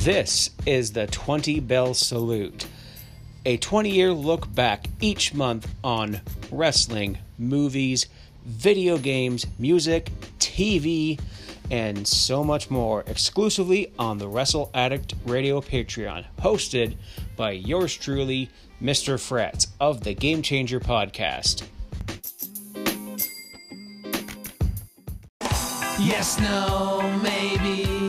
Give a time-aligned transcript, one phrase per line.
[0.00, 2.66] This is the 20 Bell Salute,
[3.44, 8.06] a 20 year look back each month on wrestling, movies,
[8.46, 11.20] video games, music, TV,
[11.70, 16.96] and so much more exclusively on the Wrestle Addict Radio Patreon, hosted
[17.36, 18.48] by yours truly,
[18.82, 19.16] Mr.
[19.16, 21.64] Fretz of the Game Changer Podcast.
[25.98, 27.99] Yes, no, maybe.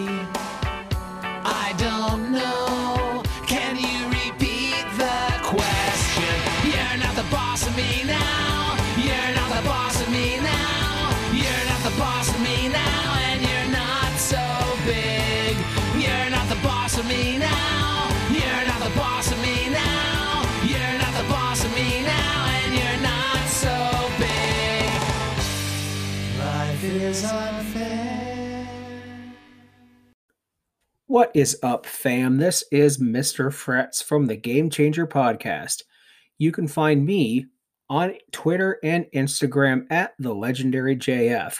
[31.12, 32.38] What is up, fam?
[32.38, 33.52] This is Mr.
[33.52, 35.84] Fretz from the Game Changer Podcast.
[36.38, 37.48] You can find me
[37.90, 41.58] on Twitter and Instagram at the legendary JF.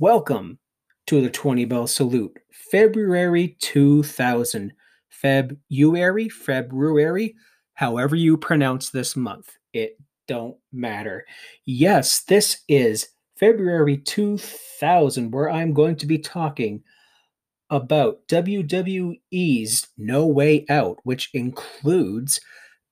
[0.00, 0.58] Welcome
[1.06, 4.72] to the 20 Bell Salute, February 2000.
[5.10, 7.36] February, February,
[7.74, 11.24] however you pronounce this month, it don't matter.
[11.66, 16.82] Yes, this is February 2000, where I'm going to be talking
[17.70, 22.40] about WWE's No Way Out, which includes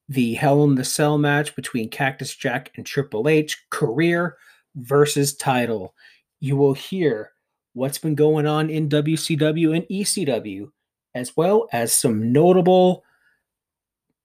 [0.09, 4.37] the Hell in the Cell match between Cactus Jack and Triple H, career
[4.77, 5.95] versus title.
[6.41, 7.33] You will hear
[7.73, 10.71] what's been going on in WCW and ECW,
[11.15, 13.03] as well as some notable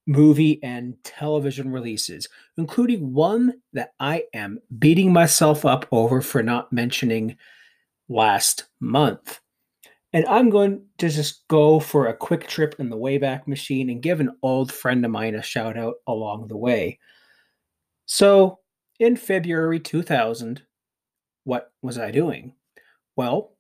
[0.08, 2.28] movie and television releases,
[2.58, 7.38] including one that I am beating myself up over for not mentioning
[8.10, 9.40] last month.
[10.14, 14.02] And I'm going to just go for a quick trip in the Wayback Machine and
[14.02, 17.00] give an old friend of mine a shout out along the way.
[18.06, 18.60] So,
[19.00, 20.64] in February 2000,
[21.46, 22.54] what was I doing?
[23.16, 23.54] Well,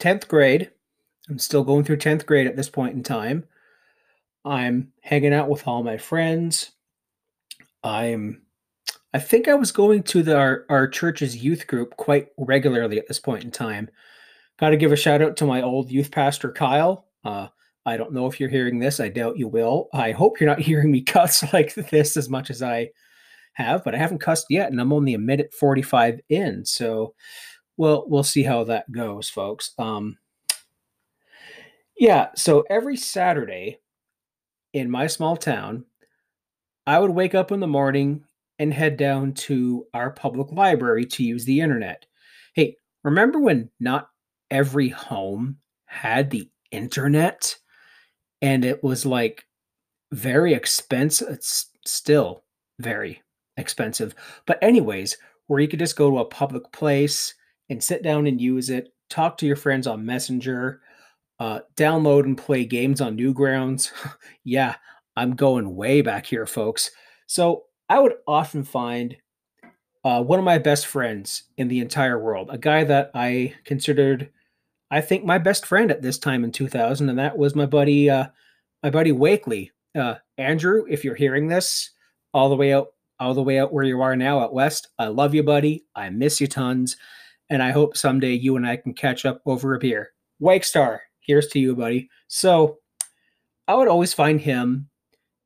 [0.00, 0.70] 10th grade.
[1.28, 3.44] I'm still going through 10th grade at this point in time.
[4.44, 6.72] I'm hanging out with all my friends.
[7.84, 8.42] I'm
[9.14, 13.08] I think I was going to the, our, our church's youth group quite regularly at
[13.08, 13.90] this point in time.
[14.58, 17.06] Got to give a shout out to my old youth pastor, Kyle.
[17.24, 17.48] Uh,
[17.84, 19.00] I don't know if you're hearing this.
[19.00, 19.88] I doubt you will.
[19.92, 22.90] I hope you're not hearing me cuss like this as much as I
[23.54, 26.64] have, but I haven't cussed yet, and I'm only a minute 45 in.
[26.64, 27.14] So,
[27.76, 29.72] well, we'll see how that goes, folks.
[29.78, 30.16] Um,
[31.98, 33.78] yeah, so every Saturday
[34.72, 35.84] in my small town,
[36.86, 38.24] I would wake up in the morning
[38.58, 42.06] and head down to our public library to use the internet.
[42.54, 44.08] Hey, remember when not
[44.52, 47.56] every home had the internet
[48.42, 49.46] and it was like
[50.12, 52.44] very expensive it's still
[52.78, 53.22] very
[53.56, 54.14] expensive.
[54.46, 57.34] But anyways where you could just go to a public place
[57.68, 60.80] and sit down and use it talk to your friends on messenger
[61.40, 63.90] uh, download and play games on newgrounds.
[64.44, 64.76] Yeah
[65.16, 66.90] i'm going way back here folks.
[67.26, 69.16] So i would often find
[70.04, 74.30] uh, one of my best friends in the entire world a guy that i considered
[74.92, 78.10] I think my best friend at this time in 2000, and that was my buddy,
[78.10, 78.26] uh,
[78.82, 79.70] my buddy Wakely.
[79.98, 81.90] Uh, Andrew, if you're hearing this,
[82.34, 82.88] all the way out,
[83.18, 85.86] all the way out where you are now at West, I love you, buddy.
[85.96, 86.98] I miss you tons,
[87.48, 90.12] and I hope someday you and I can catch up over a beer.
[90.40, 92.10] Wake Star, here's to you, buddy.
[92.28, 92.78] So
[93.66, 94.90] I would always find him,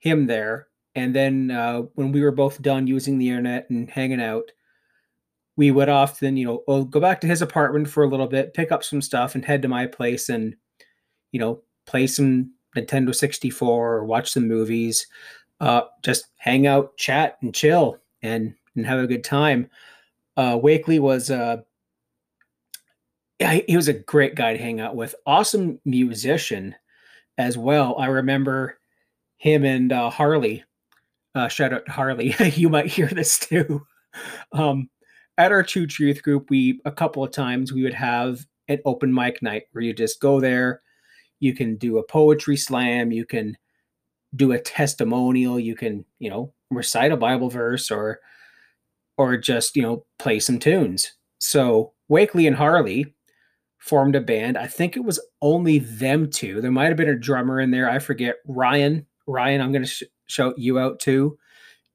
[0.00, 4.20] him there, and then uh, when we were both done using the internet and hanging
[4.20, 4.50] out,
[5.56, 8.54] we would often, you know, we'll go back to his apartment for a little bit,
[8.54, 10.54] pick up some stuff, and head to my place and,
[11.32, 15.06] you know, play some Nintendo 64 or watch some movies,
[15.60, 19.70] uh, just hang out, chat, and chill and and have a good time.
[20.36, 21.58] Uh, Wakely was uh,
[23.38, 25.14] yeah, he was a great guy to hang out with.
[25.26, 26.74] Awesome musician
[27.38, 27.96] as well.
[27.98, 28.78] I remember
[29.38, 30.64] him and uh, Harley.
[31.34, 32.34] Uh, shout out to Harley.
[32.54, 33.86] you might hear this too.
[34.52, 34.88] Um,
[35.38, 39.12] at our church Truth group, we a couple of times we would have an open
[39.12, 40.82] mic night where you just go there,
[41.40, 43.56] you can do a poetry slam, you can
[44.34, 48.20] do a testimonial, you can, you know, recite a Bible verse or
[49.18, 51.12] or just, you know, play some tunes.
[51.40, 53.14] So Wakely and Harley
[53.78, 54.58] formed a band.
[54.58, 56.60] I think it was only them two.
[56.60, 57.88] There might have been a drummer in there.
[57.88, 58.36] I forget.
[58.46, 61.38] Ryan, Ryan, I'm going to sh- shout you out too.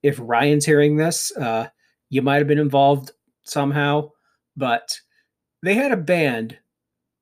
[0.02, 1.68] If Ryan's hearing this, uh,
[2.10, 3.12] you might have been involved
[3.44, 4.10] somehow,
[4.56, 5.00] but
[5.64, 6.58] they had a band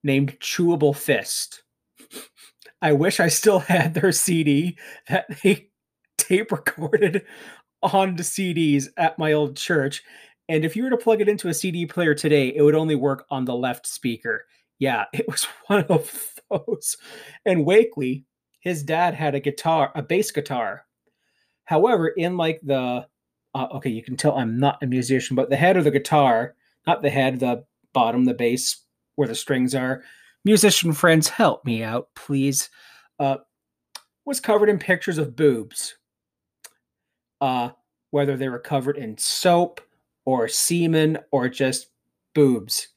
[0.03, 1.63] named Chewable Fist.
[2.81, 4.77] I wish I still had their CD
[5.09, 5.69] that they
[6.17, 7.25] tape recorded
[7.81, 10.03] on the CDs at my old church.
[10.47, 12.95] And if you were to plug it into a CD player today, it would only
[12.95, 14.45] work on the left speaker.
[14.79, 16.97] Yeah, it was one of those.
[17.45, 18.23] And Wakely,
[18.61, 20.85] his dad had a guitar, a bass guitar.
[21.65, 23.05] However, in like the,
[23.55, 26.55] uh, okay, you can tell I'm not a musician, but the head of the guitar,
[26.85, 27.63] not the head, the
[27.93, 28.83] bottom, the bass,
[29.15, 30.03] where the strings are,
[30.45, 32.69] musician friends, help me out, please.
[33.19, 33.37] Uh,
[34.25, 35.95] was covered in pictures of boobs.
[37.41, 37.69] Uh,
[38.11, 39.81] whether they were covered in soap
[40.25, 41.89] or semen or just
[42.33, 42.89] boobs.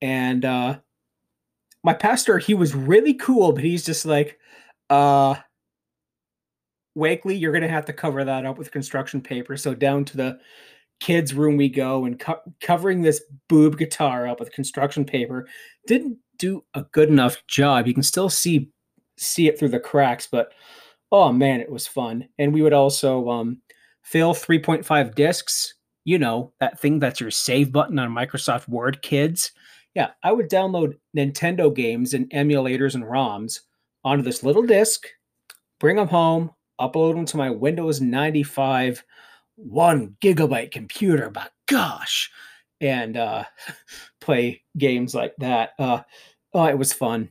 [0.00, 0.78] And uh,
[1.84, 4.38] my pastor, he was really cool, but he's just like,
[4.90, 5.36] uh,
[6.94, 9.56] Wakely, you're going to have to cover that up with construction paper.
[9.56, 10.40] So down to the
[11.00, 15.46] kids' room we go, and co- covering this boob guitar up with construction paper
[15.86, 17.86] didn't do a good enough job.
[17.86, 18.70] You can still see
[19.16, 20.52] see it through the cracks, but
[21.10, 22.28] oh man, it was fun.
[22.38, 23.60] And we would also um,
[24.02, 25.74] fill 3.5 discs.
[26.04, 29.52] You know that thing that's your save button on Microsoft Word, kids.
[29.94, 33.60] Yeah, I would download Nintendo games and emulators and ROMs
[34.04, 35.06] onto this little disc,
[35.80, 36.50] bring them home,
[36.80, 39.04] upload them to my Windows 95
[39.58, 42.30] one gigabyte computer, but gosh,
[42.80, 43.44] and uh,
[44.20, 45.70] play games like that.
[45.78, 46.02] Uh,
[46.54, 47.30] oh, it was fun.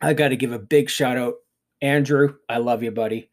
[0.00, 1.34] I got to give a big shout out,
[1.80, 2.34] Andrew.
[2.48, 3.30] I love you, buddy.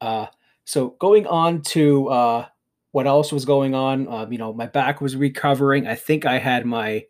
[0.00, 0.26] Uh,
[0.64, 2.46] so going on to uh,
[2.92, 4.08] what else was going on?
[4.08, 5.86] Um, you know, my back was recovering.
[5.86, 7.04] I think I had my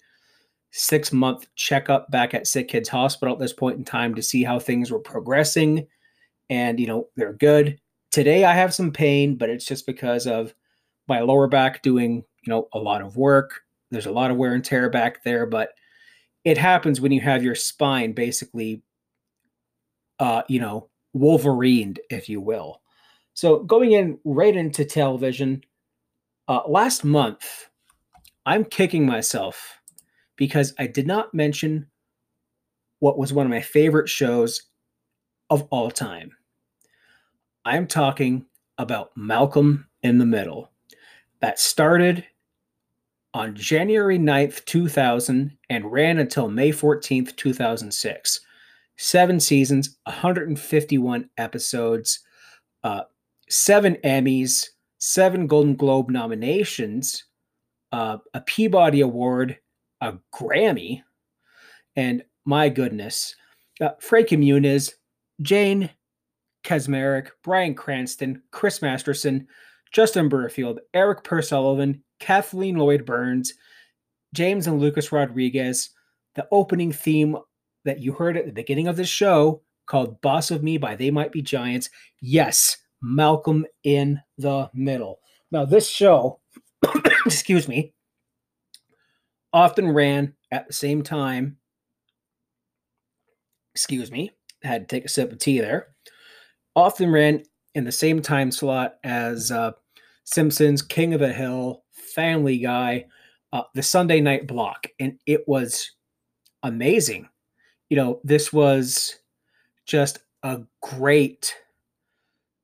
[0.71, 4.45] six month checkup back at Sick Kids Hospital at this point in time to see
[4.45, 5.87] how things were progressing.
[6.49, 7.79] And, you know, they're good.
[8.13, 10.55] Today I have some pain, but it's just because of
[11.09, 13.63] my lower back doing, you know, a lot of work.
[13.91, 15.71] There's a lot of wear and tear back there, but
[16.45, 18.83] it happens when you have your spine basically,
[20.19, 22.81] uh, you know, Wolverined, if you will.
[23.35, 25.63] So going in right into television,
[26.49, 27.69] uh, last month,
[28.45, 29.81] I'm kicking myself
[30.37, 31.89] because I did not mention
[33.01, 34.63] what was one of my favorite shows
[35.51, 36.36] of all time.
[37.67, 38.47] I'm talking
[38.79, 40.71] about Malcolm in the Middle
[41.41, 42.25] that started
[43.35, 48.41] on January 9th, 2000 and ran until May 14th, 2006.
[48.99, 52.21] Seven seasons, 151 episodes,
[52.85, 53.03] uh,
[53.51, 54.69] seven Emmys,
[54.99, 57.25] seven Golden Globe nominations,
[57.91, 59.59] uh, a Peabody Award,
[60.03, 61.03] a Grammy,
[61.97, 63.35] and my goodness,
[63.81, 64.93] uh, Frankie Muniz,
[65.43, 65.91] Jane
[66.67, 69.47] Kaczmarek, Bryan Cranston, Chris Masterson,
[69.93, 73.55] Justin Berfield, Eric Pursullivan, Kathleen Lloyd Burns,
[74.35, 75.91] James and Lucas Rodriguez.
[76.35, 77.37] The opening theme
[77.85, 81.11] that you heard at the beginning of this show called Boss of Me by They
[81.11, 81.89] Might Be Giants.
[82.21, 85.21] Yes, Malcolm in the Middle.
[85.53, 86.41] Now, this show,
[87.25, 87.95] excuse me,
[89.53, 91.59] often ran at the same time.
[93.75, 94.33] Excuse me,
[94.65, 95.96] I had to take a sip of tea there.
[96.77, 97.43] Often ran
[97.75, 99.73] in the same time slot as uh,
[100.25, 103.07] Simpsons, King of the Hill, Family Guy,
[103.53, 104.87] uh, the Sunday night block.
[105.01, 105.91] And it was
[106.63, 107.29] amazing.
[107.89, 109.17] You know, this was
[109.87, 111.55] just a great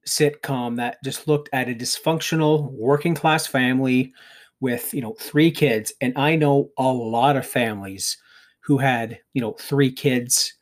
[0.06, 4.12] sitcom that just looked at a dysfunctional working class family
[4.60, 8.16] with you know three kids and i know a lot of families
[8.60, 10.54] who had you know three kids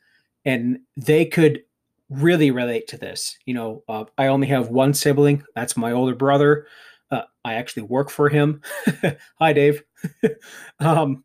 [0.45, 1.63] and they could
[2.11, 6.13] really relate to this you know uh, i only have one sibling that's my older
[6.13, 6.67] brother
[7.11, 8.61] uh, i actually work for him.
[9.39, 9.83] Hi dave.
[10.79, 11.23] Um,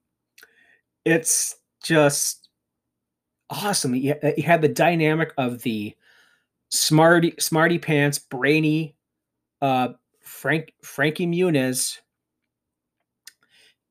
[1.07, 2.49] it's just
[3.49, 3.95] awesome.
[3.95, 5.95] He, he had the dynamic of the
[6.69, 8.97] smarty smarty pants brainy
[9.63, 9.91] uh
[10.21, 11.99] frank frankie muniz.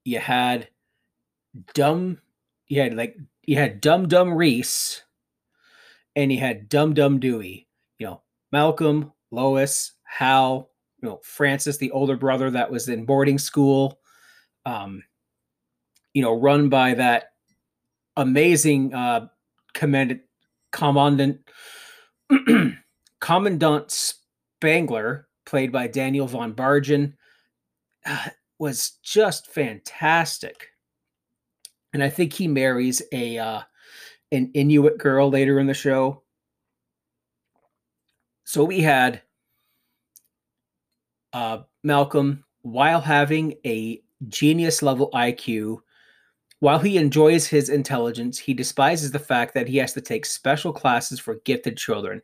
[0.03, 0.67] You had
[1.73, 2.19] dumb
[2.67, 5.04] you had like you had dumb dumb reese
[6.15, 7.67] and you had dumb dumb dewey
[7.99, 10.69] you know malcolm lois hal
[11.01, 13.99] you know francis the older brother that was in boarding school
[14.65, 15.03] um
[16.13, 17.33] you know run by that
[18.17, 19.27] amazing uh
[19.73, 20.21] commandant
[20.71, 21.39] commandant
[23.25, 27.15] Commandant Spangler, played by Daniel von Bargen,
[28.05, 28.29] uh,
[28.59, 30.67] was just fantastic.
[31.93, 33.61] And I think he marries a uh,
[34.31, 36.23] an Inuit girl later in the show.
[38.43, 39.21] So we had
[41.33, 45.79] uh, Malcolm, while having a genius level IQ,
[46.59, 50.71] while he enjoys his intelligence, he despises the fact that he has to take special
[50.71, 52.21] classes for gifted children.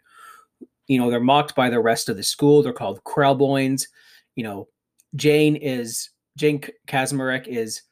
[0.87, 2.63] You know, they're mocked by the rest of the school.
[2.63, 3.87] They're called Krelboynes.
[4.35, 4.67] You know,
[5.15, 7.83] Jane is Jane Kaczmarek is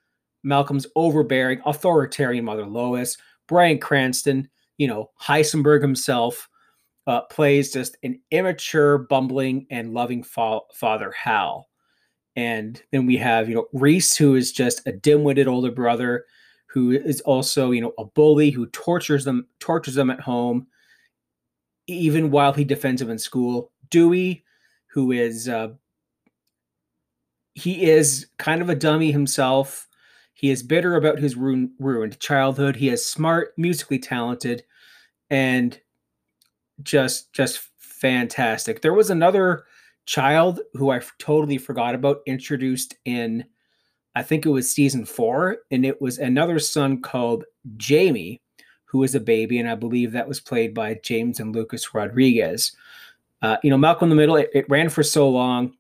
[0.43, 3.17] Malcolm's overbearing, authoritarian mother Lois.
[3.49, 6.47] Bryan Cranston, you know, Heisenberg himself,
[7.07, 11.67] uh, plays just an immature, bumbling, and loving fa- father Hal.
[12.35, 16.25] And then we have, you know, Reese, who is just a dim-witted older brother,
[16.67, 20.67] who is also, you know, a bully who tortures them, tortures them at home,
[21.87, 23.71] even while he defends them in school.
[23.89, 24.43] Dewey,
[24.85, 25.69] who is, uh,
[27.55, 29.88] he is kind of a dummy himself.
[30.39, 32.77] He is bitter about his ruin, ruined childhood.
[32.77, 34.63] He is smart, musically talented,
[35.29, 35.77] and
[36.81, 38.81] just just fantastic.
[38.81, 39.65] There was another
[40.05, 43.43] child who I totally forgot about introduced in
[44.15, 47.43] I think it was season 4 and it was another son called
[47.75, 48.41] Jamie
[48.85, 52.71] who was a baby and I believe that was played by James and Lucas Rodriguez.
[53.41, 55.73] Uh, you know, Malcolm in the Middle it, it ran for so long.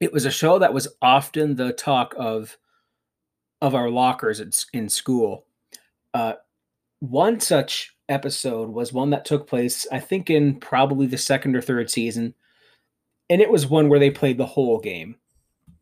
[0.00, 2.56] It was a show that was often the talk of
[3.60, 5.46] of our lockers in, in school.
[6.14, 6.34] Uh,
[7.00, 11.62] one such episode was one that took place, I think, in probably the second or
[11.62, 12.34] third season.
[13.28, 15.16] And it was one where they played the whole game.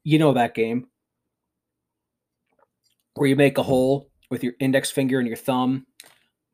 [0.05, 0.89] You know that game
[3.15, 5.87] where you make a hole with your index finger and your thumb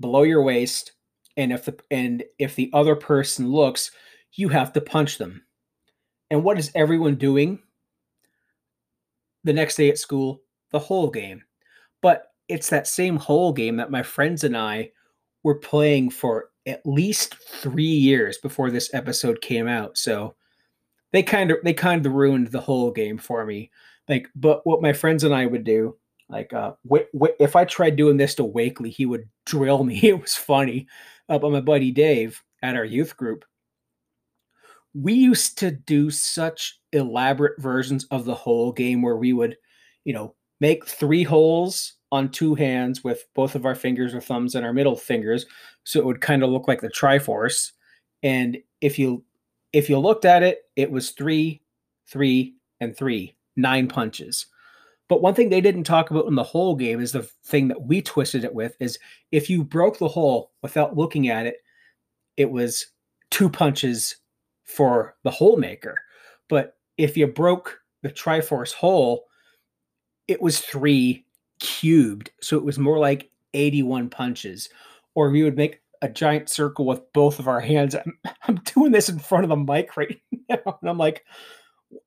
[0.01, 0.93] below your waist,
[1.37, 3.91] and if the and if the other person looks,
[4.33, 5.43] you have to punch them.
[6.31, 7.61] And what is everyone doing?
[9.45, 10.43] The next day at school,
[10.75, 11.41] the whole game.
[12.03, 14.91] But it's that same whole game that my friends and I
[15.45, 19.97] were playing for at least three years before this episode came out.
[19.97, 20.35] So
[21.13, 23.71] they kind of they kind of ruined the whole game for me.
[24.09, 25.97] Like, but what my friends and I would do,
[26.29, 30.01] like, uh, wh- wh- if I tried doing this to Wakely, he would drill me.
[30.03, 30.89] It was funny.
[31.29, 33.45] Uh, but my buddy Dave at our youth group,
[34.93, 39.57] we used to do such elaborate versions of the whole game where we would,
[40.05, 44.55] you know, make three holes on two hands with both of our fingers or thumbs
[44.55, 45.47] and our middle fingers
[45.83, 47.73] so it would kind of look like the triforce.
[48.23, 49.25] And if you
[49.73, 51.61] if you looked at it it was three
[52.07, 54.47] three and three nine punches.
[55.09, 57.83] But one thing they didn't talk about in the whole game is the thing that
[57.83, 58.99] we twisted it with is
[59.33, 61.57] if you broke the hole without looking at it
[62.37, 62.87] it was
[63.31, 64.17] two punches
[64.65, 65.97] for the hole maker.
[66.49, 69.25] But if you broke the triforce hole
[70.29, 71.25] it was three
[71.61, 72.31] cubed.
[72.41, 74.69] So it was more like 81 punches.
[75.15, 77.95] Or we would make a giant circle with both of our hands.
[77.95, 80.79] I'm, I'm doing this in front of the mic right now.
[80.81, 81.25] And I'm like,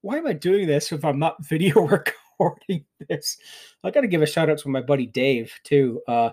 [0.02, 3.38] why am I doing this if I'm not video recording this?
[3.84, 6.02] I got to give a shout out to my buddy Dave, too.
[6.08, 6.32] Uh,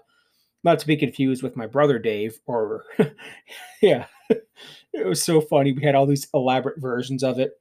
[0.64, 2.84] not to be confused with my brother Dave, or
[3.82, 5.72] yeah, it was so funny.
[5.72, 7.52] We had all these elaborate versions of it.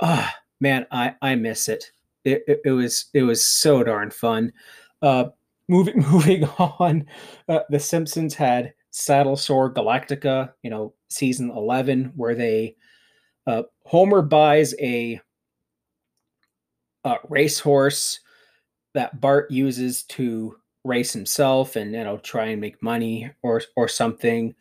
[0.00, 1.92] Ah, oh, man, I I miss it
[2.26, 4.52] it, it, it was it was so darn fun.
[5.00, 5.26] Uh,
[5.68, 7.06] moving moving on,
[7.48, 12.76] uh, the Simpsons had Saddle Sore Galactica, you know, season eleven, where they
[13.46, 15.20] uh, Homer buys a,
[17.04, 18.20] a racehorse
[18.94, 20.56] that Bart uses to
[20.86, 24.54] race himself and you know try and make money or or something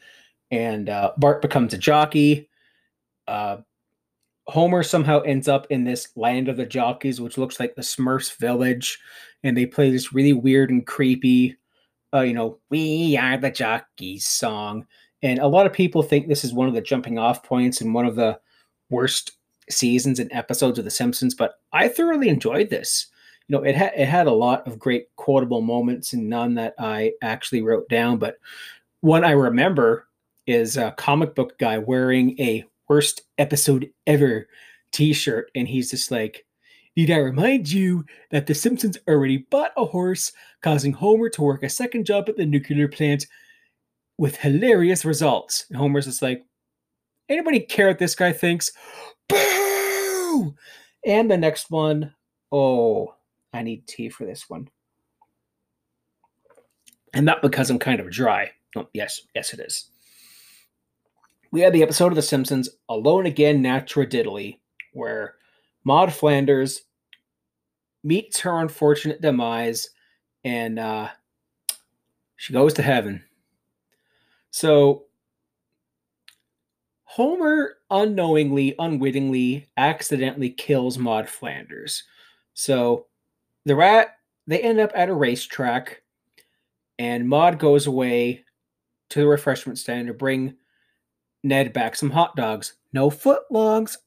[0.52, 2.50] and uh, bart becomes a jockey
[3.28, 3.58] uh,
[4.48, 8.38] Homer somehow ends up in this land of the jockeys, which looks like the Smurfs
[8.38, 9.00] village,
[9.44, 11.58] and they play this really weird and creepy,
[12.14, 14.86] uh, you know, "We Are the Jockeys" song.
[15.24, 17.94] And a lot of people think this is one of the jumping off points and
[17.94, 18.40] one of the
[18.90, 19.32] worst
[19.70, 23.08] seasons and episodes of The Simpsons, but I thoroughly enjoyed this.
[23.48, 26.75] You know, it had it had a lot of great quotable moments and none that
[26.78, 28.38] I actually wrote down, but
[29.02, 30.08] one I remember
[30.48, 34.48] is a comic book guy wearing a worst episode ever
[34.92, 35.51] t-shirt.
[35.56, 36.46] And he's just like
[36.96, 41.63] need i remind you that the simpsons already bought a horse causing homer to work
[41.63, 43.27] a second job at the nuclear plant
[44.18, 45.65] with hilarious results?
[45.70, 46.46] And homer's just like
[47.30, 48.72] anybody care what this guy thinks?
[49.30, 50.56] Boo!
[51.06, 52.13] And the next one
[52.51, 53.13] oh
[53.54, 54.70] i need tea for this one.
[57.13, 58.51] And not because i'm kind of dry.
[58.77, 59.89] Oh, yes yes it is
[61.56, 64.60] we had the episode of The Simpsons Alone Again Natura-Diddily,
[64.92, 65.36] where
[65.86, 66.82] Maud Flanders
[68.04, 69.90] meets her unfortunate demise
[70.44, 71.08] and uh,
[72.36, 73.24] she goes to heaven.
[74.52, 75.06] So
[77.06, 82.04] Homer unknowingly, unwittingly, accidentally kills Maud Flanders.
[82.54, 83.06] So
[83.64, 86.02] the rat they end up at a racetrack,
[87.00, 88.44] and Maud goes away
[89.12, 90.58] to the refreshment stand to bring
[91.46, 92.74] Ned back some hot dogs.
[92.92, 94.00] No foot logs.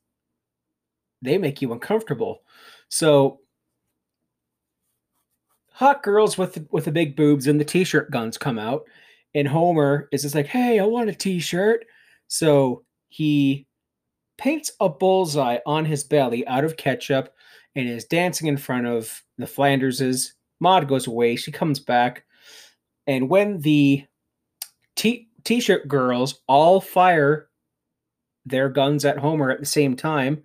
[1.22, 2.42] They make you uncomfortable.
[2.88, 3.40] So
[5.70, 8.84] hot girls with with the big boobs and the t-shirt guns come out
[9.34, 11.86] and Homer is just like, "Hey, I want a t-shirt."
[12.26, 13.66] So he
[14.36, 17.32] paints a bullseye on his belly out of ketchup
[17.76, 20.32] and is dancing in front of the Flanderses.
[20.60, 21.36] Maud goes away.
[21.36, 22.24] She comes back.
[23.06, 24.04] And when the
[24.96, 27.48] t- t-shirt girls all fire
[28.46, 30.42] their guns at Homer at the same time,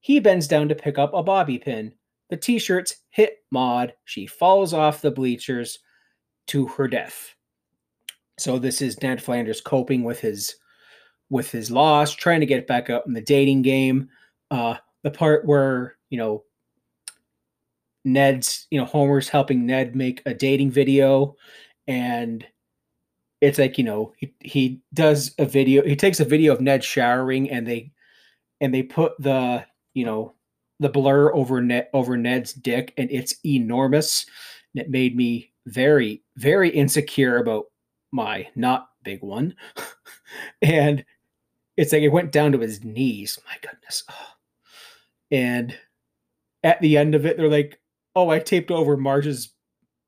[0.00, 1.92] he bends down to pick up a bobby pin.
[2.30, 3.94] The t-shirts hit Maud.
[4.04, 5.78] She falls off the bleachers
[6.48, 7.34] to her death.
[8.38, 10.54] So this is Ned Flanders coping with his
[11.30, 14.08] with his loss, trying to get back up in the dating game.
[14.50, 16.44] Uh, the part where you know
[18.04, 21.36] Ned's, you know, Homer's helping Ned make a dating video,
[21.86, 22.44] and
[23.44, 25.84] it's like you know he he does a video.
[25.84, 27.92] He takes a video of Ned showering, and they
[28.60, 30.34] and they put the you know
[30.80, 34.26] the blur over Ned over Ned's dick, and it's enormous.
[34.74, 37.66] And it made me very very insecure about
[38.12, 39.54] my not big one,
[40.62, 41.04] and
[41.76, 43.38] it's like it went down to his knees.
[43.46, 44.04] My goodness.
[45.30, 45.76] And
[46.62, 47.80] at the end of it, they're like,
[48.14, 49.52] oh, I taped over Marge's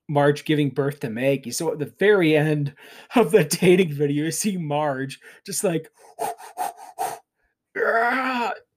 [0.08, 1.50] Marge giving birth to Maggie.
[1.50, 2.74] So at the very end
[3.14, 5.90] of the dating video, you see Marge just like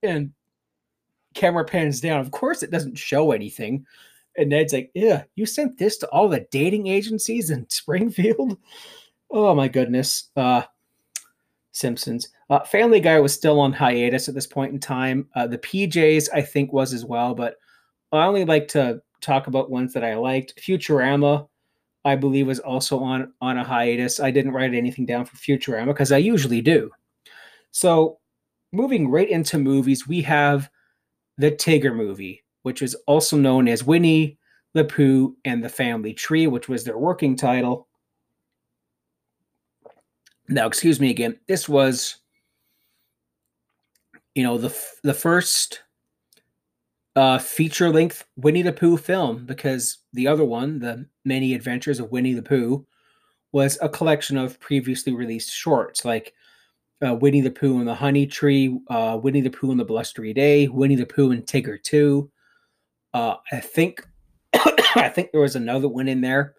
[0.04, 0.32] and
[1.34, 2.20] camera pans down.
[2.20, 3.86] Of course, it doesn't show anything.
[4.38, 8.58] And Ned's like, yeah, you sent this to all the dating agencies in Springfield?
[9.32, 10.30] Oh my goodness.
[10.36, 10.64] Uh
[11.72, 12.30] Simpsons.
[12.50, 15.28] Uh, Family Guy was still on hiatus at this point in time.
[15.36, 17.56] Uh, the PJs, I think, was as well, but
[18.12, 20.62] I only like to talk about ones that I liked.
[20.62, 21.48] Futurama,
[22.06, 24.20] I believe, was also on on a hiatus.
[24.20, 26.92] I didn't write anything down for Futurama because I usually do.
[27.72, 28.20] So,
[28.72, 30.70] moving right into movies, we have
[31.38, 34.38] the Tigger movie, which is also known as Winnie
[34.74, 37.88] the Pooh and the Family Tree, which was their working title.
[40.48, 41.40] Now, excuse me again.
[41.48, 42.18] This was,
[44.36, 45.82] you know, the the first
[47.16, 52.12] uh, feature length Winnie the Pooh film because the other one, the Many Adventures of
[52.12, 52.86] Winnie the Pooh,
[53.52, 56.34] was a collection of previously released shorts like
[57.06, 60.34] uh, Winnie the Pooh and the Honey Tree, uh, Winnie the Pooh and the Blustery
[60.34, 62.30] Day, Winnie the Pooh and Tigger Two.
[63.14, 64.06] Uh, I think
[64.54, 66.56] I think there was another one in there,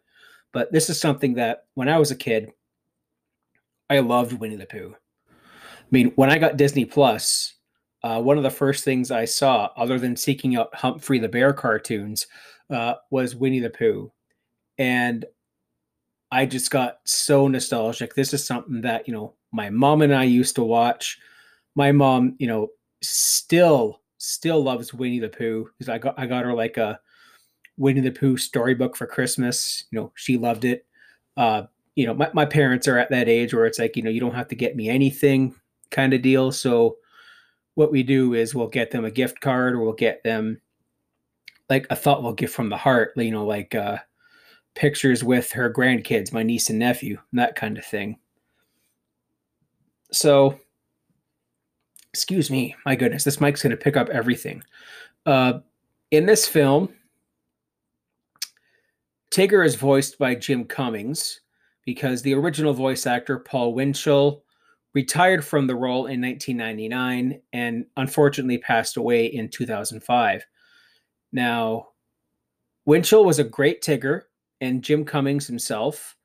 [0.52, 2.50] but this is something that when I was a kid,
[3.88, 4.94] I loved Winnie the Pooh.
[5.28, 7.54] I mean, when I got Disney Plus,
[8.02, 11.52] uh, one of the first things I saw, other than seeking out Humphrey the Bear
[11.52, 12.26] cartoons,
[12.70, 14.10] uh, was Winnie the Pooh.
[14.78, 15.24] And
[16.30, 18.14] I just got so nostalgic.
[18.14, 21.18] This is something that, you know, my mom and I used to watch.
[21.74, 22.68] My mom, you know,
[23.02, 25.68] still still loves Winnie the Pooh.
[25.88, 27.00] I got I got her like a
[27.76, 29.84] Winnie the Pooh storybook for Christmas.
[29.90, 30.86] You know, she loved it.
[31.36, 31.64] Uh,
[31.96, 34.20] you know, my, my parents are at that age where it's like, you know, you
[34.20, 35.54] don't have to get me anything
[35.90, 36.52] kind of deal.
[36.52, 36.96] So
[37.80, 40.60] what we do is we'll get them a gift card or we'll get them
[41.70, 43.96] like a thoughtful gift from the heart, you know, like uh,
[44.74, 48.18] pictures with her grandkids, my niece and nephew, that kind of thing.
[50.12, 50.60] So,
[52.12, 54.62] excuse me, my goodness, this mic's going to pick up everything.
[55.24, 55.60] Uh,
[56.10, 56.90] in this film,
[59.30, 61.40] Tigger is voiced by Jim Cummings
[61.86, 64.44] because the original voice actor, Paul Winchell,
[64.94, 70.44] retired from the role in 1999 and unfortunately passed away in 2005.
[71.32, 71.88] Now,
[72.86, 74.22] Winchell was a great Tigger,
[74.60, 76.16] and Jim Cummings himself,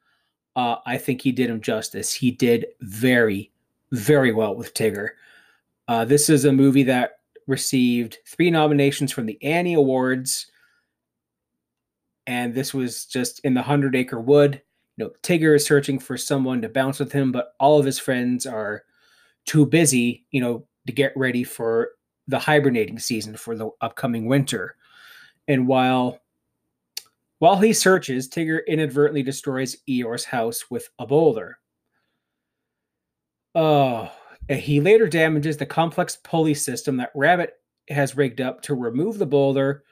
[0.56, 2.13] uh, I think he did him justice.
[2.13, 3.51] He did very,
[3.91, 5.10] very well with Tigger.
[5.88, 10.47] Uh, this is a movie that received three nominations from the Annie Awards,
[12.25, 14.62] and this was just in the Hundred Acre Wood
[14.98, 18.00] you know, Tigger is searching for someone to bounce with him, but all of his
[18.00, 18.84] friends are
[19.46, 21.92] too busy, you know, to get ready for
[22.28, 24.76] the hibernating season for the upcoming winter.
[25.48, 26.20] And while
[27.40, 31.60] while he searches, Tigger inadvertently destroys Eeyore's house with a boulder.
[33.54, 34.10] Oh,
[34.50, 37.54] he later damages the complex pulley system that Rabbit
[37.90, 39.84] has rigged up to remove the boulder,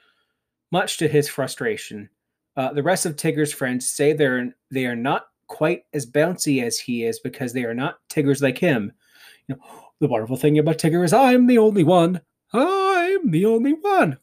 [0.72, 2.08] much to his frustration.
[2.56, 6.78] Uh, the rest of Tigger's friends say they're they are not quite as bouncy as
[6.78, 8.92] he is because they are not Tiggers like him.
[9.48, 9.62] You know,
[10.00, 12.20] the wonderful thing about Tigger is I'm the only one.
[12.52, 14.18] I'm the only one.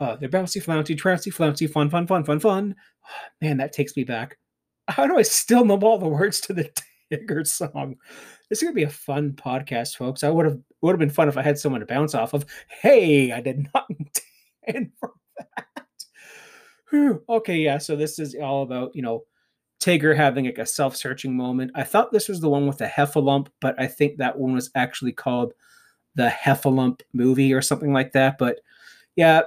[0.00, 2.74] Uh, they're bouncy, flouncy, trouncy, flouncy, fun, fun, fun, fun, fun.
[3.40, 4.38] Man, that takes me back.
[4.88, 6.70] How do I still know all the words to the
[7.12, 7.96] Tigger song?
[8.48, 10.24] This is gonna be a fun podcast, folks.
[10.24, 12.46] I would have would have been fun if I had someone to bounce off of.
[12.68, 13.86] Hey, I did not
[14.66, 15.12] intend for
[15.56, 15.87] that.
[16.90, 17.22] Whew.
[17.28, 17.78] Okay, yeah.
[17.78, 19.24] So this is all about you know
[19.80, 21.70] Tigger having like a self-searching moment.
[21.74, 24.70] I thought this was the one with the Heffalump, but I think that one was
[24.74, 25.52] actually called
[26.14, 28.38] the Heffalump movie or something like that.
[28.38, 28.60] But
[29.16, 29.42] yeah,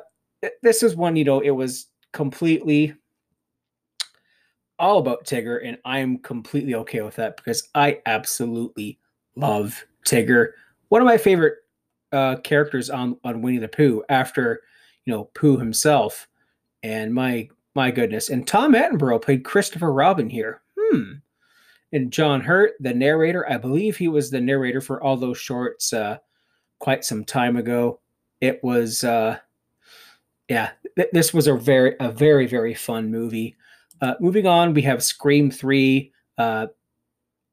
[0.61, 2.93] this is one, you know, it was completely
[4.79, 8.99] all about Tigger, and I'm completely okay with that because I absolutely
[9.35, 10.49] love Tigger.
[10.89, 11.59] One of my favorite
[12.11, 14.61] uh, characters on on Winnie the Pooh after
[15.05, 16.27] you know Pooh himself,
[16.83, 20.61] and my my goodness, and Tom Attenborough played Christopher Robin here.
[20.77, 21.13] Hmm.
[21.93, 25.93] And John Hurt, the narrator, I believe he was the narrator for all those shorts
[25.93, 26.17] uh,
[26.79, 27.99] quite some time ago.
[28.39, 29.37] It was, uh,
[30.49, 33.55] yeah, th- this was a very, a very, very fun movie.
[34.01, 36.11] Uh, moving on, we have Scream 3.
[36.37, 36.67] Uh,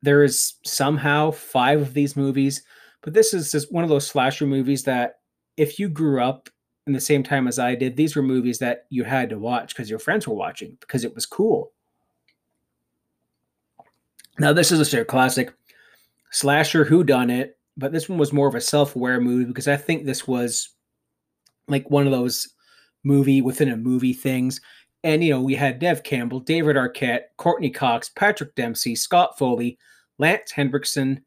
[0.03, 2.63] there is somehow five of these movies,
[3.03, 5.19] but this is just one of those slasher movies that
[5.57, 6.49] if you grew up
[6.89, 9.75] in the same time as I did, these were movies that you had to watch
[9.75, 11.71] because your friends were watching because it was cool.
[14.39, 15.53] Now, this is a sort of classic
[16.31, 19.77] slasher who done it, but this one was more of a self-aware movie because I
[19.77, 20.71] think this was
[21.69, 22.49] like one of those
[23.05, 24.61] movie within a movie things.
[25.05, 29.79] And you know, we had Neve Campbell, David Arquette, Courteney Cox, Patrick Dempsey, Scott Foley,
[30.19, 31.21] Lance Henriksen,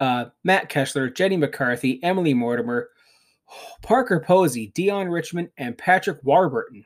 [0.00, 2.88] uh, Matt Keeslar, Jenny McCarthy, Emily Mortimer,
[3.82, 6.84] Parker Posey, Deon Richmond, and Patrick Warburton.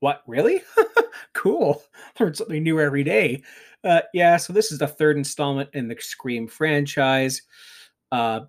[0.00, 0.62] What, really?
[1.32, 1.82] cool.
[2.18, 3.42] Learn something new every day.
[3.82, 7.42] Uh, yeah, so this is the third installment in the Scream franchise.
[8.12, 8.40] Uh,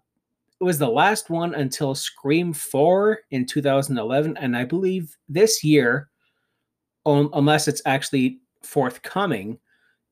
[0.60, 4.38] it was the last one until Scream 4 in 2011.
[4.38, 6.10] And I believe this year,
[7.06, 9.60] um, unless it's actually forthcoming,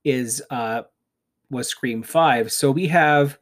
[0.04, 0.84] is uh,
[1.50, 2.52] was Scream 5.
[2.52, 3.40] So we have,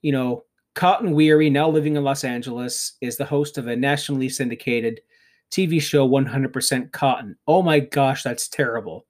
[0.00, 4.28] you know, Cotton Weary, now living in Los Angeles, is the host of a nationally
[4.28, 5.00] syndicated
[5.50, 7.36] TV show 100% Cotton.
[7.46, 9.06] Oh my gosh, that's terrible.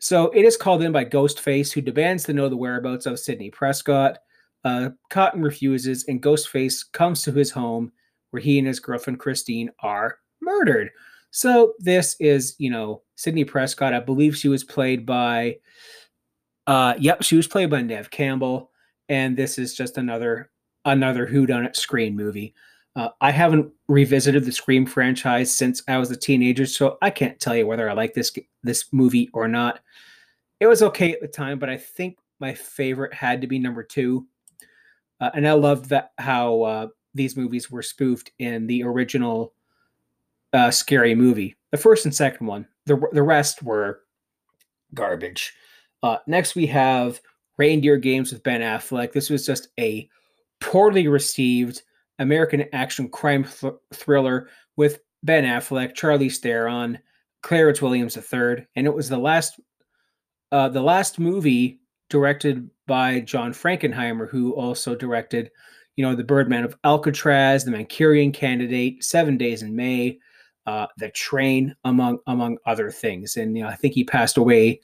[0.00, 3.50] So it is called in by Ghostface, who demands to know the whereabouts of Sidney
[3.50, 4.18] Prescott.
[4.64, 7.92] Uh, Cotton refuses, and Ghostface comes to his home
[8.30, 10.90] where he and his girlfriend Christine are murdered.
[11.30, 13.94] So this is, you know, Sidney Prescott.
[13.94, 15.58] I believe she was played by,
[16.66, 18.69] uh, yep, she was played by Neve Campbell,
[19.10, 20.50] and this is just another
[20.86, 22.54] another Who Done It Scream movie.
[22.96, 27.38] Uh, I haven't revisited the Scream franchise since I was a teenager, so I can't
[27.38, 29.80] tell you whether I like this this movie or not.
[30.60, 33.82] It was okay at the time, but I think my favorite had to be number
[33.82, 34.26] two.
[35.20, 39.52] Uh, and I loved that how uh, these movies were spoofed in the original
[40.52, 41.56] uh, scary movie.
[41.72, 42.66] The first and second one.
[42.86, 44.02] The the rest were
[44.94, 45.52] garbage.
[46.02, 47.20] Uh, next, we have
[47.60, 49.12] Reindeer Games with Ben Affleck.
[49.12, 50.08] This was just a
[50.62, 51.82] poorly received
[52.18, 56.98] American action crime th- thriller with Ben Affleck, Charlie Theron,
[57.42, 59.60] Clarence Williams III, and it was the last
[60.52, 65.50] uh, the last movie directed by John Frankenheimer, who also directed,
[65.96, 70.18] you know, The Birdman of Alcatraz, The Manchurian Candidate, Seven Days in May,
[70.64, 73.36] uh, The Train, among among other things.
[73.36, 74.80] And you know, I think he passed away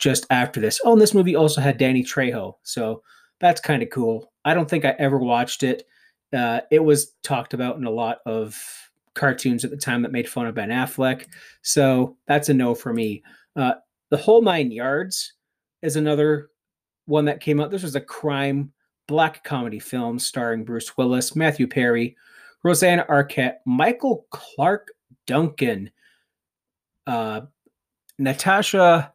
[0.00, 0.80] just after this.
[0.84, 3.02] Oh, and this movie also had Danny Trejo, so
[3.38, 4.32] that's kind of cool.
[4.44, 5.84] I don't think I ever watched it.
[6.32, 8.58] Uh, it was talked about in a lot of
[9.14, 11.26] cartoons at the time that made fun of Ben Affleck,
[11.62, 13.22] so that's a no for me.
[13.54, 13.74] Uh,
[14.10, 15.34] the Whole Nine Yards
[15.82, 16.48] is another
[17.06, 17.70] one that came out.
[17.70, 18.72] This was a crime
[19.06, 22.16] black comedy film starring Bruce Willis, Matthew Perry,
[22.62, 24.88] Rosanna Arquette, Michael Clarke
[25.26, 25.90] Duncan,
[27.06, 27.42] uh,
[28.18, 29.12] Natasha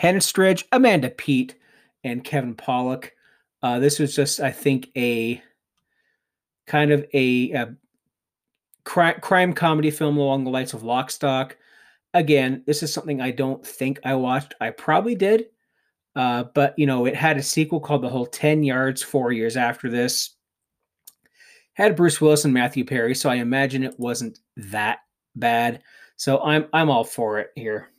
[0.00, 1.56] Henstridge, Amanda Peet,
[2.02, 3.10] and Kevin Pollak.
[3.62, 5.42] Uh, this was just, I think, a
[6.66, 7.74] kind of a, a
[8.84, 11.56] cri- crime comedy film along the lights of Lock, Stock.
[12.12, 14.54] Again, this is something I don't think I watched.
[14.60, 15.46] I probably did,
[16.14, 19.56] uh, but you know, it had a sequel called The Whole Ten Yards four years
[19.56, 20.36] after this.
[21.72, 24.98] Had Bruce Willis and Matthew Perry, so I imagine it wasn't that
[25.34, 25.82] bad.
[26.16, 27.90] So I'm I'm all for it here.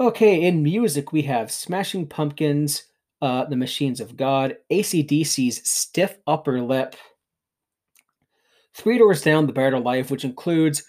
[0.00, 2.84] Okay, in music we have Smashing Pumpkins,
[3.20, 6.96] uh, The Machines of God, ACDC's Stiff Upper Lip,
[8.72, 10.84] Three Doors Down, The Better Life, which includes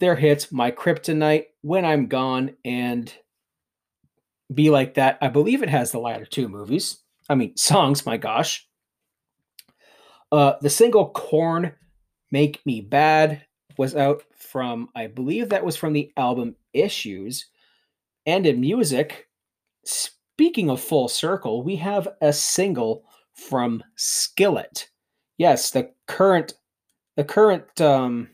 [0.00, 3.12] their hits My Kryptonite, When I'm Gone, and
[4.54, 5.18] be Like That.
[5.20, 6.96] I believe it has the latter two movies.
[7.28, 8.66] I mean, songs, my gosh.
[10.32, 11.74] Uh, the single Korn
[12.30, 13.44] Make Me Bad,
[13.76, 17.50] was out from, I believe that was from the album Issues.
[18.26, 19.28] And in music,
[19.84, 24.88] speaking of full circle, we have a single from Skillet.
[25.38, 26.54] Yes, the current
[27.16, 28.28] the current um,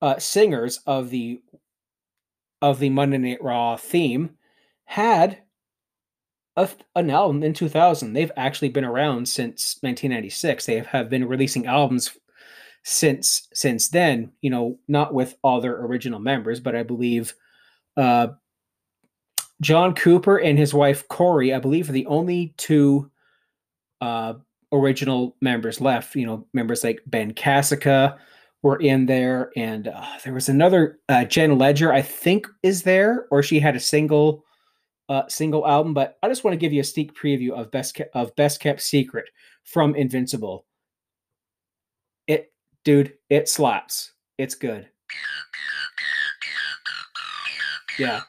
[0.00, 1.40] uh, singers of the
[2.60, 4.30] of the Monday Night Raw theme
[4.84, 5.38] had
[6.56, 8.12] a, an album in 2000.
[8.12, 10.66] They've actually been around since 1996.
[10.66, 12.16] They have, have been releasing albums
[12.82, 14.32] since since then.
[14.40, 17.34] You know, not with all their original members, but I believe
[17.96, 18.28] uh,
[19.60, 23.10] John Cooper and his wife Korey, I believe, are the only two
[24.00, 24.34] uh,
[24.72, 26.16] original members left.
[26.16, 28.18] You know, members like Ben Kasica
[28.62, 33.26] were in there, and uh, there was another uh, Jen Ledger, I think, is there,
[33.30, 34.44] or she had a single
[35.08, 35.94] uh, single album.
[35.94, 38.60] But I just want to give you a sneak preview of best Ke- of best
[38.60, 39.28] kept secret
[39.64, 40.66] from Invincible.
[42.84, 44.12] Dude, it slaps.
[44.38, 44.88] It's good.
[47.98, 48.22] Yeah,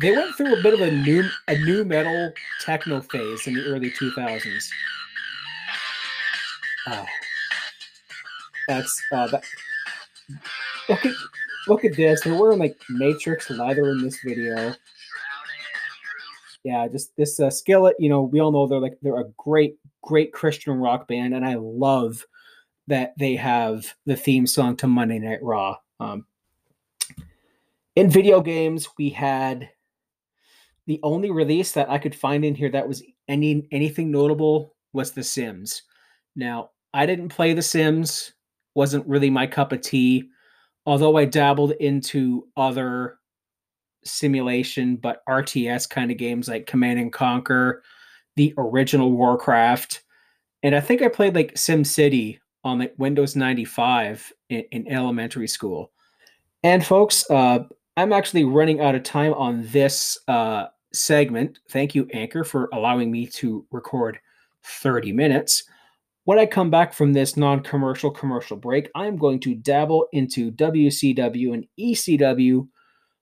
[0.00, 2.32] they went through a bit of a new a nu metal
[2.64, 4.70] techno phase in the early two thousands.
[6.86, 7.06] Oh,
[8.68, 9.42] that's uh, that.
[10.88, 11.14] Look at
[11.66, 12.20] look at this.
[12.22, 14.74] They're wearing like Matrix leather in this video.
[16.62, 17.96] Yeah, just this uh, skillet.
[17.98, 21.44] You know, we all know they're like they're a great, great Christian rock band, and
[21.44, 22.24] I love
[22.86, 25.76] that they have the theme song to Monday Night Raw.
[25.98, 26.26] Um,
[27.96, 29.70] in video games, we had
[30.86, 35.12] the only release that I could find in here that was any anything notable was
[35.12, 35.82] The Sims.
[36.36, 38.32] Now, I didn't play The Sims,
[38.74, 40.28] wasn't really my cup of tea,
[40.84, 43.18] although I dabbled into other
[44.04, 47.82] simulation but RTS kind of games like Command and Conquer,
[48.36, 50.02] the original Warcraft,
[50.62, 55.48] and I think I played like Sim City on like Windows 95 in, in elementary
[55.48, 55.92] school.
[56.62, 57.60] And folks, uh,
[57.96, 61.60] I'm actually running out of time on this uh, segment.
[61.70, 64.18] Thank you, Anchor, for allowing me to record
[64.64, 65.64] 30 minutes.
[66.24, 70.50] When I come back from this non commercial commercial break, I'm going to dabble into
[70.50, 72.66] WCW and ECW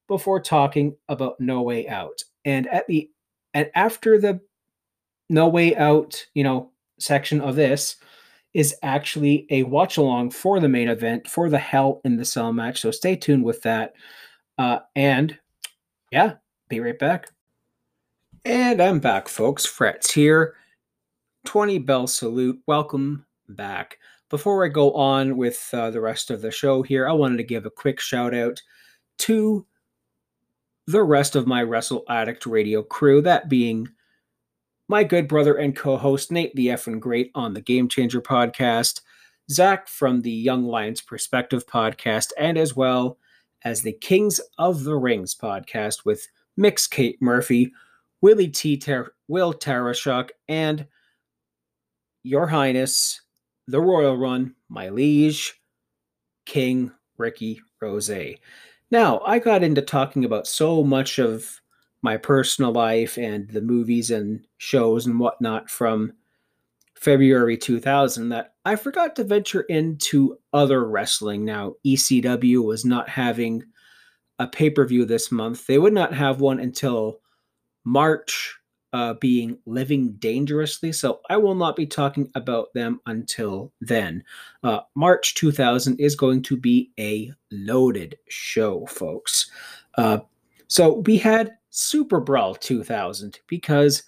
[0.08, 2.22] before talking about No Way Out.
[2.46, 3.10] And at the
[3.52, 4.40] and after the
[5.28, 7.96] No Way Out, you know, section of this
[8.54, 12.52] is actually a watch along for the main event for the Hell in the Cell
[12.52, 12.80] match.
[12.80, 13.94] So stay tuned with that.
[14.56, 15.36] Uh, and
[16.12, 16.34] yeah,
[16.68, 17.30] be right back.
[18.44, 19.66] And I'm back, folks.
[19.66, 20.54] Fretz here.
[21.46, 22.60] 20 bell salute.
[22.66, 23.98] Welcome back.
[24.30, 27.44] Before I go on with uh, the rest of the show here, I wanted to
[27.44, 28.62] give a quick shout out
[29.18, 29.66] to
[30.86, 33.88] the rest of my Wrestle Addict radio crew, that being
[34.88, 39.00] my good brother and co host Nate the Effin Great on the Game Changer podcast,
[39.50, 43.18] Zach from the Young Lions Perspective podcast, and as well
[43.64, 47.72] as the Kings of the Rings podcast with Mix Kate Murphy,
[48.20, 48.76] Willie T.
[48.76, 50.86] Ter- Will Tarashuk, and
[52.22, 53.22] Your Highness,
[53.66, 55.54] the Royal Run, my liege,
[56.44, 58.10] King Ricky Rose.
[58.90, 61.60] Now, I got into talking about so much of
[62.04, 66.12] my personal life and the movies and shows and whatnot from
[66.94, 71.46] February 2000 that I forgot to venture into other wrestling.
[71.46, 73.64] Now, ECW was not having
[74.38, 75.66] a pay per view this month.
[75.66, 77.20] They would not have one until
[77.84, 78.54] March,
[78.92, 80.92] uh, being Living Dangerously.
[80.92, 84.22] So I will not be talking about them until then.
[84.62, 89.50] Uh, March 2000 is going to be a loaded show, folks.
[89.96, 90.18] Uh,
[90.68, 94.04] so we had Super Brawl 2000 because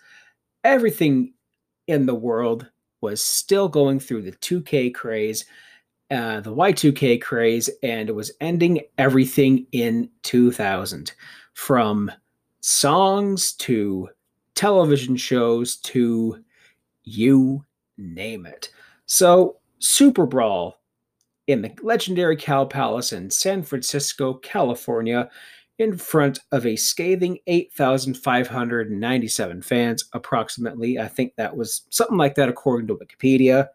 [0.62, 1.34] everything
[1.88, 5.44] in the world was still going through the 2K craze,
[6.12, 11.12] uh, the Y2K craze, and it was ending everything in 2000
[11.54, 12.10] from
[12.60, 14.08] songs to
[14.54, 16.44] television shows to
[17.02, 17.64] you
[17.98, 18.70] name it.
[19.06, 20.78] So, Super Brawl
[21.48, 25.28] in the legendary Cow Palace in San Francisco, California,
[25.78, 30.98] in front of a scathing 8,597 fans, approximately.
[30.98, 33.68] I think that was something like that according to Wikipedia.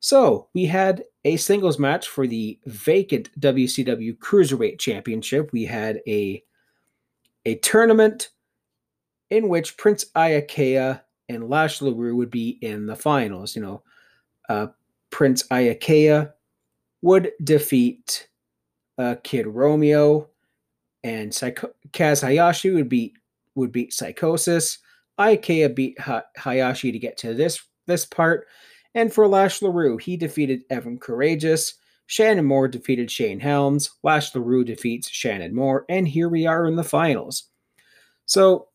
[0.00, 5.52] So we had a singles match for the vacant WCW Cruiserweight Championship.
[5.52, 6.42] We had a
[7.44, 8.30] a tournament
[9.30, 13.54] in which Prince Iaukea and Lash LaRue would be in the finals.
[13.54, 13.82] You know,
[14.48, 14.66] uh,
[15.10, 16.32] Prince Iaukea
[17.02, 18.28] would defeat
[18.98, 20.28] uh, Kid Romeo
[21.04, 23.14] and Psycho- Kaz Hayashi would beat
[23.54, 24.78] would beat Psychosis.
[25.18, 28.46] Iaukea beat ha- Hayashi to get to this this part,
[28.94, 31.74] And for Lash LaRue, he defeated Evan Karagias.
[32.06, 33.90] Shannon Moore defeated Shane Helms.
[34.02, 35.84] Lash LaRue defeats Shannon Moore.
[35.88, 37.44] And here we are in the finals.
[38.26, 38.68] So,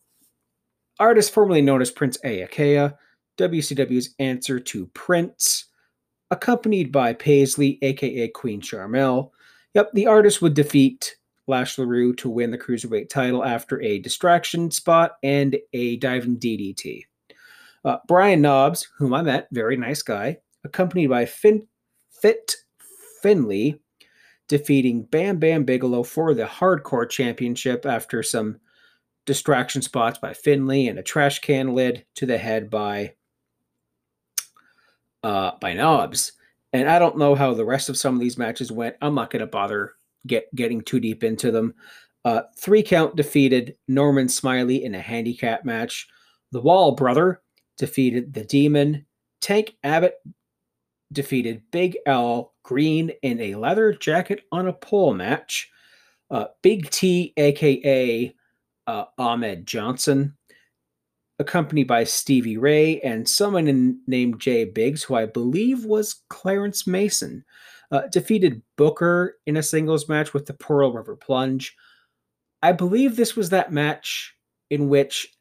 [1.00, 2.96] artist formerly known as Prince Iaukea,
[3.38, 5.66] WCW's answer to Prince,
[6.32, 9.32] accompanied by Paisley, aka Queen Sharmell.
[9.76, 11.17] Yep, the artist would defeat
[11.48, 17.04] Lash LeRoux to win the Cruiserweight title after a distraction spot and a diving DDT.
[17.86, 21.68] Uh, Brian Knobbs, whom I met, very nice guy, accompanied by Fin-
[22.22, 22.56] Fit
[23.22, 23.80] Finley,
[24.48, 28.60] defeating Bam Bam Bigelow for the Hardcore Championship after some
[29.26, 33.14] distraction spots by Finley and a trash can lid to the head by
[35.24, 36.34] uh, by Knobbs.
[36.74, 38.96] And I don't know how the rest of some of these matches went.
[39.02, 39.96] I'm not going to bother
[40.28, 41.74] get getting too deep into them.
[42.26, 46.08] Uh, three count defeated Norman Smiley in a handicap match.
[46.52, 47.42] The Wall brother
[47.78, 49.06] defeated the Demon.
[49.42, 50.16] Tank Abbott
[51.12, 55.70] defeated Big Al Green in a leather jacket on a pole match.
[56.30, 58.36] Uh, Big T, aka
[58.88, 60.36] uh, Ahmed Johnson,
[61.40, 66.88] accompanied by Stevie Ray and someone in, named Jay Biggs, who I believe was Clarence
[66.88, 67.46] Mason,
[67.92, 71.76] uh, defeated Booker in a singles match with the Pearl River Plunge.
[72.62, 74.36] I believe this was that match
[74.70, 75.34] in which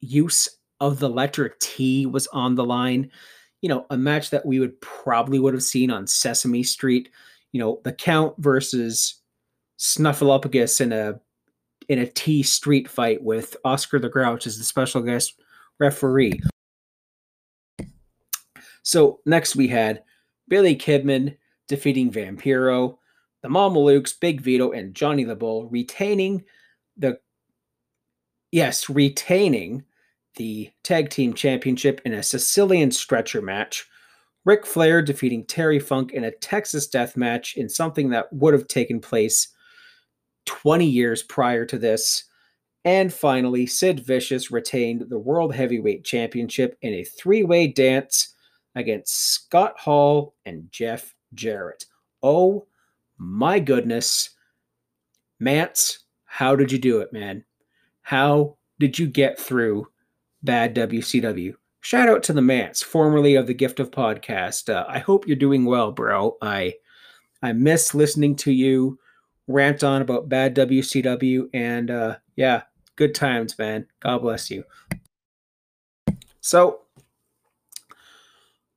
[0.00, 0.48] use
[0.80, 3.10] of the letter T was on the line.
[3.60, 7.10] You know, a match that we would probably would have seen on Sesame Street.
[7.52, 9.20] You know, the Count versus
[9.78, 11.20] Snuffleupagus in a
[11.88, 15.40] in a T street fight with Oscar the Grouch as the special guest
[15.78, 16.40] referee.
[18.82, 20.02] So next we had
[20.48, 21.36] Billy Kidman
[21.72, 22.98] defeating Vampiro,
[23.40, 26.44] the Mamalukes, Big Vito, and Johnny the Bull retaining
[26.98, 27.18] the
[28.50, 29.82] yes, retaining
[30.36, 33.88] the tag team championship in a Sicilian stretcher match.
[34.44, 38.68] Ric Flair defeating Terry Funk in a Texas death match in something that would have
[38.68, 39.48] taken place
[40.44, 42.24] 20 years prior to this.
[42.84, 48.34] And finally, Sid Vicious retained the World Heavyweight Championship in a three way dance
[48.74, 51.86] against Scott Hall and Jeff Jarrett.
[52.22, 52.66] Oh
[53.18, 54.30] my goodness.
[55.38, 57.44] Mance, how did you do it, man?
[58.02, 59.88] How did you get through
[60.42, 61.54] bad WCW?
[61.80, 64.72] Shout out to the Mance, formerly of the Gift of Podcast.
[64.72, 66.36] Uh, I hope you're doing well, bro.
[66.40, 66.74] I
[67.42, 68.98] I miss listening to you
[69.48, 72.62] rant on about bad WCW, and uh, yeah,
[72.96, 73.86] good times, man.
[74.00, 74.64] God bless you.
[76.40, 76.82] So,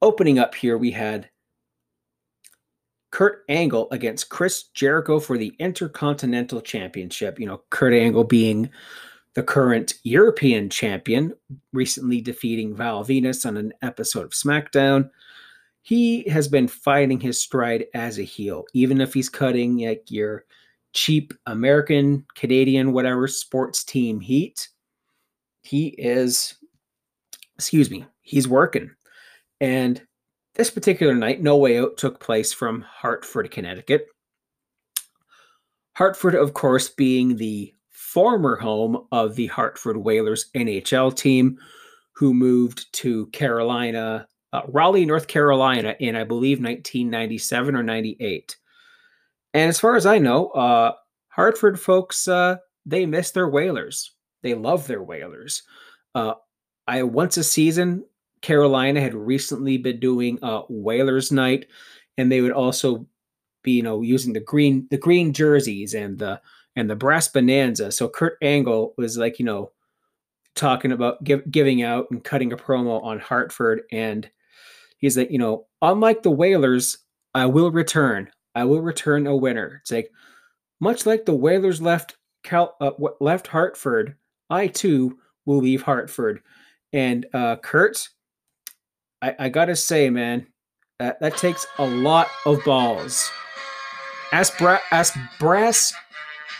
[0.01, 1.29] opening up here, we had
[3.15, 7.39] Kurt Angle against Chris Jericho for the Intercontinental Championship.
[7.39, 8.69] You know, Kurt Angle being
[9.35, 11.33] the current European champion,
[11.71, 15.09] recently defeating Val Venis on an episode of SmackDown.
[15.81, 20.43] He has been finding his stride as a heel, even if he's cutting like your
[20.91, 24.67] cheap American, Canadian, whatever sports team heat.
[25.63, 26.55] He is,
[27.55, 28.91] excuse me, he's working.
[29.61, 30.05] And
[30.55, 34.07] this particular night, No Way Out took place from Hartford, Connecticut.
[35.95, 41.57] Hartford, of course, being the former home of the Hartford Whalers NHL team,
[42.15, 48.55] who moved to Carolina, uh, Raleigh, North Carolina, in I believe 1997 or 98.
[49.53, 50.93] And as far as I know, uh,
[51.29, 54.13] Hartford folks, uh, they miss their whalers.
[54.43, 55.63] They love their whalers.
[56.13, 56.35] Uh,
[56.87, 58.05] I once a season,
[58.45, 61.65] Carolina had recently been doing a whalers night,
[62.15, 63.07] and they would also
[63.63, 66.39] be, you know, using the green the green jerseys and the
[66.75, 67.91] and the brass bonanza.
[67.91, 69.71] So Kurt Angle was like, you know,
[70.53, 74.29] talking about give, giving out and cutting a promo on Hartford, and
[74.99, 76.99] he's like, you know, unlike the whalers,
[77.33, 78.29] I will return.
[78.53, 79.79] I will return a winner.
[79.81, 80.11] It's like
[80.79, 84.15] much like the Whalers left Cal, uh, left Hartford,
[84.51, 86.41] I too will leave Hartford.
[86.93, 88.07] And uh, Kurt,
[89.25, 90.45] I, I gotta say, man,
[90.99, 93.31] that, that takes a lot of balls.
[94.31, 95.93] As bra- as brass,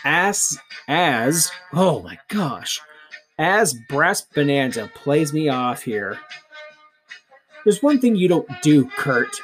[0.04, 0.58] as
[0.88, 2.80] as oh my gosh,
[3.38, 6.18] as Brass Bonanza plays me off here.
[7.64, 9.36] There's one thing you don't do, Kurt.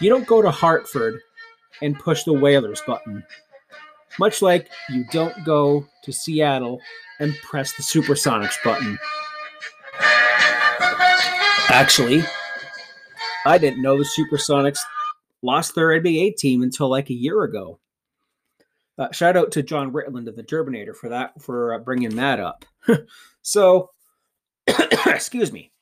[0.00, 1.20] You don't go to Hartford
[1.80, 3.24] and push the Whalers button.
[4.18, 6.80] Much like you don't go to Seattle
[7.18, 8.98] and press the Supersonics button.
[11.70, 12.22] Actually,
[13.44, 14.78] I didn't know the Supersonics
[15.42, 17.78] lost their NBA team until like a year ago.
[18.98, 22.38] Uh, shout out to John Ritland of the Gerbinator for that for uh, bringing that
[22.38, 22.64] up.
[23.42, 23.90] so,
[25.06, 25.72] excuse me.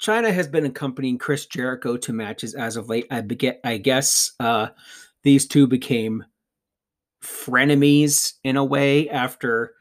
[0.00, 3.06] Chyna has been accompanying Chris Jericho to matches as of late.
[3.10, 4.68] I beget, I guess uh,
[5.22, 6.24] these two became
[7.22, 9.72] frenemies in a way after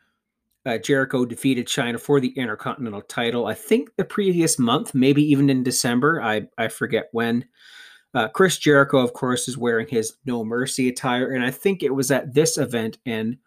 [0.66, 3.46] uh, Jericho defeated Chyna for the Intercontinental title.
[3.46, 6.22] I think the previous month, maybe even in December.
[6.22, 7.46] I I forget when.
[8.14, 11.94] Uh, Chris Jericho, of course, is wearing his No Mercy attire, and I think it
[11.94, 13.38] was at this event and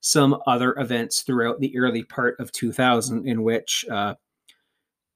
[0.00, 4.14] some other events throughout the early part of 2000 in which uh,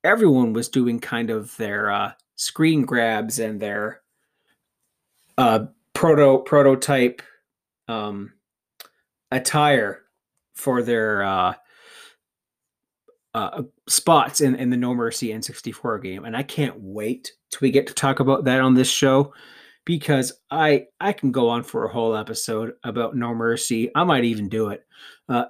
[0.04, 4.02] everyone was doing kind of their uh, screen grabs and their
[5.38, 7.20] uh, proto prototype
[7.88, 8.32] um,
[9.30, 10.05] attire
[10.56, 11.54] for their uh,
[13.34, 17.70] uh, spots in, in the No Mercy N64 game, and I can't wait till we
[17.70, 19.32] get to talk about that on this show
[19.84, 23.90] because I I can go on for a whole episode about No Mercy.
[23.94, 24.84] I might even do it.
[25.28, 25.44] Uh,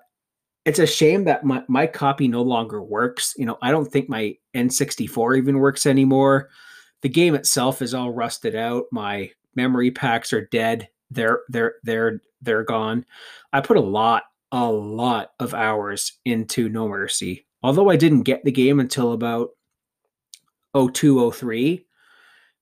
[0.64, 3.34] it's a shame that my, my copy no longer works.
[3.36, 6.50] You know, I don't think my N64 even works anymore.
[7.02, 8.86] The game itself is all rusted out.
[8.90, 10.88] My memory packs are dead.
[11.10, 13.06] They're they're they're they're gone.
[13.52, 17.46] I put a lot a lot of hours into No Mercy.
[17.62, 19.50] Although I didn't get the game until about
[20.74, 21.84] 0203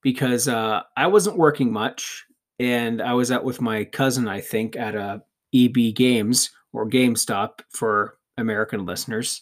[0.01, 2.25] because uh, I wasn't working much
[2.59, 5.21] and I was out with my cousin I think at a
[5.53, 9.41] EB Games or GameStop for American listeners.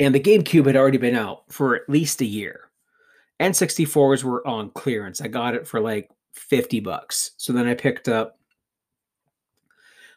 [0.00, 2.70] And the GameCube had already been out for at least a year.
[3.40, 5.20] N64s were on clearance.
[5.20, 7.32] I got it for like 50 bucks.
[7.36, 8.38] So then I picked up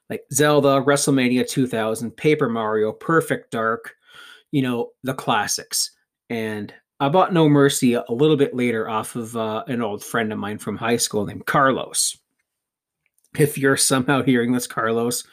[0.09, 3.95] like Zelda, WrestleMania 2000, Paper Mario, Perfect Dark,
[4.51, 5.91] you know, the classics.
[6.29, 10.31] And I bought No Mercy a little bit later off of uh, an old friend
[10.31, 12.17] of mine from high school named Carlos
[13.39, 15.23] if you're somehow hearing this, Carlos,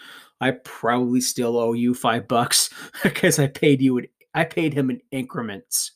[0.40, 2.70] I probably still owe you five bucks
[3.02, 4.02] because I paid you.
[4.34, 5.92] I paid him in increments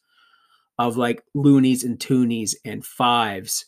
[0.79, 3.65] of like loonies and toonies and fives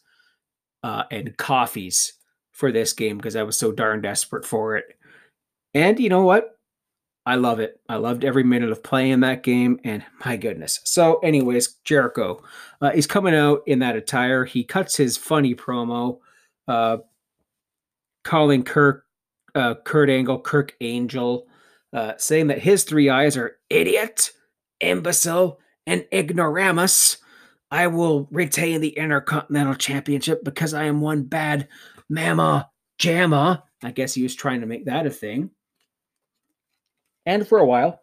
[0.83, 2.13] uh, and coffees
[2.53, 4.98] for this game because I was so darn desperate for it.
[5.79, 6.59] And you know what?
[7.25, 7.79] I love it.
[7.89, 10.81] I loved every minute of playing that game, and my goodness.
[10.83, 12.43] So, anyways, Jericho,
[12.81, 14.45] uh, coming out in that attire.
[14.45, 16.19] He cuts his funny promo.
[16.67, 16.99] Uh,
[18.25, 19.05] calling Kirk
[19.55, 21.47] uh, Kurt Angle Kirk Angel,
[21.93, 24.33] uh, saying that his three eyes are idiot,
[24.81, 27.19] imbecile, and ignoramus.
[27.71, 31.69] I will retain the Intercontinental Championship because I am one bad
[32.11, 32.69] mama
[33.01, 33.63] jamma.
[33.85, 35.51] I guess he was trying to make that a thing.
[37.29, 38.01] And for a while,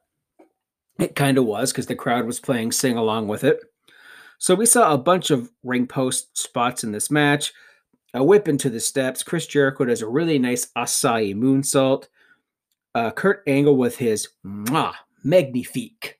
[0.99, 3.59] it kind of was because the crowd was playing sing along with it.
[4.38, 7.51] So we saw a bunch of ring post spots in this match
[8.13, 9.23] a whip into the steps.
[9.23, 12.07] Chris Jericho does a really nice Asai moonsault.
[12.93, 16.17] Uh, Kurt Angle with his mwah, magnifique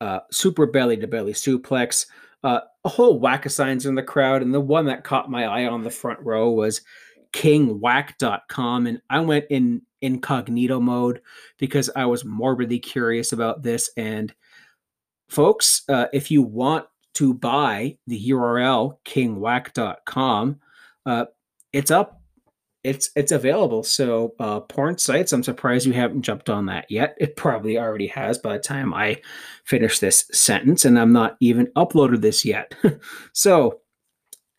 [0.00, 2.06] uh, super belly to belly suplex.
[2.42, 5.44] Uh, a whole whack of signs in the crowd, and the one that caught my
[5.44, 6.80] eye on the front row was
[7.32, 8.86] kingwhack.com.
[8.86, 11.20] And I went in incognito mode
[11.58, 13.90] because I was morbidly curious about this.
[13.96, 14.34] And
[15.28, 20.60] folks, uh, if you want to buy the URL kingwhack.com,
[21.06, 21.24] uh,
[21.72, 22.22] it's up.
[22.84, 23.82] It's it's available.
[23.82, 25.32] So uh, porn sites.
[25.32, 27.16] I'm surprised you haven't jumped on that yet.
[27.18, 29.20] It probably already has by the time I
[29.64, 32.72] finish this sentence, and I'm not even uploaded this yet.
[33.32, 33.80] so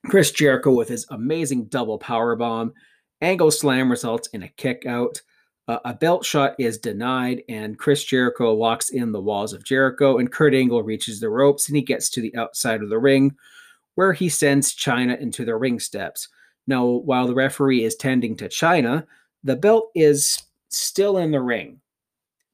[0.07, 2.73] Chris Jericho with his amazing double power bomb,
[3.21, 5.21] angle slam results in a kick out.
[5.69, 10.17] Uh, a belt shot is denied, and Chris Jericho locks in the walls of Jericho,
[10.17, 13.35] and Kurt Angle reaches the ropes and he gets to the outside of the ring,
[13.93, 16.27] where he sends Chyna into the ring steps.
[16.65, 19.05] Now, while the referee is tending to Chyna,
[19.43, 21.81] the belt is still in the ring.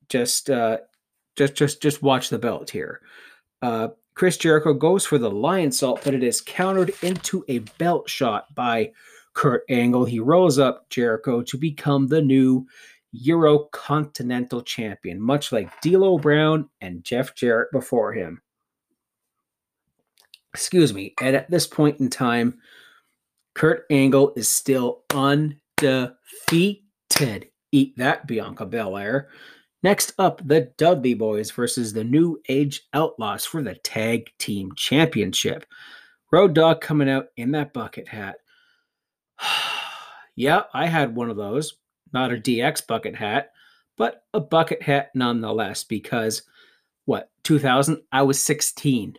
[0.10, 0.80] Just, uh,
[1.38, 3.00] just, just, just watch the belt here.
[3.62, 8.54] Uh, Chris Jericho goes for the Lionsault, but it is countered into a belt shot
[8.54, 8.92] by
[9.36, 10.04] Kurt Angle.
[10.04, 12.68] He rolls up Jericho to become the new
[13.24, 18.42] Euro Continental Champion, much like D'Lo Brown and Jeff Jarrett before him.
[20.54, 21.14] Excuse me.
[21.22, 22.60] And at this point in time,
[23.56, 26.82] Kurt Angle is still undefeated.
[27.72, 29.30] Eat that, Bianca Belair.
[29.84, 35.66] Next up, the Dudley Boys versus the New Age Outlaws for the Tag Team Championship.
[36.32, 38.38] Road Dog coming out in that bucket hat.
[40.36, 41.76] yeah, I had one of those.
[42.14, 43.52] Not a DX bucket hat,
[43.98, 46.44] but a bucket hat nonetheless, because
[47.06, 48.02] what, 2000?
[48.12, 49.18] I was 16.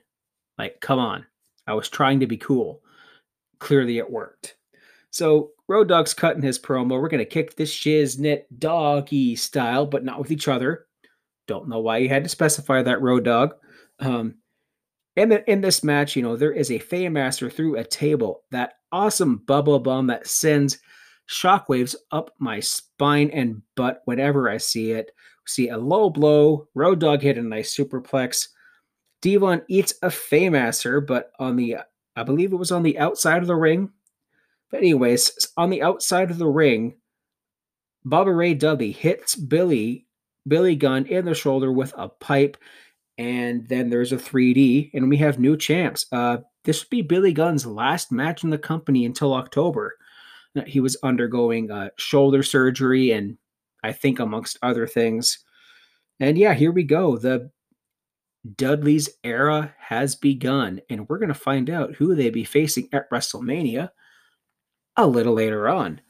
[0.58, 1.26] Like, come on.
[1.66, 2.80] I was trying to be cool
[3.58, 4.56] clearly it worked.
[5.10, 7.00] So Road Dog's cutting his promo.
[7.00, 10.86] We're gonna kick this shiznit doggy style, but not with each other.
[11.46, 13.54] Don't know why you had to specify that Road Dog.
[14.00, 14.36] Um,
[15.18, 18.74] And then in this match, you know, there is a Fameasser through a table, that
[18.92, 20.78] awesome bubble bomb that sends
[21.28, 25.10] shockwaves up my spine and butt whenever I see it.
[25.46, 28.48] See a low blow, Road Dog hit a nice superplex.
[29.22, 31.78] D-Von eats a Fameasser, but on the,
[32.16, 33.90] I believe it was on the outside of the ring.
[34.70, 36.96] But anyways, on the outside of the ring,
[38.06, 40.06] Bubba Ray Dudley hits Billy
[40.46, 42.56] Billy Gunn in the shoulder with a pipe,
[43.18, 46.06] and then there's a 3D, and we have new champs.
[46.12, 49.96] Uh, this would be Billy Gunn's last match in the company until October.
[50.66, 53.36] He was undergoing uh, shoulder surgery, and
[53.82, 55.44] I think amongst other things.
[56.20, 57.16] And yeah, here we go.
[57.16, 57.50] The
[58.54, 63.10] Dudley's era has begun, and we're going to find out who they be facing at
[63.10, 63.90] WrestleMania
[64.96, 66.00] a little later on.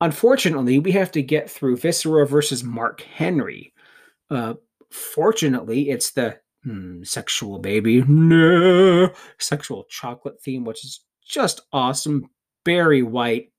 [0.00, 3.72] Unfortunately, we have to get through Viscera versus Mark Henry.
[4.30, 4.54] Uh,
[4.90, 12.28] fortunately, it's the hmm, sexual baby, no, sexual chocolate theme, which is just awesome.
[12.64, 13.52] Barry White,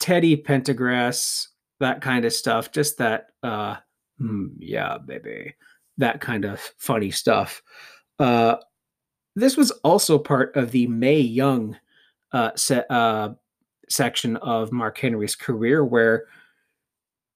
[0.00, 1.48] Teddy Pendergrass,
[1.80, 2.72] that kind of stuff.
[2.72, 3.76] Just that, uh,
[4.18, 5.54] hmm, yeah, baby,
[5.98, 7.62] that kind of funny stuff.
[8.18, 8.56] Uh,
[9.34, 11.76] this was also part of the Mae Young
[12.32, 13.34] uh, set, uh,
[13.88, 16.26] section of Mark Henry's career where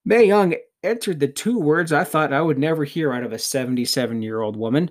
[0.04, 3.38] Mae Young entered the two words I thought I would never hear out of a
[3.38, 4.90] 77 year old woman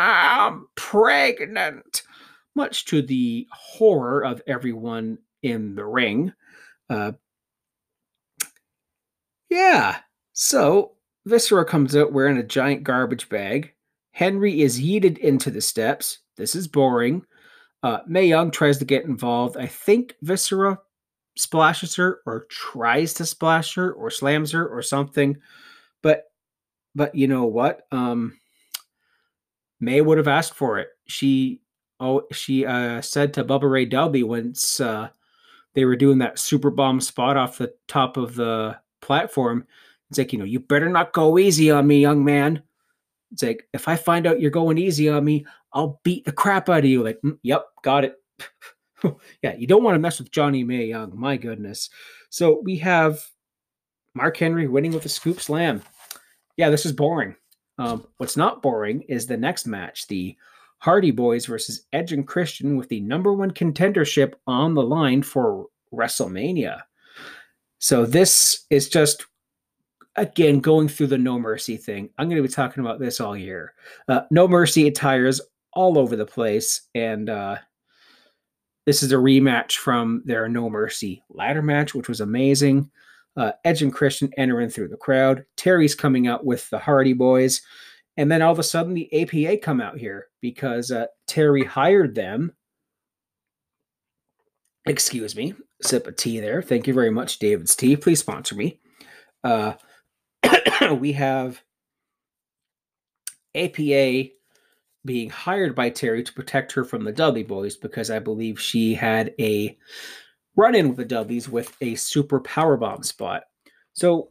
[0.00, 2.02] I'm pregnant,
[2.54, 6.32] much to the horror of everyone in the ring.
[6.88, 7.12] Uh,
[9.48, 9.98] yeah,
[10.32, 10.92] so
[11.26, 13.72] Viscera comes out wearing a giant garbage bag.
[14.12, 16.18] Henry is yeeted into the steps.
[16.36, 17.24] This is boring.
[17.82, 19.56] Uh, Mae Young tries to get involved.
[19.56, 20.78] I think Viscera
[21.36, 25.36] splashes her or tries to splash her or slams her or something.
[26.02, 26.24] But
[26.94, 27.86] but you know what?
[27.92, 28.38] Um
[29.80, 30.88] May would have asked for it.
[31.06, 31.62] She
[32.00, 35.10] oh she uh said to Bubba Ray Dudley once uh
[35.74, 39.66] they were doing that super bomb spot off the top of the platform.
[40.08, 42.62] It's like, you know, you better not go easy on me, young man.
[43.32, 46.68] It's like, if I find out you're going easy on me, I'll beat the crap
[46.68, 47.04] out of you.
[47.04, 48.16] Like, "Mm, yep, got it.
[49.42, 51.12] yeah, you don't want to mess with Johnny Mae Young.
[51.14, 51.90] My goodness.
[52.30, 53.24] So we have
[54.14, 55.82] Mark Henry winning with a scoop slam.
[56.56, 57.36] Yeah, this is boring.
[57.78, 60.36] Um, what's not boring is the next match, the
[60.80, 65.66] Hardy Boys versus Edge and Christian with the number one contendership on the line for
[65.92, 66.80] WrestleMania.
[67.78, 69.26] So this is just
[70.16, 72.10] again going through the No Mercy thing.
[72.18, 73.74] I'm going to be talking about this all year.
[74.08, 75.40] Uh, no Mercy attires
[75.72, 77.56] all over the place, and uh,
[78.86, 82.90] this is a rematch from their No Mercy ladder match, which was amazing.
[83.36, 85.44] Uh, Edge and Christian entering through the crowd.
[85.56, 87.62] Terri's coming out with the Hardy Boys.
[88.16, 92.14] And then all of a sudden, the APA come out here because uh, Terri hired
[92.14, 92.52] them.
[94.86, 96.62] Excuse me, sip of tea there.
[96.62, 97.96] Thank you very much, David's Tea.
[97.96, 98.80] Please sponsor me.
[99.44, 99.74] Uh,
[100.98, 101.62] we have
[103.54, 104.30] APA
[105.04, 108.94] being hired by Terri to protect her from the Dudley boys because I believe she
[108.94, 109.78] had a
[110.56, 113.44] run in with the Dudleys with a super power bomb spot.
[113.92, 114.30] So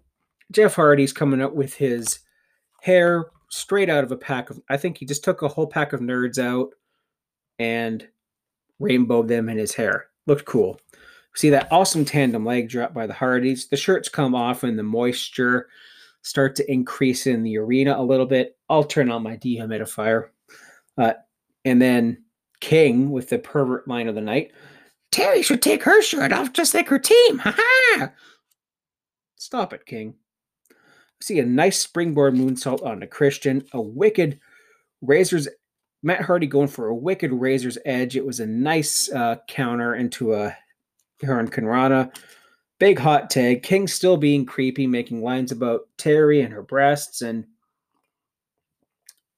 [0.52, 2.20] Jeff Hardy's coming up with his
[2.82, 5.94] hair straight out of a pack of, I think he just took a whole pack
[5.94, 6.70] of nerds out
[7.58, 8.08] and
[8.80, 10.08] rainbowed them in his hair.
[10.28, 10.80] Looked cool.
[11.36, 13.68] See that awesome tandem leg drop by the Hardys.
[13.68, 15.68] The shirts come off and the moisture
[16.22, 18.58] start to increase in the arena a little bit.
[18.70, 20.30] I'll turn on my dehumidifier.
[20.98, 21.14] Uh,
[21.66, 22.24] and then
[22.60, 24.52] King with the pervert line of the night.
[25.12, 27.40] Terri should take her shirt off just like her team.
[27.44, 28.12] Ha ha!
[29.38, 30.16] Stop it, King.
[31.22, 34.40] See a nice springboard moonsault on a Christian, a wicked
[35.02, 35.48] Razor's
[36.02, 38.16] Matt Hardy going for a wicked Razor's Edge.
[38.16, 40.56] It was a nice uh, counter into a
[41.22, 42.16] hurricanrana.
[42.80, 43.64] Big hot tag.
[43.64, 47.22] King still being creepy, making lines about Terri and her breasts.
[47.22, 47.46] And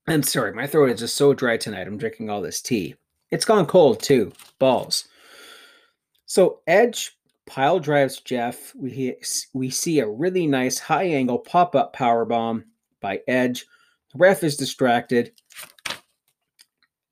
[0.07, 1.87] I'm sorry, my throat is just so dry tonight.
[1.87, 2.95] I'm drinking all this tea.
[3.31, 4.31] It's gone cold too.
[4.59, 5.07] Balls.
[6.27, 7.17] So Edge
[7.51, 8.73] pile drives Jeff.
[8.75, 9.17] We
[9.53, 12.63] we see a really nice high angle pop up power bomb
[13.01, 13.65] by Edge.
[14.13, 15.33] The ref is distracted.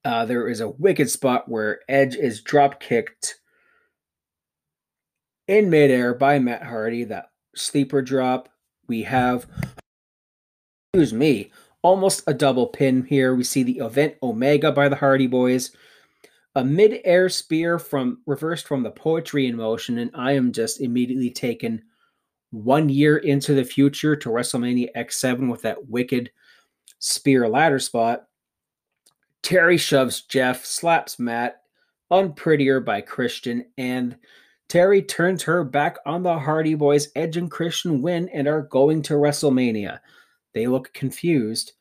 [0.05, 3.35] Uh, there is a wicked spot where Edge is drop kicked
[5.49, 7.03] in midair by Matt Hardy.
[7.03, 8.47] That sleeper drop.
[8.87, 9.45] We have,
[10.93, 13.35] excuse me, almost a double pin here.
[13.35, 15.71] We see the event Omega by the Hardy Boys.
[16.59, 21.29] A mid-air spear from reversed from the poetry in motion, and I am just immediately
[21.29, 21.81] taken
[22.51, 26.31] one year into the future to WrestleMania X7 with that wicked
[26.97, 28.25] spear ladder spot.
[29.41, 31.61] Terri shoves Jeff, slaps Matt,
[32.11, 34.17] unprettier by Christian, and
[34.67, 37.07] Terri turns her back on the Hardy Boys.
[37.15, 40.01] Edge and Christian win and are going to WrestleMania.
[40.53, 41.71] They look confused,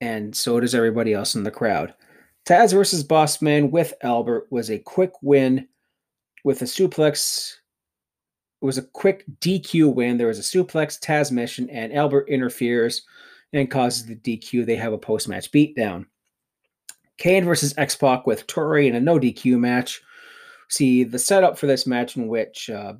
[0.00, 1.92] and so does everybody else in the crowd.
[2.48, 5.68] Taz versus Bossman with Albert was a quick win
[6.44, 7.52] with a suplex.
[8.62, 10.16] It was a quick DQ win.
[10.16, 13.02] There was a suplex, Tazmission, and Albert interferes
[13.52, 14.64] and causes the DQ.
[14.64, 16.06] They have a post match beatdown.
[17.18, 20.00] Kane versus X Pac with Tori in a no DQ match.
[20.70, 22.94] See the setup for this match in which uh,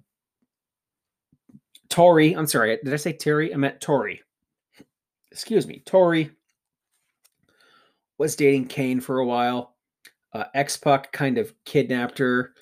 [1.89, 3.55] Tori, I'm sorry, did I say Terri?
[3.55, 4.21] I meant Tori.
[5.33, 6.33] Excuse me, Tori
[8.19, 9.75] was dating Kane for a while.
[10.33, 12.53] Uh, X Pac kind of kidnapped her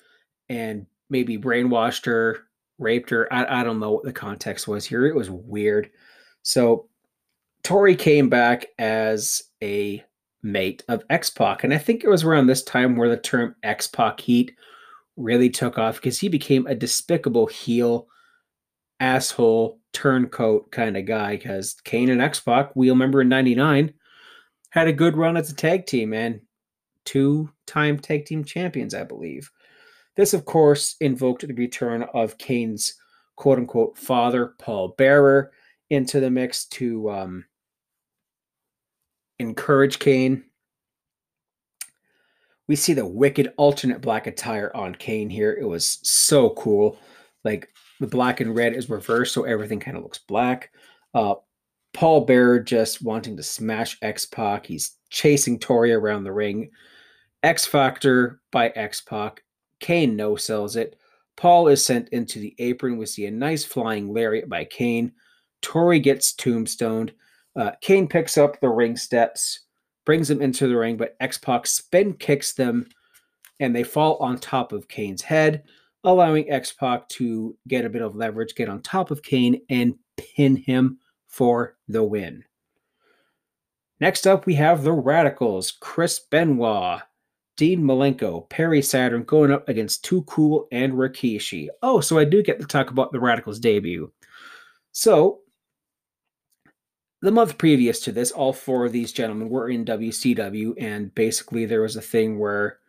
[0.49, 2.45] and maybe brainwashed her,
[2.79, 3.31] raped her.
[3.33, 5.05] I, I don't know what the context was here.
[5.05, 5.89] It was weird.
[6.43, 6.87] So
[7.63, 10.03] Tori came back as a
[10.43, 11.63] mate of X Pac.
[11.63, 14.55] And I think it was around this time where the term X Pac heat
[15.17, 18.07] really took off because he became a despicable heel,
[18.99, 21.35] asshole, turncoat kind of guy.
[21.35, 23.93] Because Kane and X Pac, we remember in 99,
[24.77, 26.39] had a good run as a tag team and
[27.03, 29.49] two time tag team champions, I believe.
[30.15, 32.95] This, of course, invoked the return of Kane's
[33.35, 35.51] quote unquote father, Paul Bearer,
[35.89, 37.45] into the mix to um,
[39.39, 40.43] encourage Kane.
[42.67, 45.57] We see the wicked alternate black attire on Kane here.
[45.59, 46.99] It was so cool.
[47.43, 47.69] Like
[47.99, 50.71] the black and red is reversed, so everything kind of looks black.
[51.13, 51.35] Uh,
[51.97, 54.67] Paul Bearer just wanting to smash X Pac.
[54.67, 56.69] He's chasing Tori around the ring.
[57.41, 59.43] X Factor by X Pac.
[59.79, 60.95] Kane no sells it.
[61.37, 62.99] Paul is sent into the apron.
[62.99, 65.11] We see a nice flying lariat by Kane.
[65.63, 67.13] Tori gets tombstoned.
[67.55, 69.61] Uh, Kane picks up the ring steps,
[70.05, 72.87] brings them into the ring, but X Pac spin kicks them
[73.59, 75.63] and they fall on top of Kane's head,
[76.03, 79.95] allowing X Pac to get a bit of leverage, get on top of Kane, and
[80.15, 80.99] pin him
[81.37, 82.43] for the win.
[83.99, 87.01] Next up, we have the Radicals Chris Benoit,
[87.57, 91.67] Dean Malenko, Perry Saturn going up against Too Cool and Rikishi.
[91.83, 94.11] Oh, so I do get to talk about the Radicals debut.
[94.93, 95.41] So,
[97.21, 101.65] the month previous to this, all four of these gentlemen were in WCW, and basically
[101.65, 102.79] there was a thing where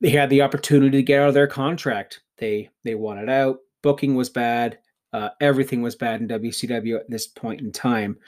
[0.00, 2.20] they had the opportunity to get out of their contract.
[2.38, 3.58] They they wanted out.
[3.82, 4.78] Booking was bad.
[5.14, 8.18] Uh, everything was bad in WCW at this point in time,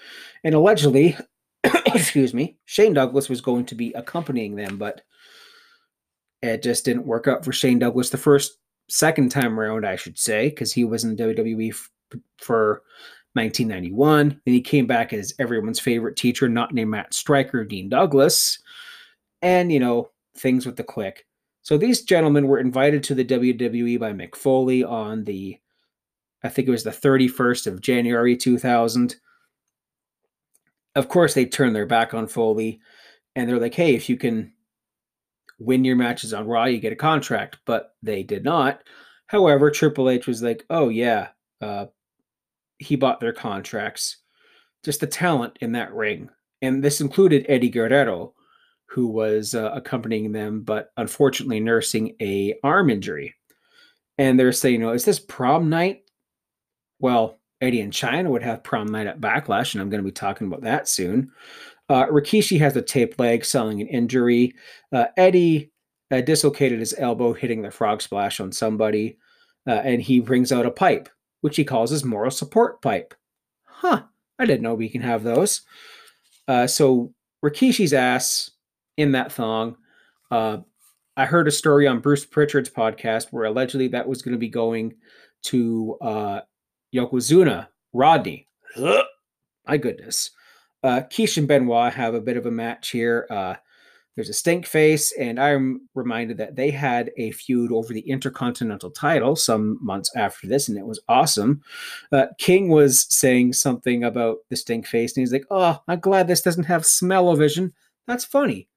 [0.44, 1.16] and allegedly,
[1.64, 5.02] excuse me, Shane Douglas was going to be accompanying them, but
[6.42, 8.58] it just didn't work out for Shane Douglas the first
[8.88, 11.90] second time around, I should say, because he was in WWE f-
[12.38, 12.82] for
[13.32, 14.40] 1991.
[14.44, 18.58] Then he came back as everyone's favorite teacher, not named Matt Striker, Dean Douglas,
[19.42, 21.18] and you know things with the Kliq.
[21.62, 25.58] So these gentlemen were invited to the WWE by Mick Foley on the,
[26.42, 29.16] I think it was the 31st of January 2000.
[30.94, 32.80] Of course, they turned their back on Foley,
[33.34, 34.52] and they're like, "Hey, if you can
[35.58, 38.82] win your matches on Raw, you get a contract." But they did not.
[39.26, 41.28] However, Triple H was like, "Oh yeah,
[41.60, 41.86] uh,
[42.78, 44.18] he bought their contracts.
[44.84, 46.28] Just the talent in that ring.
[46.62, 48.34] And this included Eddie Guerrero,
[48.86, 53.34] who was uh, accompanying them, but unfortunately nursing a arm injury.
[54.18, 56.02] And they're saying, you know, is this prom night?
[56.98, 60.12] Well, Eddie and Chyna would have prom night at Backlash, and I'm going to be
[60.12, 61.30] talking about that soon.
[61.88, 64.54] Uh, Rikishi has a taped leg, selling an injury.
[64.92, 65.70] Uh, Eddie
[66.10, 69.18] uh, dislocated his elbow, hitting the frog splash on somebody,
[69.66, 71.08] uh, and he brings out a pipe
[71.40, 73.14] which he calls his moral support pipe.
[73.64, 74.02] Huh,
[74.38, 75.62] I didn't know we can have those.
[76.48, 77.12] Uh, so
[77.44, 78.50] Rikishi's ass
[78.96, 79.76] in that thong.
[80.30, 80.58] Uh,
[81.16, 84.48] I heard a story on Bruce Pritchard's podcast where allegedly that was going to be
[84.48, 84.94] going
[85.44, 85.96] to
[86.96, 88.48] Yokozuna, Rodney.
[89.66, 90.30] My goodness.
[90.82, 93.26] Uh, Keish and Benoit have a bit of a match here.
[93.30, 93.54] Uh,
[94.14, 98.90] there's a stink face, and I'm reminded that they had a feud over the Intercontinental
[98.90, 101.60] title some months after this, and it was awesome.
[102.10, 106.28] Uh, King was saying something about the stink face, and he's like, "Oh, I'm glad
[106.28, 107.74] this doesn't have smell-o-vision.
[108.06, 108.68] That's funny."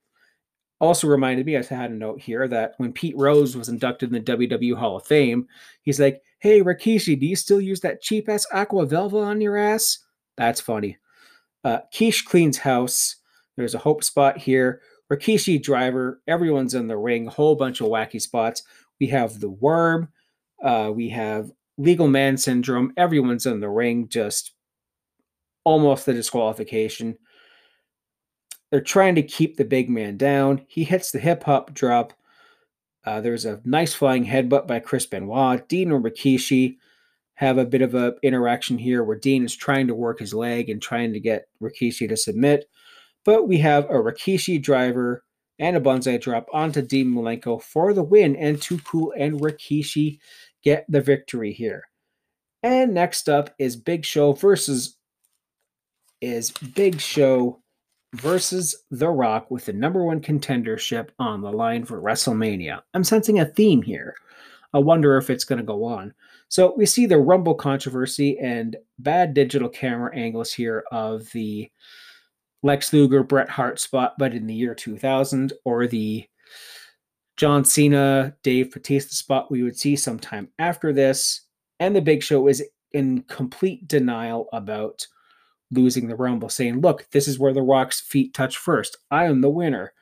[0.82, 4.14] Also reminded me, I had a note here that when Pete Rose was inducted in
[4.14, 5.48] the WWE Hall of Fame,
[5.84, 9.58] he's like, "Hey Rikishi, do you still use that cheap ass Aqua Velva on your
[9.58, 10.00] ass?"
[10.38, 10.98] That's funny.
[11.64, 13.18] Uh, Keish cleans house.
[13.58, 14.82] There's a hope spot here.
[15.12, 18.64] Rikishi driver, everyone's in the ring, whole bunch of wacky spots.
[19.00, 20.10] We have the worm,
[20.64, 24.54] uh, we have legal man syndrome, everyone's in the ring, just
[25.64, 27.18] almost the disqualification.
[28.72, 30.64] they're trying to keep the big man down.
[30.68, 32.14] He hits the hip hop drop.
[33.06, 35.68] Uh, there's a nice flying headbutt by Chris Benoit.
[35.68, 36.78] Dean and Rikishi
[37.36, 40.70] have a bit of a interaction here where Dean is trying to work his leg
[40.70, 42.66] and trying to get Rikishi to submit.
[43.24, 45.24] But we have a Rikishi driver
[45.58, 50.20] and a banzai drop onto Dean Malenko for the win, and Cool and Rikishi
[50.64, 51.84] get the victory here.
[52.64, 54.98] And next up is Big Show versus
[56.22, 57.62] is Big Show
[58.14, 62.82] versus The Rock with the number one contendership on the line for WrestleMania.
[62.94, 64.16] I'm sensing a theme here.
[64.74, 66.14] I wonder if it's going to go on.
[66.48, 71.70] So we see the Rumble controversy and bad digital camera angles here of the
[72.64, 76.26] Lex Luger Bret Hart spot, but in the year 2000, or the
[77.38, 81.42] John Cena Dave Batista spot we would see sometime after this.
[81.80, 85.08] And the Big Show is in complete denial about
[85.72, 88.98] losing the Rumble, saying, Look, this is where The Rock's feet touch first.
[89.12, 89.94] I am the winner.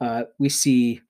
[0.00, 1.00] Uh, we see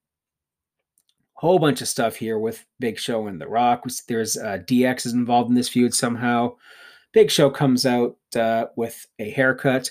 [1.37, 3.83] a whole bunch of stuff here with Big Show and The Rock.
[4.07, 6.55] There's uh, DX is involved in this feud somehow.
[7.13, 9.89] Big Show comes out uh, with a haircut.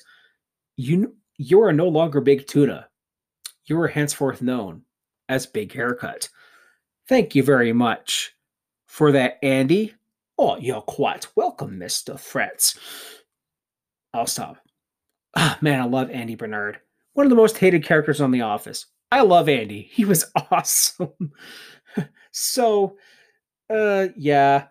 [0.77, 2.89] You you are no longer Big Tuna.
[3.66, 4.83] You are henceforth known
[5.29, 6.29] as Big Haircut.
[7.09, 8.35] Thank you very much
[8.87, 9.95] for that, Andy.
[10.39, 12.14] Oh, you're quite welcome, Mr.
[12.14, 12.79] Fretz.
[14.15, 14.59] I'll stop.
[15.37, 16.79] Ah, man, I love Andy Bernard.
[17.15, 18.87] One of the most hated characters on The Office.
[19.11, 19.91] I love Andy.
[19.93, 21.33] He was awesome.
[22.31, 22.97] so,
[23.69, 24.67] uh, yeah,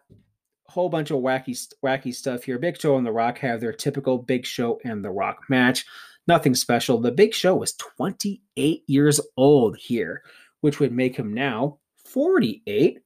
[0.68, 2.58] whole bunch of wacky, wacky stuff here.
[2.58, 5.86] Big Show and The Rock have their typical Big Show and The Rock match.
[6.26, 7.00] Nothing special.
[7.00, 10.24] The Big Show was 28 years old here,
[10.62, 13.00] which would make him now 48.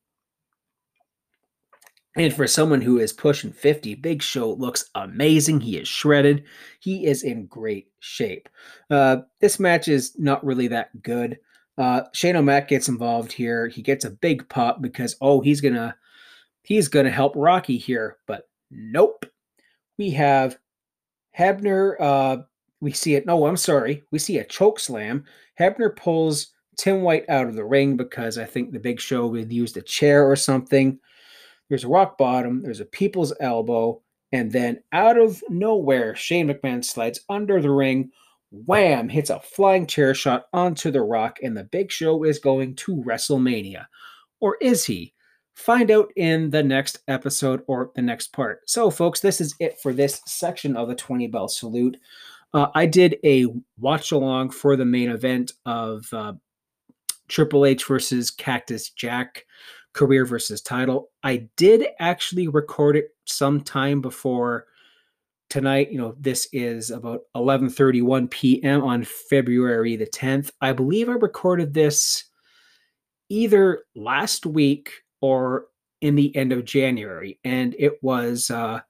[2.17, 5.61] And for someone who is pushing 50, Big Show looks amazing.
[5.61, 6.45] He is shredded.
[6.79, 8.49] He is in great shape.
[8.89, 11.37] Uh, this match is not really that good.
[11.77, 13.67] Uh, Shane O'Mac gets involved here.
[13.67, 15.95] He gets a big pop because oh, he's gonna
[16.63, 19.25] he's gonna help Rocky here, but nope.
[19.99, 20.57] We have
[21.37, 21.99] Hebner.
[21.99, 22.37] Uh,
[22.81, 23.27] we see it.
[23.27, 24.03] No, I'm sorry.
[24.11, 25.23] We see a choke slam.
[25.59, 26.47] Hebner pulls
[26.77, 29.83] Tim White out of the ring because I think the Big Show would used a
[29.83, 30.99] chair or something.
[31.69, 34.01] There's a rock bottom, there's a people's elbow,
[34.31, 38.11] and then out of nowhere, Shane McMahon slides under the ring,
[38.51, 42.75] wham, hits a flying chair shot onto the rock, and the big show is going
[42.75, 43.85] to WrestleMania.
[44.39, 45.13] Or is he?
[45.55, 48.61] Find out in the next episode or the next part.
[48.69, 51.97] So, folks, this is it for this section of the 20 bell salute.
[52.53, 53.47] Uh, I did a
[53.79, 56.33] watch along for the main event of uh,
[57.27, 59.45] Triple H versus Cactus Jack
[59.97, 61.09] career versus title.
[61.23, 64.67] I did actually record it sometime before
[65.49, 65.91] tonight.
[65.91, 68.83] You know, this is about 11:31 p.m.
[68.83, 70.51] on February the 10th.
[70.61, 72.25] I believe I recorded this
[73.29, 74.91] either last week
[75.21, 75.65] or
[75.99, 78.81] in the end of January, and it was uh,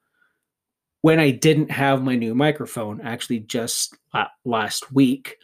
[1.01, 3.01] when I didn't have my new microphone.
[3.01, 3.95] Actually, just
[4.43, 5.37] last week,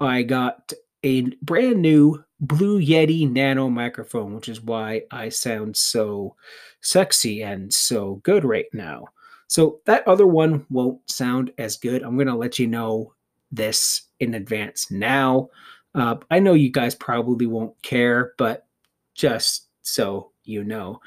[0.00, 6.36] I got a brand new Blue Yeti Nano microphone, which is why I sound so
[6.80, 9.06] sexy and so good right now.
[9.48, 12.02] So that other one won't sound as good.
[12.02, 13.14] I'm going to let you know
[13.50, 15.48] this in advance now.
[15.94, 18.66] Uh, I know you guys probably won't care, but
[19.14, 21.00] just so you know.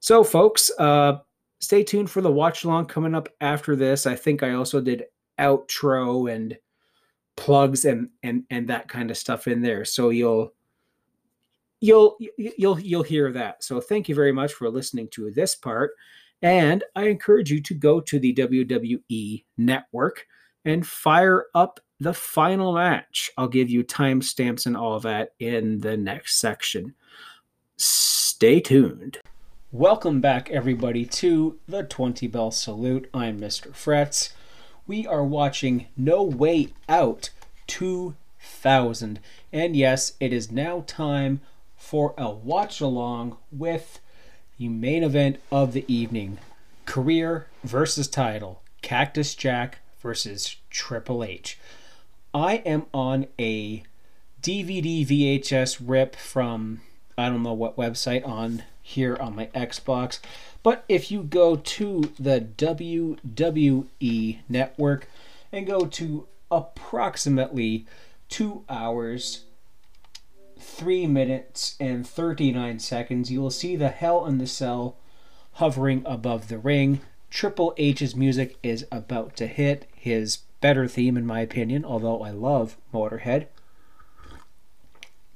[0.00, 1.18] So, folks, uh,
[1.60, 4.06] stay tuned for the watch along coming up after this.
[4.06, 5.04] I think I also did
[5.38, 6.56] outro and
[7.36, 10.52] plugs and and and that kind of stuff in there so you'll
[11.82, 13.62] you'll you'll you'll hear that.
[13.62, 15.90] So thank you very much for listening to this part.
[16.40, 20.26] And i encourage you to go to the wwe network
[20.64, 23.30] and fire up the final match.
[23.36, 26.94] I'll give you timestamps and all that in the next section.
[27.76, 29.18] Stay tuned.
[29.70, 33.08] Welcome back everybody to the 20 bell salute.
[33.12, 34.32] I'm mr Fretz
[34.86, 37.30] we are watching No Way Out
[37.66, 39.20] 2000.
[39.52, 41.40] And yes, it is now time
[41.82, 43.98] for a watch along with
[44.56, 46.38] the main event of the evening
[46.86, 51.58] career versus title Cactus Jack versus Triple H.
[52.32, 53.82] I am on a
[54.40, 56.80] DVD VHS rip from
[57.18, 60.20] I don't know what website on here on my Xbox.
[60.62, 65.08] But if you go to the WWE network
[65.50, 67.86] and go to approximately
[68.28, 69.44] two hours,
[70.62, 74.96] three minutes, and 39 seconds, you will see the Hell in the Cell
[75.54, 77.00] hovering above the ring.
[77.30, 82.30] Triple H's music is about to hit his better theme in my opinion, although I
[82.30, 83.46] love Motorhead.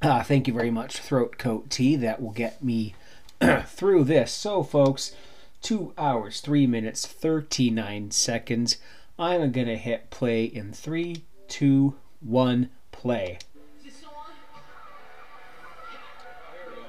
[0.02, 1.96] Uh, thank you very much, Throat Coat Tea.
[1.96, 2.94] That will get me
[3.64, 4.30] through this.
[4.32, 5.14] So, folks,
[5.62, 8.76] two hours, three minutes, 39 seconds.
[9.18, 13.38] I'm going to hit play in three, two, one, play.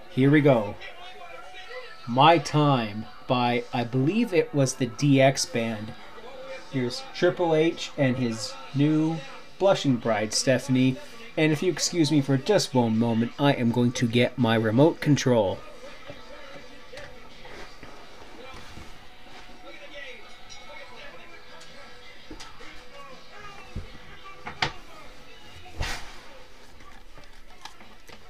[0.09, 0.75] Here we go.
[2.07, 5.93] My Time by, I believe it was the DX Band.
[6.71, 9.17] Here's Triple H and his new
[9.59, 10.97] blushing bride, Stephanie.
[11.35, 14.55] And if you excuse me for just one moment, I am going to get my
[14.55, 15.59] remote control.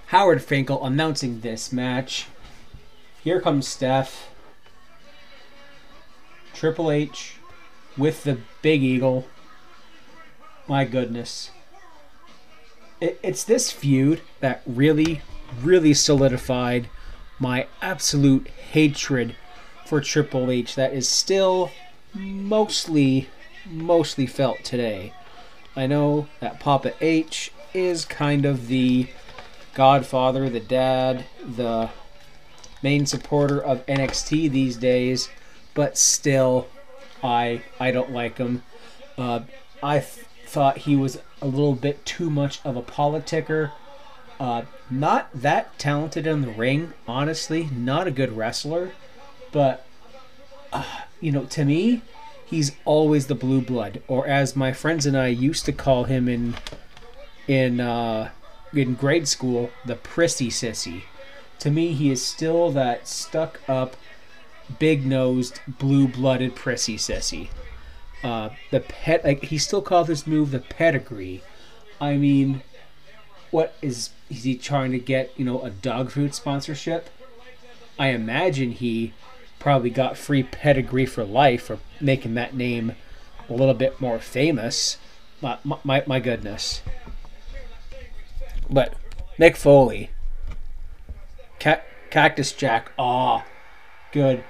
[0.07, 2.27] Howard Finkel announcing this match.
[3.25, 4.29] Here comes Steph.
[6.53, 7.35] Triple H
[7.97, 9.27] with the Big Eagle.
[10.65, 11.51] My goodness.
[13.01, 15.23] It, it's this feud that really,
[15.61, 16.87] really solidified
[17.37, 19.35] my absolute hatred
[19.85, 21.69] for Triple H that is still
[22.13, 23.27] mostly,
[23.69, 25.11] mostly felt today.
[25.75, 29.09] I know that Papa H is kind of the
[29.77, 31.91] godfather, the dad, the
[32.81, 35.29] main supporter of NXT these days,
[35.75, 36.67] but still,
[37.23, 38.63] I I don't like him.
[39.19, 39.41] Uh,
[39.83, 43.71] I th- thought he was a little bit too much of a politicker.
[44.39, 47.69] Uh, not that talented in the ring, honestly.
[47.71, 48.93] Not a good wrestler,
[49.51, 49.85] but
[50.73, 52.01] uh, you know, to me,
[52.43, 56.27] he's always the blue blood, or as my friends and I used to call him
[56.27, 56.55] in
[57.47, 58.31] in uh,
[58.73, 61.03] in grade school, the prissy sissy.
[61.59, 63.95] To me, he is still that stuck up,
[64.79, 67.49] big nosed, blue blooded prissy sissy.
[68.23, 71.43] Uh, the pet, like he still calls this move the pedigree.
[71.99, 72.63] I mean,
[73.51, 75.31] what is is he trying to get?
[75.37, 77.09] You know, a dog food sponsorship?
[77.99, 79.13] I imagine he
[79.59, 82.93] probably got free pedigree for life for making that name
[83.49, 84.97] a little bit more famous.
[85.41, 86.81] My, my, my goodness.
[88.69, 88.93] But
[89.39, 90.09] Mick Foley,
[91.59, 93.45] Ca- Cactus Jack, ah,
[94.11, 94.43] good.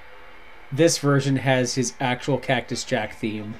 [0.71, 3.55] This version has his actual Cactus Jack theme.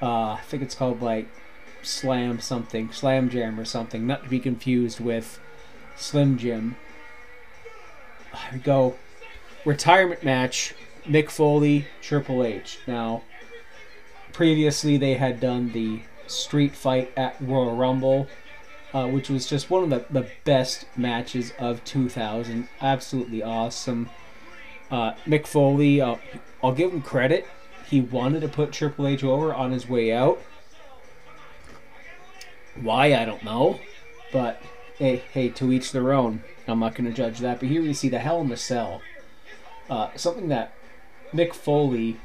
[0.00, 1.28] Uh, I think it's called like
[1.82, 5.40] Slam something, Slam Jam or something, not to be confused with
[5.96, 6.76] Slim Jim.
[8.32, 8.94] Here we go.
[9.64, 10.74] Retirement match
[11.04, 12.78] Mick Foley, Triple H.
[12.86, 13.22] Now,
[14.32, 18.26] previously they had done the street fight at Royal Rumble,
[18.92, 22.68] uh, which was just one of the, the best matches of 2000.
[22.80, 24.08] Absolutely awesome.
[24.90, 26.16] Uh, Mick Foley, uh,
[26.62, 27.46] I'll give him credit.
[27.88, 30.40] He wanted to put Triple H over on his way out.
[32.80, 33.80] Why, I don't know.
[34.32, 34.62] But,
[34.98, 36.42] hey, hey, to each their own.
[36.66, 37.60] I'm not going to judge that.
[37.60, 39.00] But here we see the Hell in the Cell.
[39.88, 40.74] Uh, something that
[41.32, 42.18] Mick Foley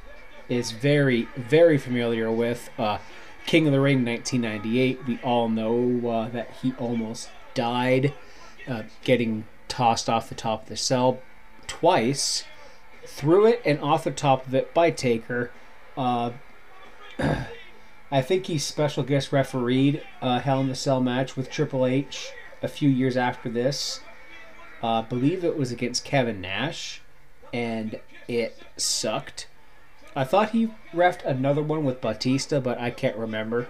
[0.50, 2.70] is very, very familiar with.
[2.78, 2.98] Uh,
[3.46, 8.14] King of the Ring 1998, we all know uh, that he almost died
[8.68, 11.20] uh, getting tossed off the top of the cell
[11.68, 12.46] twice,
[13.06, 15.52] through it and off the top of it by Taker.
[15.98, 16.32] Uh,
[18.12, 22.32] I think he special guest refereed a Hell in the Cell match with Triple H
[22.62, 24.02] a few years after this.
[24.84, 27.02] I believe it was against Kevin Nash,
[27.54, 29.48] and it sucked.
[30.16, 33.68] I thought he refed another one with Batista, but I can't remember.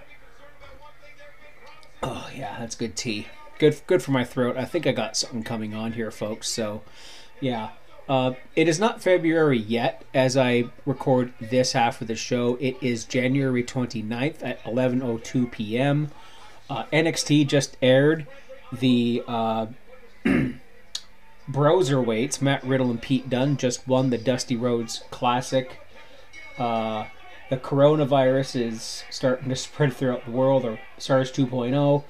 [2.01, 3.27] Oh yeah, that's good tea.
[3.59, 4.57] Good, good for my throat.
[4.57, 6.49] I think I got something coming on here, folks.
[6.49, 6.81] So,
[7.39, 7.69] yeah.
[8.09, 12.57] Uh, it is not February yet as I record this half of the show.
[12.59, 16.11] It is January 29th at 11:02 p.m.
[16.69, 18.27] Uh, NXT just aired
[18.73, 19.67] the uh,
[21.49, 22.41] Broserweights.
[22.41, 25.79] Matt Riddle and Pete Dunne just won the Dusty Rhodes Classic
[26.58, 27.06] uh,
[27.49, 32.04] the coronavirus is starting to spread throughout the world, or SARS 2.0,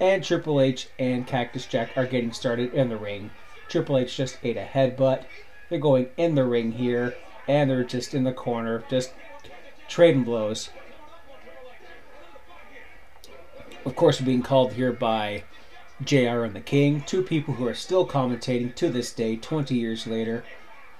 [0.00, 3.30] and Triple H and Cactus Jack are getting started in the ring.
[3.68, 5.24] Triple H just ate a headbutt.
[5.68, 7.14] They're going in the ring here,
[7.46, 9.12] and they're just in the corner, just
[9.88, 10.70] trading blows.
[13.84, 15.44] Of course, being called here by
[16.04, 20.06] JR and the King, two people who are still commentating to this day, 20 years
[20.06, 20.44] later,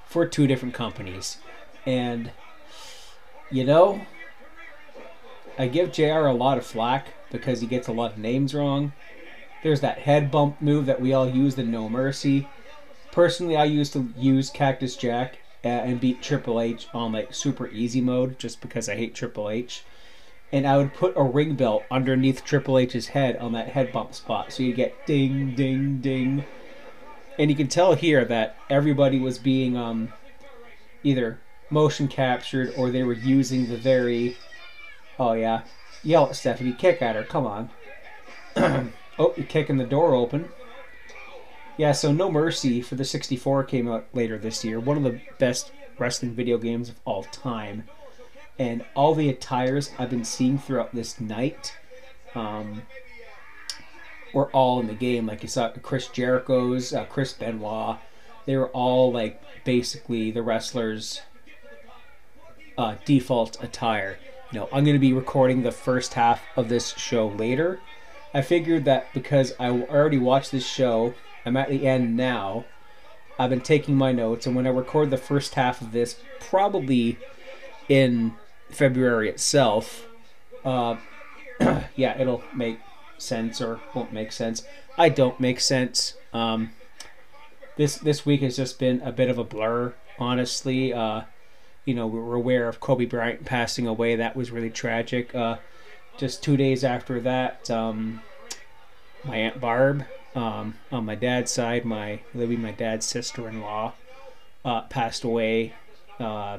[0.07, 1.39] for two different companies.
[1.87, 2.33] And
[3.51, 4.01] you know,
[5.59, 8.93] I give JR a lot of flack because he gets a lot of names wrong.
[9.63, 12.49] There's that head bump move that we all used in No Mercy.
[13.13, 17.69] Personally, I used to use Cactus Jack uh, and beat Triple H on like super
[17.69, 19.85] easy mode just because I hate Triple H.
[20.53, 24.15] and I would put a ring bell underneath Triple H's head on that head bump
[24.15, 26.45] spot, so you get ding, ding, ding,
[27.39, 30.13] and you can tell here that everybody was being um,
[31.03, 31.41] either
[31.71, 34.37] motion captured or they were using the very,
[35.18, 35.62] oh yeah,
[36.03, 37.71] yell at Stephanie, kick at her, come on.
[39.18, 40.49] oh, you're kicking the door open.
[41.77, 44.79] Yeah, so No Mercy for the 64 came out later this year.
[44.79, 47.85] One of the best wrestling video games of all time.
[48.59, 51.75] And all the attires I've been seeing throughout this night
[52.35, 52.83] um,
[54.35, 55.27] were all in the game.
[55.27, 57.97] Like you saw Chris Jericho's, uh, Chris Benoit.
[58.47, 61.23] They were all like basically the wrestlers'
[62.81, 64.18] uh, default attire.
[64.51, 67.78] You know, I'm going to be recording the first half of this show later.
[68.33, 71.12] I figured that because I already watched this show,
[71.45, 72.64] I'm at the end now.
[73.39, 77.18] I've been taking my notes, and when I record the first half of this, probably
[77.89, 78.35] in
[78.70, 80.07] February itself,
[80.64, 80.97] uh,
[81.97, 82.81] yeah, it'll make
[83.18, 84.62] sense or won't make sense.
[84.97, 86.14] I don't make sense.
[86.33, 86.70] Um,
[87.76, 90.95] this this week has just been a bit of a blur, honestly.
[90.95, 91.22] Uh,
[91.85, 94.16] you know, we were aware of Kobe Bryant passing away.
[94.16, 95.35] That was really tragic.
[95.35, 95.57] Uh,
[96.16, 98.22] just two days after that, um,
[99.24, 100.05] my aunt Barb,
[100.35, 103.93] um, on my dad's side, my Libby, my dad's sister-in-law,
[104.64, 105.74] uh, passed away.
[106.18, 106.59] Uh,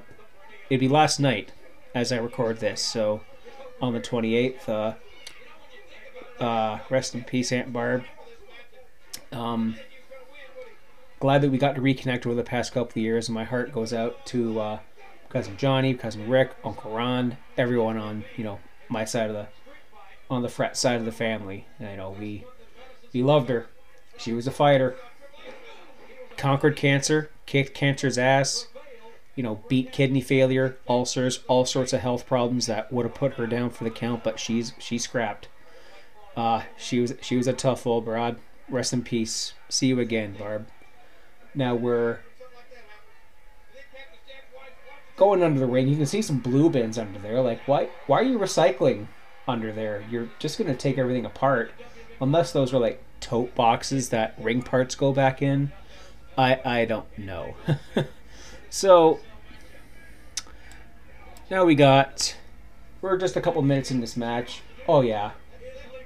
[0.70, 1.52] it'd be last night
[1.94, 3.22] as I record this, so
[3.82, 4.68] on the 28th.
[4.68, 4.94] Uh,
[6.44, 8.04] uh, rest in peace, Aunt Barb.
[9.32, 9.76] Um,
[11.20, 13.72] glad that we got to reconnect over the past couple of years, and my heart
[13.72, 14.80] goes out to uh,
[15.32, 18.60] cousin Johnny, cousin Rick, Uncle Ron, everyone on you know
[18.90, 19.48] my side of the
[20.30, 21.68] on the Fretz side of the family.
[21.80, 22.46] You know we
[23.14, 23.68] we loved her.
[24.18, 24.96] She was a fighter.
[26.38, 28.68] Conquered cancer, kicked cancer's ass.
[29.36, 33.36] You know, beat kidney failure, ulcers, all sorts of health problems that would have put
[33.36, 35.48] her down for the count, but she's she scrapped.
[36.36, 38.38] Uh, she was she was a tough old broad.
[38.70, 39.54] Rest in peace.
[39.70, 40.68] See you again, Barb.
[41.56, 42.20] Now we're
[45.22, 45.88] going under the ring.
[45.88, 47.42] You can see some blue bins under there.
[47.42, 49.06] Like, why why are you recycling
[49.48, 50.04] under there?
[50.10, 51.72] You're just gonna take everything apart,
[52.20, 55.72] unless those were like tote boxes that ring parts go back in.
[56.36, 57.54] I I don't know.
[58.72, 59.20] so
[61.52, 62.36] now we got
[63.00, 64.64] we're just a couple minutes in this match.
[64.88, 65.34] Oh yeah,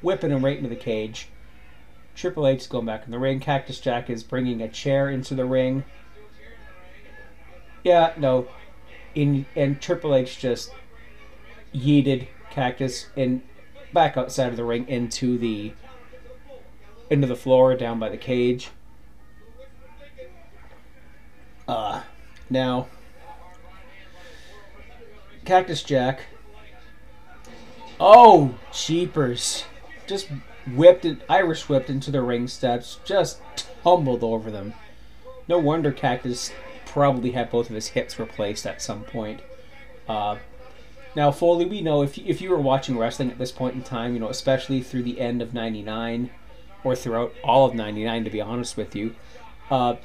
[0.01, 1.30] whipping him right into the cage.
[2.16, 3.39] Triple H is going back in the ring.
[3.39, 5.86] Cactus Jack is bringing a chair into the ring.
[7.82, 8.49] Yeah, no.
[9.16, 10.72] In and Triple H just
[11.74, 13.41] yeeted Cactus in
[13.93, 15.74] back outside of the ring into the
[17.09, 18.70] into the floor down by the cage.
[21.68, 22.03] Uh
[22.49, 22.88] now
[25.45, 26.22] Cactus Jack.
[27.99, 29.63] Oh, cheapers.
[30.07, 30.28] Just
[30.68, 33.41] whipped it, Irish whipped into the ring steps, just
[33.84, 34.74] tumbled over them.
[35.47, 36.51] No wonder Cactus
[36.96, 39.41] probably had both of his hips replaced at some point.
[40.08, 40.38] Uh,
[41.14, 44.14] now, Foley, we know if if you were watching wrestling at this point in time,
[44.14, 46.30] you know, especially through the end of '99
[46.86, 49.14] or throughout all of '99, to be honest with you,
[49.70, 49.96] uh,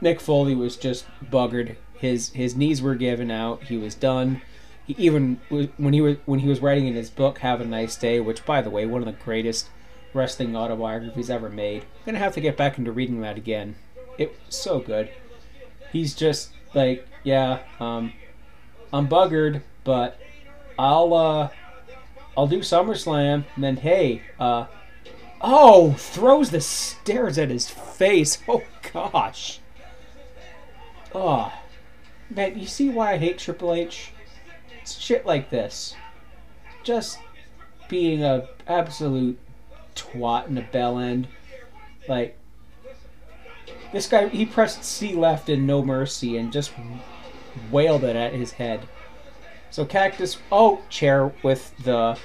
[0.00, 1.74] Mick Foley was just buggered.
[1.94, 3.64] His his knees were given out.
[3.64, 4.42] He was done.
[4.86, 5.40] He even
[5.76, 8.46] when he was when he was writing in his book "Have a Nice Day," which,
[8.46, 9.70] by the way, one of the greatest
[10.14, 11.82] wrestling autobiographies ever made.
[11.82, 13.74] I'm gonna have to get back into reading that again.
[14.18, 15.10] It was so good.
[15.92, 18.12] He's just like, yeah, um,
[18.92, 20.18] I'm buggered, but
[20.78, 21.48] I'll uh,
[22.36, 23.44] I'll do SummerSlam.
[23.54, 24.66] And then hey, uh,
[25.40, 28.38] oh, throws the stairs at his face.
[28.48, 28.62] Oh
[28.92, 29.60] gosh.
[31.14, 31.52] Oh,
[32.28, 34.12] man, you see why I hate Triple H?
[34.80, 35.94] It's shit like this.
[36.82, 37.18] Just
[37.88, 39.38] being a absolute
[39.94, 41.28] twat in a bell end.
[42.08, 42.38] Like
[43.92, 46.72] this guy, he pressed C left in No Mercy and just
[47.70, 48.88] wailed it at his head.
[49.70, 52.18] So Cactus, oh, chair with the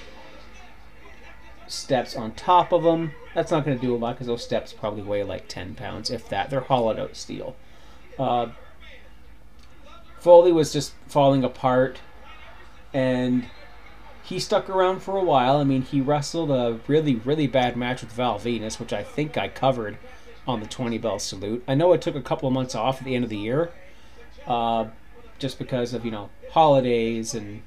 [1.67, 3.11] steps on top of them.
[3.35, 6.09] That's not going to do a lot because those steps probably weigh like 10 pounds,
[6.09, 6.49] if that.
[6.49, 7.55] They're hollowed out steel.
[8.17, 8.47] Uh,
[10.19, 11.99] Foley was just falling apart,
[12.93, 13.45] and
[14.23, 15.57] he stuck around for a while.
[15.57, 19.37] I mean, he wrestled a really, really bad match with Val Venis, which I think
[19.37, 19.97] I covered
[20.47, 21.63] on the 20 bell salute.
[21.67, 23.71] I know it took a couple of months off at the end of the year,
[24.45, 24.85] uh,
[25.39, 27.61] just because of, you know, holidays and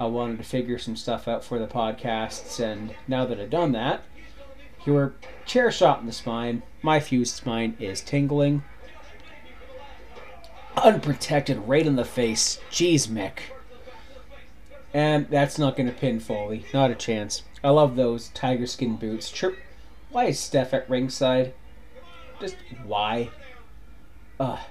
[0.00, 2.58] I wanted to figure some stuff out for the podcasts.
[2.58, 4.02] And now that I've done that,
[4.86, 5.12] you were
[5.44, 6.62] chair shot in the spine.
[6.80, 8.62] My fused spine is tingling.
[10.76, 12.60] Unprotected right in the face.
[12.70, 13.52] Jeez, Mick.
[14.94, 16.64] And that's not going to pin Foley.
[16.72, 17.42] Not a chance.
[17.62, 19.30] I love those tiger skin boots.
[19.30, 19.58] Chirp.
[20.10, 21.52] Why is Steph at ringside?
[22.40, 23.30] Just why?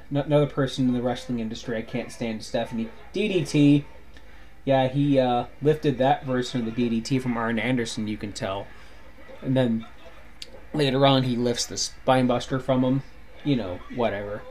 [0.10, 2.90] Another person in the wrestling industry I can't stand Stephanie.
[3.14, 3.86] DDT.
[4.66, 8.68] Yeah, he uh, lifted that version of the DDT from Arn Anderson, you can tell.
[9.42, 9.86] And then
[10.74, 13.04] later on, he lifts the spinebuster from him.
[13.44, 14.42] You know, whatever.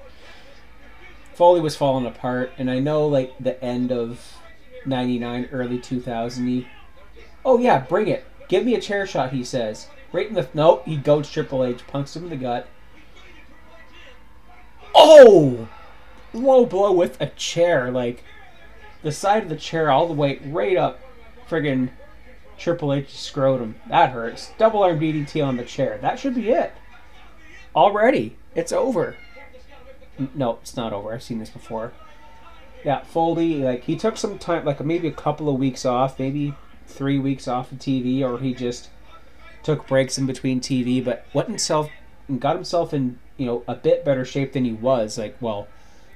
[1.34, 4.38] Foley was falling apart, and I know, like, the end of
[4.86, 6.66] 99, early 2000
[7.44, 8.24] Oh, yeah, bring it.
[8.48, 9.88] Give me a chair shot, he says.
[10.12, 10.48] Right in the.
[10.54, 12.66] No, he goes Triple H, punks him in the gut.
[14.94, 15.68] Oh!
[16.32, 17.90] Low blow with a chair.
[17.90, 18.24] Like,
[19.02, 21.00] the side of the chair all the way right up
[21.48, 21.90] friggin'
[22.58, 23.76] Triple H scrotum.
[23.88, 24.50] That hurts.
[24.58, 25.98] Double arm DDT on the chair.
[26.02, 26.72] That should be it.
[27.74, 28.36] Already.
[28.54, 29.16] It's over.
[30.34, 31.14] No, it's not over.
[31.14, 31.92] I've seen this before.
[32.84, 36.54] Yeah, Foley, like, he took some time, like, maybe a couple of weeks off, maybe
[36.86, 38.90] three weeks off of TV, or he just
[39.62, 41.90] took breaks in between TV, but went himself
[42.26, 45.68] and got himself in, you know, a bit better shape than he was, like, well,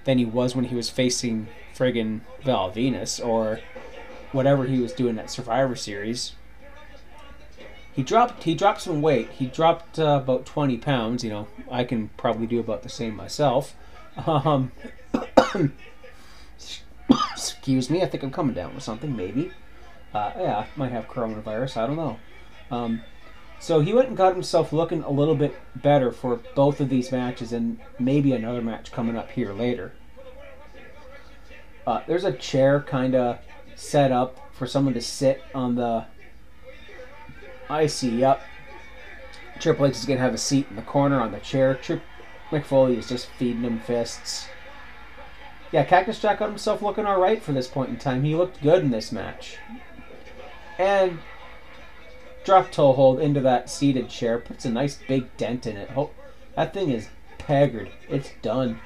[0.04, 3.60] than he was when he was facing friggin' Val Venis, or
[4.32, 6.34] whatever he was doing at Survivor Series.
[7.94, 9.30] He dropped he dropped some weight.
[9.30, 11.22] He dropped uh, about twenty pounds.
[11.22, 13.74] You know, I can probably do about the same myself.
[14.26, 14.72] Um,
[17.32, 19.14] excuse me, I think I'm coming down with something.
[19.14, 19.52] Maybe,
[20.14, 21.76] uh, yeah, might have coronavirus.
[21.76, 22.18] I don't know.
[22.70, 23.02] Um,
[23.62, 27.12] so he went and got himself looking a little bit better for both of these
[27.12, 29.92] matches, and maybe another match coming up here later.
[31.86, 33.38] Uh, there's a chair kind of
[33.76, 36.04] set up for someone to sit on the.
[37.70, 38.10] I see.
[38.10, 38.42] Yep.
[39.60, 41.76] Triple H is gonna have a seat in the corner on the chair.
[41.76, 42.02] Trip
[42.50, 44.48] Mick Foley is just feeding him fists.
[45.70, 48.24] Yeah, Cactus Jack got himself looking all right for this point in time.
[48.24, 49.58] He looked good in this match.
[50.80, 51.20] And
[52.44, 55.90] drop toe hold into that seated chair puts a nice big dent in it.
[55.96, 56.10] Oh,
[56.56, 57.90] that thing is peggered.
[58.08, 58.80] It's done.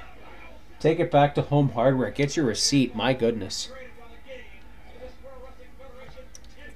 [0.81, 2.11] Take it back to home hardware.
[2.11, 2.95] Get your receipt.
[2.95, 3.71] My goodness.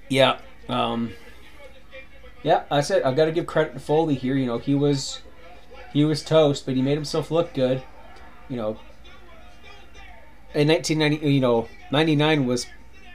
[0.09, 0.39] Yeah.
[0.68, 1.12] Um,
[2.43, 4.35] yeah, I said I've got to give credit to Foley here.
[4.35, 5.20] You know, he was
[5.93, 7.83] he was toast, but he made himself look good.
[8.49, 8.78] You know,
[10.55, 12.66] in 1990, you know, 99 was,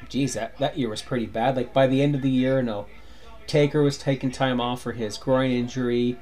[0.07, 1.55] geez, that that year was pretty bad.
[1.55, 2.85] Like by the end of the year, you know,
[3.47, 6.17] Taker was taking time off for his groin injury.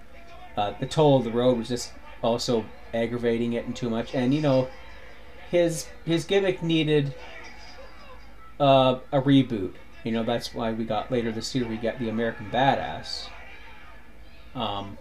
[0.56, 4.14] Uh, the toll of the road was just also aggravating it and too much.
[4.14, 4.68] And you know,
[5.50, 7.14] his his gimmick needed
[8.60, 9.74] uh, a reboot.
[10.04, 13.28] You know, that's why we got later this year we got the American Badass.
[14.54, 14.98] Um,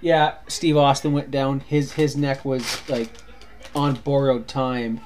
[0.00, 1.60] yeah, Steve Austin went down.
[1.60, 3.10] His his neck was like
[3.74, 5.00] on borrowed time.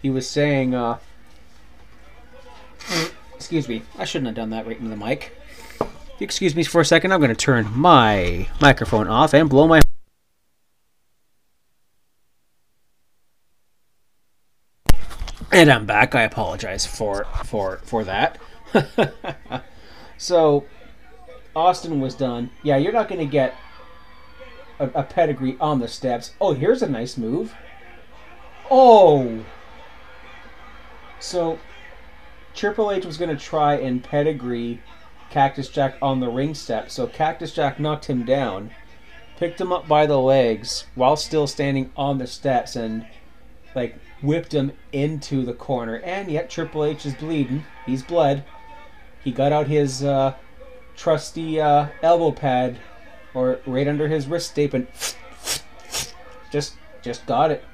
[0.00, 0.98] He was saying, uh,
[3.40, 5.34] excuse me, I shouldn't have done that right into the mic.
[6.20, 9.80] Excuse me for a second, I'm going to turn my microphone off and blow my.
[15.50, 16.14] And I'm back.
[16.14, 18.38] I apologize for for for that.
[20.18, 20.66] so,
[21.56, 22.50] Austin was done.
[22.62, 23.54] Yeah, you're not going to get
[24.78, 26.32] a, a pedigree on the steps.
[26.42, 27.54] Oh, here's a nice move.
[28.70, 29.42] Oh.
[31.20, 31.58] So,
[32.54, 34.80] Triple H was going to try and pedigree
[35.30, 36.90] Cactus Jack on the ring step.
[36.90, 38.70] So Cactus Jack knocked him down,
[39.36, 43.06] picked him up by the legs while still standing on the steps, and
[43.74, 45.96] like whipped him into the corner.
[45.96, 47.64] And yet Triple H is bleeding.
[47.86, 48.44] He's bled.
[49.22, 50.34] He got out his uh,
[50.96, 52.78] trusty uh, elbow pad,
[53.34, 54.86] or right under his wrist tape, and
[56.50, 57.64] just just got it.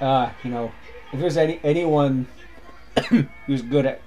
[0.00, 0.70] Uh, you know,
[1.12, 2.26] if there's any anyone
[3.46, 4.00] who's good at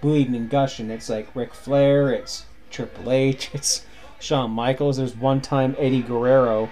[0.00, 3.84] bleeding and gushing, it's like Ric Flair, it's Triple H, it's
[4.20, 4.96] Shawn Michaels.
[4.96, 6.70] There's one time Eddie Guerrero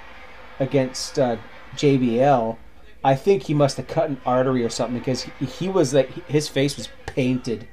[0.58, 1.36] against uh,
[1.76, 2.56] JBL.
[3.04, 6.10] I think he must have cut an artery or something because he, he was like
[6.28, 7.66] his face was painted,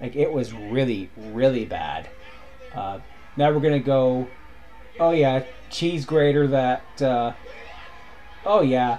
[0.00, 2.08] like it was really really bad.
[2.74, 2.98] Uh,
[3.36, 4.26] now we're gonna go.
[4.98, 7.00] Oh yeah, cheese grater that.
[7.00, 7.32] Uh,
[8.44, 8.98] oh yeah,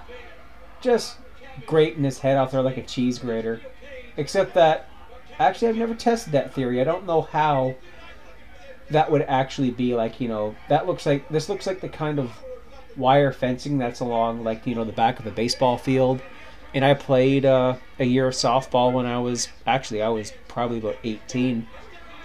[0.82, 1.18] just
[1.66, 3.62] grating his head out there like a cheese grater.
[4.18, 4.90] Except that,
[5.40, 6.80] actually, I've never tested that theory.
[6.82, 7.76] I don't know how
[8.90, 10.20] that would actually be like.
[10.22, 12.32] You know, that looks like this looks like the kind of
[12.96, 16.22] wire fencing that's along like you know the back of a baseball field.
[16.76, 20.80] And I played uh, a year of softball when I was actually I was probably
[20.80, 21.68] about 18,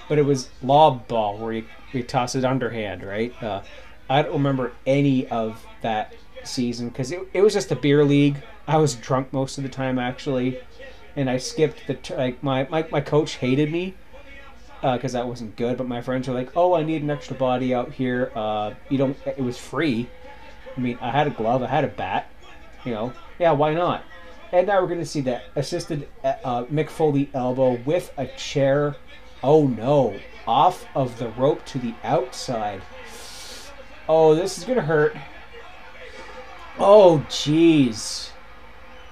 [0.09, 3.35] but it was lob ball where you, you toss it underhand, right?
[3.43, 3.63] Uh,
[4.09, 8.43] I don't remember any of that season because it, it was just a beer league.
[8.67, 10.59] I was drunk most of the time actually,
[11.19, 13.95] and I skipped the like my my, my coach hated me
[14.81, 15.77] because that wasn't good.
[15.77, 18.31] But my friends were like, "Oh, I need an extra body out here.
[18.35, 19.17] Uh, you don't.
[19.27, 20.09] It was free.
[20.77, 22.31] I mean, I had a glove, I had a bat.
[22.85, 24.05] You know, yeah, why not?
[24.53, 28.95] And now we're going to see that assisted uh, Mick Foley elbow with a chair.
[29.43, 32.81] Oh no, off of the rope to the outside.
[34.09, 35.17] Oh, this is going to hurt.
[36.79, 38.31] Oh, jeez.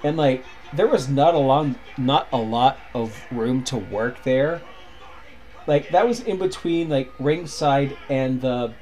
[0.05, 4.63] And like, there was not a long, not a lot of room to work there.
[5.67, 8.75] Like that was in between like ringside and the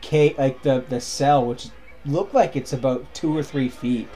[0.00, 1.68] K, like the the cell, which
[2.04, 4.08] looked like it's about two or three feet.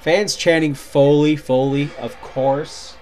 [0.00, 2.96] Fans chanting Foley, Foley, of course.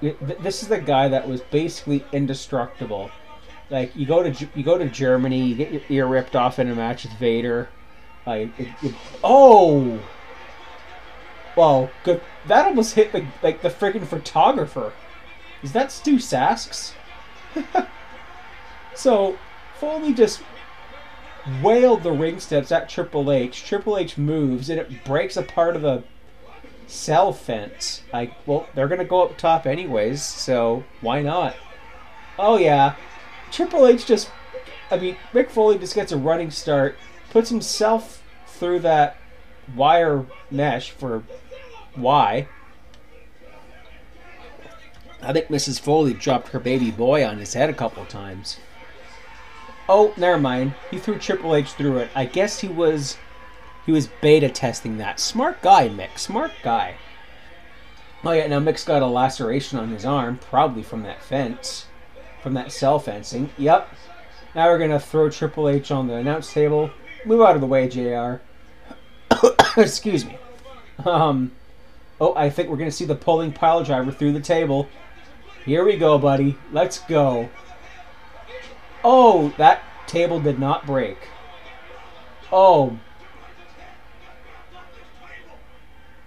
[0.00, 3.10] This is the guy that was basically indestructible.
[3.70, 6.70] Like you go to you go to Germany, you get your ear ripped off in
[6.70, 7.70] a match with Vader.
[8.26, 10.00] Like it, it, oh,
[11.56, 12.20] well, good.
[12.46, 14.92] That almost hit the like the freaking photographer.
[15.62, 16.92] Is that Stu Saks?
[18.94, 19.38] so
[19.78, 20.42] Foley just
[21.62, 23.64] wailed the ring steps at Triple H.
[23.64, 26.02] Triple H moves and it breaks a part of the
[26.86, 28.02] cell fence.
[28.12, 31.56] Like, well, they're gonna go up top anyways, so why not?
[32.38, 32.96] Oh yeah,
[33.50, 34.30] Triple H just,
[34.90, 36.96] I mean, Mick Foley just gets a running start,
[37.30, 39.16] puts himself through that
[39.74, 41.22] wire mesh for
[41.96, 42.48] why.
[45.22, 45.80] I think Mrs.
[45.80, 48.58] Foley dropped her baby boy on his head a couple times.
[49.88, 50.74] Oh, never mind.
[50.90, 52.10] He threw Triple H through it.
[52.14, 53.16] I guess he was
[53.86, 55.20] he was beta testing that.
[55.20, 56.18] Smart guy, Mick.
[56.18, 56.94] Smart guy.
[58.24, 61.86] Oh yeah, now Mick's got a laceration on his arm, probably from that fence,
[62.42, 63.50] from that cell fencing.
[63.58, 63.88] Yep.
[64.54, 66.90] Now we're gonna throw Triple H on the announce table.
[67.26, 68.36] Move out of the way, Jr.
[69.80, 70.38] Excuse me.
[71.04, 71.52] Um.
[72.24, 74.88] Oh, I think we're gonna see the pulling pile driver through the table.
[75.66, 76.56] Here we go, buddy.
[76.72, 77.50] Let's go.
[79.04, 81.18] Oh, that table did not break.
[82.50, 82.98] Oh.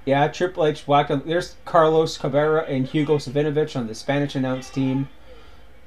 [0.06, 1.24] Yeah, Triple H whacked on.
[1.26, 5.10] There's Carlos Cabrera and Hugo Savinovich on the Spanish announced team,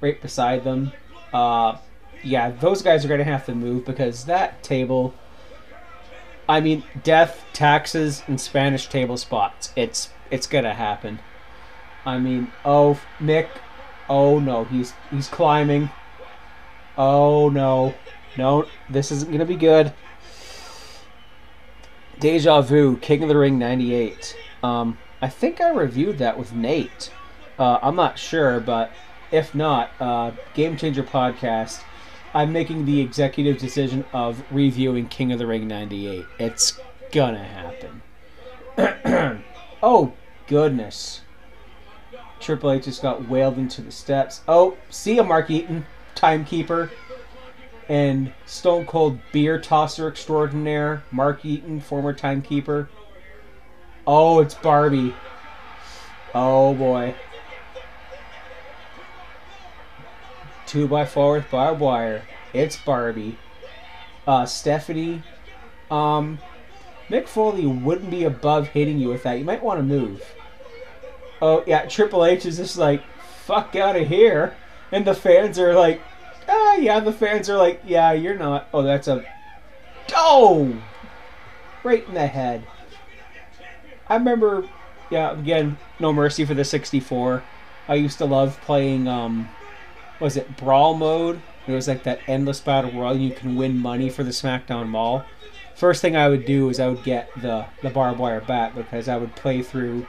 [0.00, 0.92] right beside them.
[1.32, 1.76] Uh,
[2.24, 5.14] yeah, those guys are going to have to move because that table.
[6.51, 9.72] I mean, death, taxes, and Spanish table spots.
[9.77, 11.20] It's it's gonna happen.
[12.05, 13.47] I mean, oh Mick,
[14.09, 15.90] oh no, he's he's climbing.
[16.98, 17.94] Oh no.
[18.36, 19.93] No, this isn't to be good.
[22.18, 24.36] Deja Vu, King of the Ring 98.
[24.62, 27.12] Um, I think I reviewed that with Nate.
[27.59, 28.93] Uh, I'm not sure, but
[29.31, 31.82] if not, uh, Game Changer Podcast,
[32.32, 36.24] I'm making the executive decision of reviewing King of the Ring 98.
[36.39, 36.78] It's
[37.11, 38.02] gonna happen.
[39.82, 40.12] oh,
[40.47, 41.23] goodness.
[42.39, 44.43] Triple H just got wailed into the steps.
[44.48, 45.85] Oh, see ya, Mark Yeaton
[46.15, 46.90] timekeeper,
[47.89, 52.89] and Stone Cold beer tosser extraordinaire, Mark Yeaton, former timekeeper.
[54.07, 55.15] Oh, it's Barbie.
[56.35, 57.15] Oh boy.
[60.70, 62.22] Two by four with barbed wire.
[62.52, 63.36] It's Barbie.
[64.24, 65.24] Uh, Stephanie.
[65.90, 66.38] Um,
[67.09, 69.40] Mick Foley wouldn't be above hitting you with that.
[69.40, 70.22] You might want to move.
[71.42, 73.02] Oh yeah, Triple H is just like,
[73.47, 74.55] fuck out of here
[74.92, 76.01] and the fans are like,
[76.48, 77.01] ah, yeah.
[77.01, 78.68] The fans are like, yeah, you're not.
[78.72, 79.24] Oh, that's a,
[80.14, 80.80] oh,
[81.82, 82.64] right in the head.
[84.06, 84.68] I remember,
[85.10, 85.32] yeah.
[85.32, 87.42] Again, no mercy for the 64.
[87.88, 89.09] I used to love playing.
[89.09, 89.48] Um,
[90.20, 91.40] was it Brawl mode?
[91.66, 93.16] It was like that endless battle royal.
[93.16, 95.24] You can win money for the SmackDown Mall.
[95.74, 99.09] First thing I would do is I would get the the barbed wire bat because
[99.09, 100.06] I would play through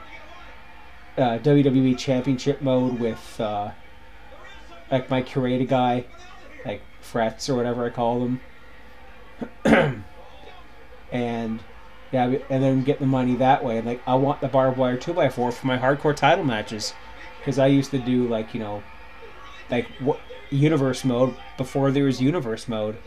[1.16, 3.70] uh, WWE Championship mode with uh,
[4.90, 6.04] like my curator guy,
[6.64, 8.40] like Fretz or whatever I call them.
[11.12, 11.60] and
[12.12, 13.80] yeah, and then get the money that way.
[13.80, 16.92] Like I want the barbed wire two x four for my hardcore title matches,
[17.38, 18.82] because I used to do like you know,
[19.72, 20.20] like what
[20.50, 22.98] universe mode before there was universe mode.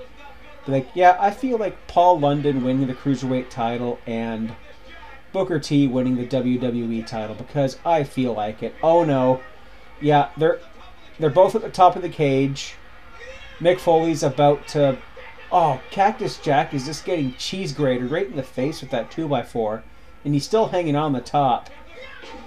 [0.67, 4.55] Like yeah, I feel like Paul London winning the cruiserweight title and
[5.31, 8.73] Booker T winning the WWE title because I feel like it.
[8.81, 9.41] Oh no,
[10.01, 10.59] yeah, they're
[11.19, 12.75] they're both at the top of the cage.
[13.59, 14.97] Mick Foley's about to.
[15.51, 19.83] Oh, Cactus Jack is just getting cheese grated right in the face with that 2x4.
[20.25, 21.69] And he's still hanging on the top.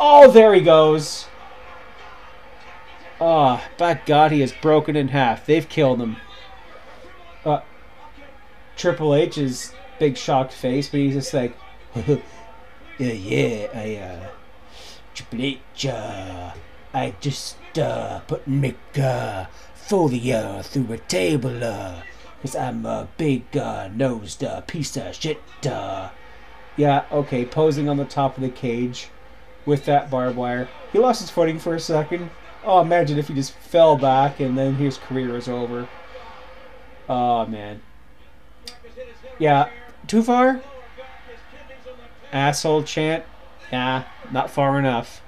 [0.01, 1.27] Oh, there he goes.
[3.21, 5.47] Oh, by God, he is broken in half.
[5.47, 6.17] They've killed him.
[7.45, 7.61] Uh,
[8.77, 11.57] Triple H's big shocked face, but he's just like,
[12.07, 12.19] yeah,
[12.99, 14.29] yeah, I, uh,
[15.15, 16.53] Triple H, uh,
[16.95, 19.47] I just uh, put Mick uh,
[19.91, 22.03] uh, through a table, uh,
[22.43, 25.43] cause I'm a big uh, nosed uh, piece of shit.
[25.67, 26.11] Uh.
[26.79, 29.09] Yeah, okay, posing on the top of the cage
[29.67, 30.69] with that barbed wire.
[30.93, 32.31] He lost his footing for a second.
[32.69, 35.89] Oh, imagine if he just fell back and then his career is over.
[37.09, 37.81] Oh, man.
[39.39, 39.71] Yeah,
[40.07, 40.61] too far?
[42.31, 43.25] Asshole chant?
[43.73, 45.23] Nah, not far enough.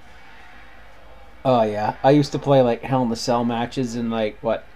[1.43, 4.67] Oh yeah, I used to play like Hell in the Cell matches in like what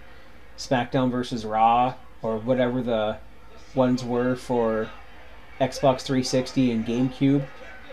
[0.57, 1.93] SmackDown versus Raw
[2.23, 3.17] or whatever the
[3.75, 4.89] ones were for
[5.61, 7.45] Xbox 360 and GameCube.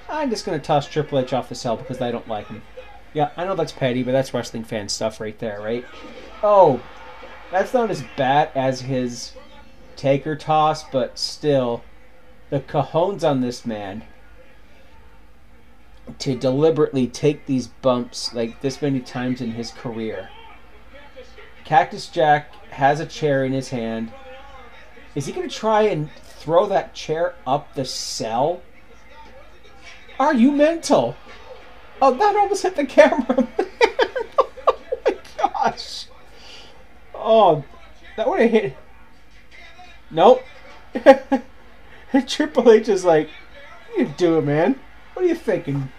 [0.08, 2.62] I'm just gonna toss Triple H off the cell because I don't like him.
[3.14, 5.84] Yeah, I know that's petty, but that's wrestling fan stuff right there, right?
[6.42, 6.80] Oh,
[7.50, 9.32] that's not as bad as his
[9.96, 11.82] Taker toss, but still,
[12.50, 14.04] the cajones on this man
[16.18, 20.30] to deliberately take these bumps like this many times in his career.
[21.64, 24.12] Cactus Jack has a chair in his hand.
[25.14, 28.62] Is he going to try and throw that chair up the cell?
[30.18, 31.16] Are you mental?
[32.04, 33.46] Oh, that almost hit the camera.
[34.36, 36.06] oh my gosh.
[37.14, 37.64] Oh,
[38.16, 38.76] that would have hit.
[40.10, 40.42] Nope.
[42.26, 43.30] Triple H is like,
[43.96, 44.80] you do it, man.
[45.14, 45.92] What are you thinking?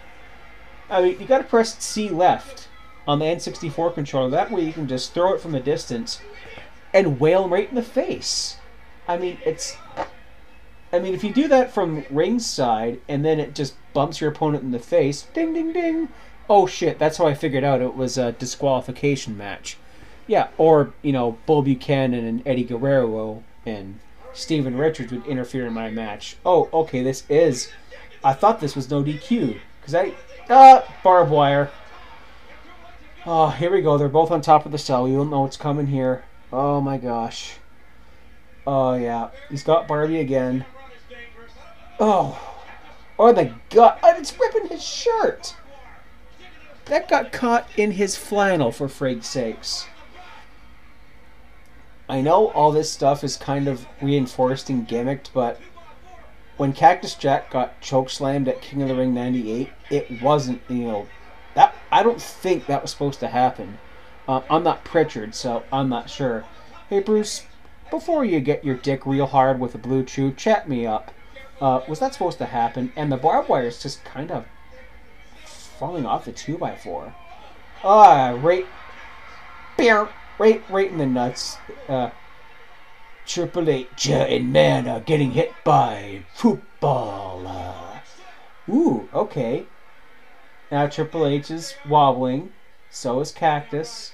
[0.90, 2.68] I mean, you got to press C left
[3.08, 4.28] on the N64 controller.
[4.28, 6.20] That way you can just throw it from a distance
[6.92, 8.58] and whale him right in the face.
[9.08, 9.78] I mean, it's.
[10.92, 14.62] I mean, if you do that from ringside and then it just bumps your opponent
[14.62, 16.08] in the face, ding, ding, ding.
[16.50, 16.98] Oh shit!
[16.98, 19.78] That's how I figured out it was a disqualification match.
[20.26, 23.98] Yeah, or you know, Bull Buchanan and Eddie Guerrero and
[24.34, 26.36] Steven Richards would interfere in my match.
[26.44, 27.72] Oh, okay, this is.
[28.22, 30.12] I thought this was no DQ because I
[30.48, 31.70] uh, barbed wire.
[33.26, 33.96] Oh, here we go.
[33.96, 35.08] They're both on top of the cell.
[35.08, 36.24] You don't know what's coming here.
[36.52, 37.54] Oh my gosh.
[38.66, 40.64] Oh yeah, he's got Barbie again.
[42.00, 42.53] Oh,
[43.18, 43.98] oh the gut!
[44.02, 45.54] Oh, it's ripping his shirt.
[46.86, 49.86] That got caught in his flannel, for frig's sakes.
[52.08, 55.58] I know all this stuff is kind of reinforced and gimmicked, but
[56.58, 61.06] when Cactus Jack got chokeslammed at King of the Ring '98, it wasn't you know
[61.54, 63.78] that I don't think that was supposed to happen.
[64.28, 66.44] Uh, I'm not Prichard, so I'm not sure.
[66.90, 67.46] Hey Bruce,
[67.90, 71.12] before you get your dick real hard with a BlueChew, chat me up.
[71.60, 72.92] Uh, was that supposed to happen?
[72.96, 74.46] And the barbed wire is just kind of
[75.78, 77.14] falling off the two by four.
[77.82, 78.66] Ah, right,
[79.76, 80.08] Bear,
[80.38, 81.56] right, right in the nuts.
[81.88, 82.10] Uh,
[83.26, 87.46] Triple H and man are getting hit by football.
[87.46, 88.00] Uh,
[88.68, 89.66] ooh, okay.
[90.70, 92.52] Now Triple H is wobbling.
[92.90, 94.12] So is Cactus.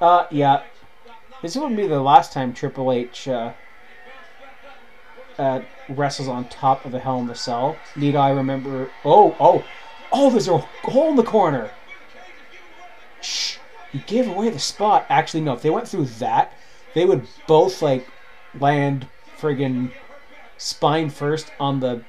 [0.00, 0.62] Uh, yeah.
[1.42, 3.52] This wouldn't be the last time Triple H uh,
[5.38, 7.76] uh, wrestles on top of the Hell in the Cell.
[7.96, 8.90] Need I remember?
[9.04, 9.64] Oh, oh,
[10.12, 10.30] oh!
[10.30, 11.70] There's a hole in the corner.
[13.20, 13.58] Shh!
[13.92, 15.06] You gave away the spot.
[15.08, 15.54] Actually, no.
[15.54, 16.52] If they went through that,
[16.94, 18.06] they would both like
[18.58, 19.06] land
[19.38, 19.92] friggin'
[20.56, 22.04] spine first on the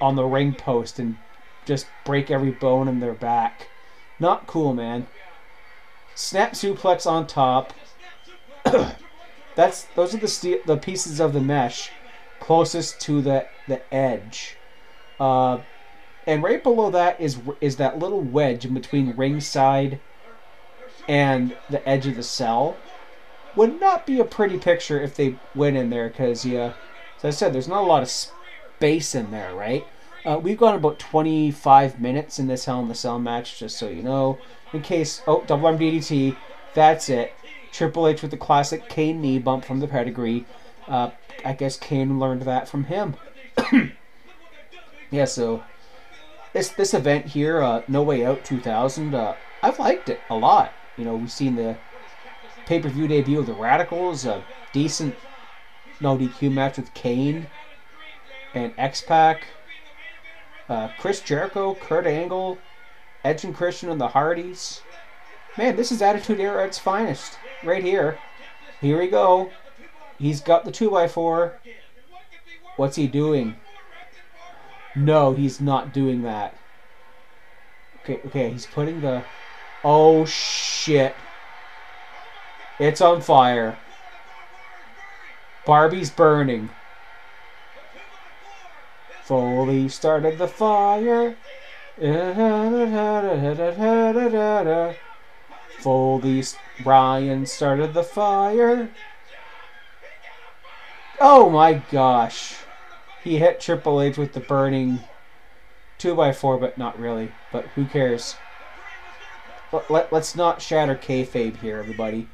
[0.00, 1.16] on the ring post and
[1.64, 3.68] just break every bone in their back.
[4.18, 5.06] Not cool, man.
[6.14, 7.72] Snap suplex on top.
[9.54, 11.90] That's those are the steel, the pieces of the mesh
[12.42, 14.56] closest to the the edge.
[15.20, 15.60] Uh,
[16.26, 20.00] and right below that is is that little wedge in between ringside
[21.08, 22.76] and the edge of the cell
[23.54, 26.72] would not be a pretty picture if they went in there because, yeah,
[27.18, 29.86] as I said, there's not a lot of space in there, right?
[30.24, 33.88] Uh, we've gone about 25 minutes in this Hell in the Cell match, just so
[33.88, 34.38] you know.
[34.72, 36.36] In case, oh, double arm DDT,
[36.74, 37.34] that's it.
[37.72, 40.46] Triple H with the classic Kane knee bump from the pedigree.
[40.92, 41.10] Uh,
[41.42, 43.16] I guess Kane learned that from him.
[45.10, 45.64] yeah, so
[46.52, 50.70] this this event here, uh, No Way Out 2000, uh, I've liked it a lot.
[50.98, 51.78] You know, we've seen the
[52.66, 54.44] pay per view debut of the Radicals, a
[54.74, 55.14] decent
[55.98, 57.46] no DQ match with Kane
[58.52, 59.44] and X Pac,
[60.68, 62.58] uh, Chris Jericho, Kurt Angle,
[63.24, 64.82] Edge and Christian, and the Hardys.
[65.56, 68.18] Man, this is Attitude Era at its finest, right here.
[68.82, 69.50] Here we go.
[70.22, 71.54] He's got the 2x4.
[72.76, 73.56] What's he doing?
[74.94, 76.56] No, he's not doing that.
[78.00, 79.24] Okay, okay, he's putting the.
[79.82, 81.16] Oh, shit.
[82.78, 83.76] It's on fire.
[85.66, 86.70] Barbie's burning.
[89.24, 91.34] Foley started the fire.
[95.80, 96.44] Foley
[96.84, 98.88] Ryan started the fire.
[101.24, 102.56] Oh my gosh.
[103.22, 104.98] He hit Triple H with the burning
[106.00, 107.30] 2x4, but not really.
[107.52, 108.34] But who cares?
[109.70, 112.28] Let, let, let's not shatter kayfabe here, everybody.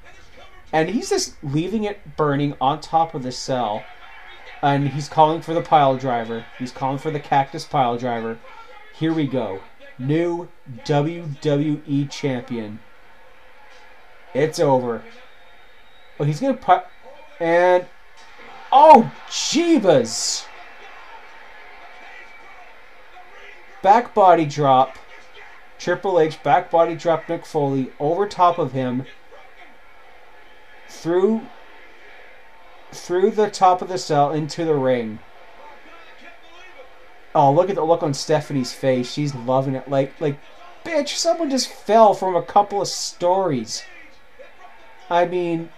[0.73, 3.85] And he's just leaving it burning on top of the cell.
[4.63, 6.47] And he's calling for the pile driver.
[6.59, 8.39] He's calling for the cactus pile driver.
[8.95, 9.61] Here we go.
[9.99, 10.49] New
[10.87, 12.79] WWE champion.
[14.33, 15.03] It's over.
[16.19, 16.85] Oh, he's gonna put
[17.39, 17.85] and
[18.73, 20.47] oh, Jeebus!
[23.83, 24.99] Back body drop.
[25.79, 29.07] Triple H back body drop Mick Foley over top of him
[30.89, 31.43] through
[32.91, 35.21] through the top of the cell into the ring.
[37.35, 39.13] Oh, look at the look on Stephanie's face.
[39.13, 39.89] She's loving it.
[39.89, 40.41] Like like
[40.85, 43.85] bitch, someone just fell from a couple of stories.
[45.09, 45.69] I mean,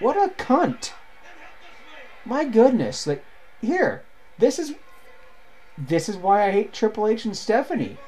[0.00, 0.92] what a cunt.
[2.24, 3.06] My goodness.
[3.06, 3.24] Like
[3.60, 4.02] here,
[4.38, 4.74] this is
[5.76, 7.98] this is why I hate Triple H and Stephanie.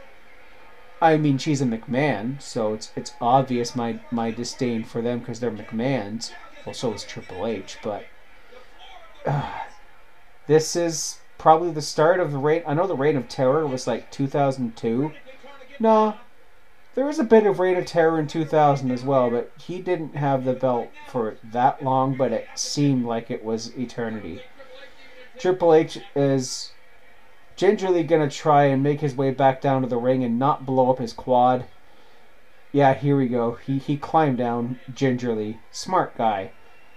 [1.00, 5.40] I mean, she's a McMahon, so it's it's obvious my my disdain for them because
[5.40, 6.32] they're McMahons.
[6.64, 8.06] Well, so is Triple H, but
[9.26, 9.60] uh,
[10.46, 12.62] this is probably the start of the reign.
[12.66, 15.12] I know the reign of terror was like 2002.
[15.78, 16.16] No,
[16.96, 20.16] there was a bit of reign of terror in 2000 as well, but he didn't
[20.16, 22.16] have the belt for that long.
[22.16, 24.40] But it seemed like it was eternity.
[25.38, 26.72] Triple H is
[27.54, 30.90] gingerly gonna try and make his way back down to the ring and not blow
[30.90, 31.66] up his quad.
[32.72, 33.58] Yeah, here we go.
[33.66, 35.60] He he climbed down gingerly.
[35.70, 36.52] Smart guy.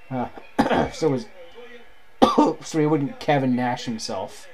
[0.09, 0.29] Uh,
[0.93, 1.25] so was
[2.63, 4.47] so he wouldn't Kevin Nash himself.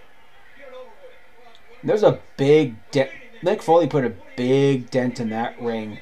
[1.84, 3.12] There's a big dent.
[3.46, 6.00] Mick Foley put a big dent in that ring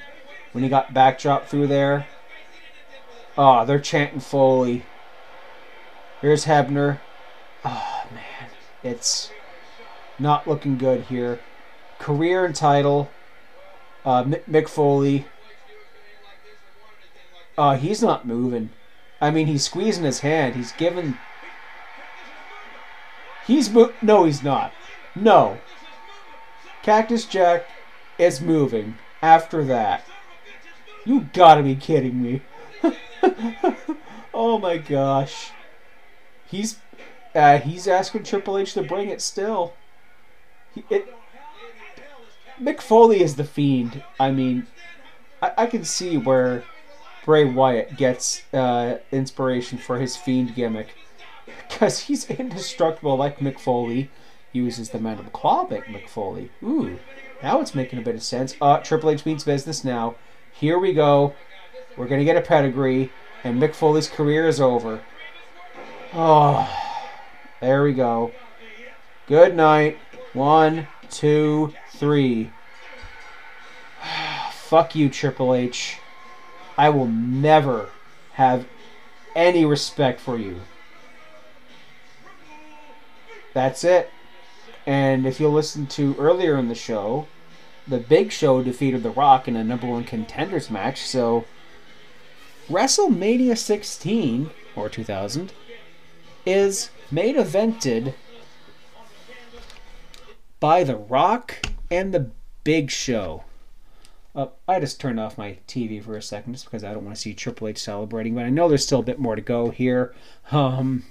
[0.53, 2.07] when he got backdrop through there.
[3.37, 4.85] Oh, they're chanting Foley.
[6.21, 6.99] Here's Hebner.
[7.65, 8.49] Oh man,
[8.81, 9.29] it's
[10.17, 11.41] not looking good here.
[11.99, 13.11] Career and title.
[14.05, 15.25] Uh, Mick Foley.
[17.57, 18.69] Uh, he's not moving.
[19.19, 20.55] I mean, he's squeezing his hand.
[20.55, 21.17] He's giving.
[23.45, 24.71] He's mo- no, he's not.
[25.13, 25.57] No.
[26.83, 27.65] Cactus Jack
[28.17, 28.95] is moving.
[29.21, 30.05] After that,
[31.05, 32.41] you gotta be kidding me.
[34.33, 35.51] oh my gosh.
[36.45, 36.77] He's
[37.33, 39.73] uh, he's asking Triple H to bring it still.
[40.89, 41.13] It,
[42.61, 44.03] Mick Foley is the fiend.
[44.19, 44.67] I mean,
[45.41, 46.63] I, I can see where
[47.25, 50.89] Bray Wyatt gets uh, inspiration for his fiend gimmick
[51.69, 54.11] because he's indestructible like Mick Foley.
[54.53, 56.49] Uses the mandible claw like Mick Foley.
[56.63, 56.99] Ooh,
[57.41, 58.55] now it's making a bit of sense.
[58.61, 60.15] Uh, Triple H means business now.
[60.53, 61.33] Here we go.
[61.97, 63.11] We're gonna get a pedigree,
[63.43, 65.01] and Mick Foley's career is over.
[66.13, 66.69] Oh,
[67.59, 68.31] there we go.
[69.27, 69.97] Good night.
[70.33, 72.51] One, two, three.
[74.51, 75.97] Fuck you, Triple H.
[76.77, 77.89] I will never
[78.33, 78.67] have
[79.35, 80.61] any respect for you.
[83.53, 84.09] That's it.
[84.85, 87.27] And if you'll listen to earlier in the show,
[87.87, 91.01] the Big Show defeated The Rock in a number one contenders match.
[91.01, 91.45] So,
[92.69, 95.53] WrestleMania 16 or 2000
[96.45, 98.13] is main evented
[100.59, 102.31] by The Rock and The
[102.63, 103.43] Big Show.
[104.35, 107.15] Uh, I just turned off my TV for a second just because I don't want
[107.15, 109.69] to see Triple H celebrating, but I know there's still a bit more to go
[109.69, 110.15] here.
[110.51, 111.03] Um,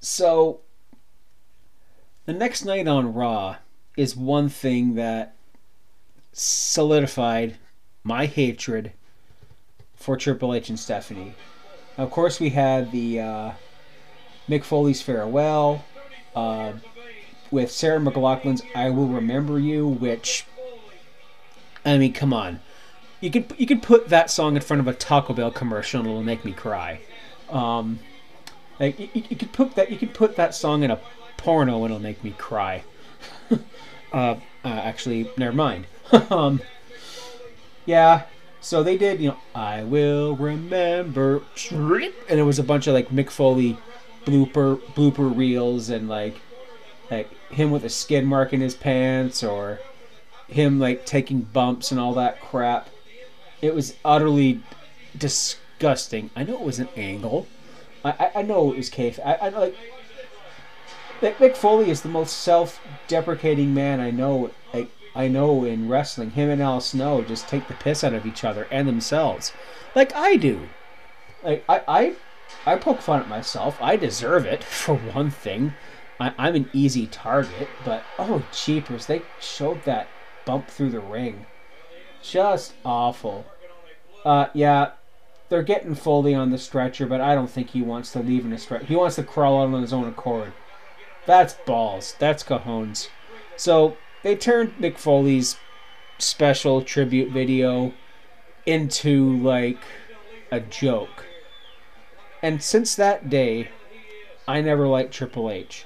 [0.00, 0.60] so,
[2.26, 3.56] the next night on Raw
[3.96, 5.34] is one thing that
[6.32, 7.56] solidified
[8.02, 8.92] my hatred
[9.94, 11.34] for Triple H and Stephanie.
[11.96, 13.50] Of course, we had the uh,
[14.48, 15.84] Mick Foley's farewell
[16.34, 16.72] uh,
[17.50, 20.44] with Sarah McLachlan's "I Will Remember You," which
[21.84, 22.60] I mean, come on,
[23.20, 26.08] you could you could put that song in front of a Taco Bell commercial and
[26.08, 27.00] it'll make me cry.
[27.48, 28.00] Um,
[28.80, 30.98] like you, you could put that you could put that song in a
[31.44, 32.82] porno it'll make me cry.
[33.50, 33.56] uh,
[34.14, 35.86] uh, actually, never mind.
[36.30, 36.60] um,
[37.84, 38.22] yeah,
[38.62, 43.10] so they did, you know, I will remember, and it was a bunch of like
[43.10, 43.76] Mick Foley
[44.24, 46.40] blooper blooper reels and like
[47.10, 49.80] like him with a skid mark in his pants or
[50.48, 52.88] him like taking bumps and all that crap.
[53.60, 54.62] It was utterly
[55.16, 56.30] disgusting.
[56.34, 57.46] I know it was an angle.
[58.02, 59.20] I I, I know it was cave.
[59.22, 59.76] I, I like
[61.24, 64.50] Mick, Mick Foley is the most self-deprecating man I know.
[64.74, 66.32] I, I know in wrestling.
[66.32, 69.50] Him and Al Snow just take the piss out of each other and themselves,
[69.94, 70.68] like I do.
[71.42, 72.14] Like I, I,
[72.66, 73.80] I poke fun at myself.
[73.80, 75.72] I deserve it for one thing.
[76.20, 80.08] I, I'm an easy target, but oh cheapers, they showed that
[80.44, 81.46] bump through the ring.
[82.20, 83.46] Just awful.
[84.26, 84.90] Uh, yeah,
[85.48, 88.52] they're getting Foley on the stretcher, but I don't think he wants to leave in
[88.52, 88.84] a stretcher.
[88.84, 90.52] He wants to crawl out on his own accord.
[91.26, 92.16] That's balls.
[92.18, 93.08] That's cajones.
[93.56, 95.56] So they turned Mick Foley's
[96.18, 97.92] special tribute video
[98.66, 99.80] into like
[100.50, 101.26] a joke.
[102.42, 103.68] And since that day,
[104.46, 105.84] I never liked Triple H.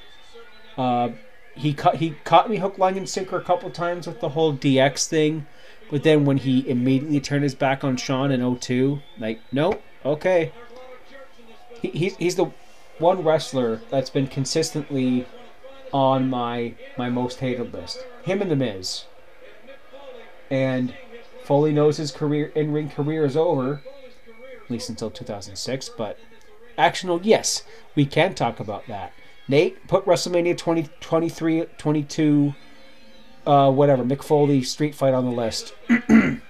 [0.77, 1.10] Uh,
[1.55, 4.55] he caught he caught me hook, line, and sinker a couple times with the whole
[4.55, 5.47] DX thing,
[5.90, 10.52] but then when he immediately turned his back on Shawn in 02, like nope, okay.
[11.82, 12.47] He, he's he's the
[12.99, 15.27] one wrestler that's been consistently
[15.93, 18.05] on my my most hated list.
[18.23, 19.05] Him and the Miz.
[20.51, 20.95] And
[21.45, 23.83] Foley knows his career in ring career is over,
[24.65, 25.91] at least until 2006.
[25.91, 26.19] But
[26.79, 27.65] actional, yes,
[27.95, 29.12] we can talk about that.
[29.49, 32.55] Nate put WrestleMania 20, 23, 22,
[33.47, 35.75] uh, whatever, Mick Foley street fight on the list.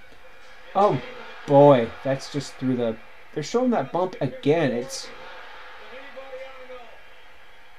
[0.75, 1.01] oh
[1.47, 2.97] boy, that's just through the.
[3.33, 4.71] They're showing that bump again.
[4.71, 5.07] It's.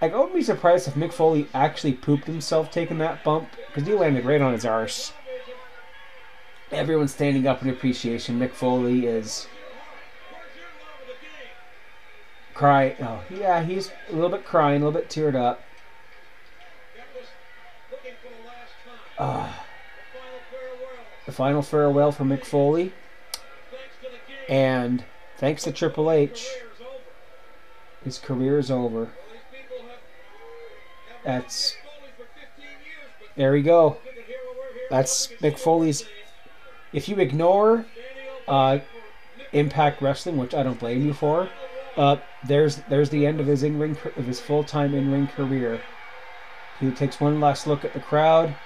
[0.00, 3.86] Like, I wouldn't be surprised if Mick Foley actually pooped himself taking that bump, because
[3.86, 5.12] he landed right on his arse.
[6.72, 8.38] Everyone's standing up in appreciation.
[8.38, 9.46] Mick Foley is
[12.54, 12.96] cry.
[13.00, 15.62] Oh, yeah, he's a little bit crying, a little bit teared up.
[19.18, 19.52] Uh,
[21.26, 22.94] the final farewell for Mick Foley.
[24.48, 25.04] And
[25.36, 26.48] thanks to Triple H,
[28.02, 29.10] his career is over.
[31.30, 31.76] That's.
[33.36, 33.98] There we go.
[34.90, 36.04] That's Mick Foley's.
[36.92, 37.86] If you ignore
[38.48, 38.80] uh,
[39.52, 41.48] Impact Wrestling, which I don't blame you for,
[41.96, 45.28] uh, there's there's the end of his in ring of his full time in ring
[45.28, 45.80] career.
[46.80, 48.56] He takes one last look at the crowd.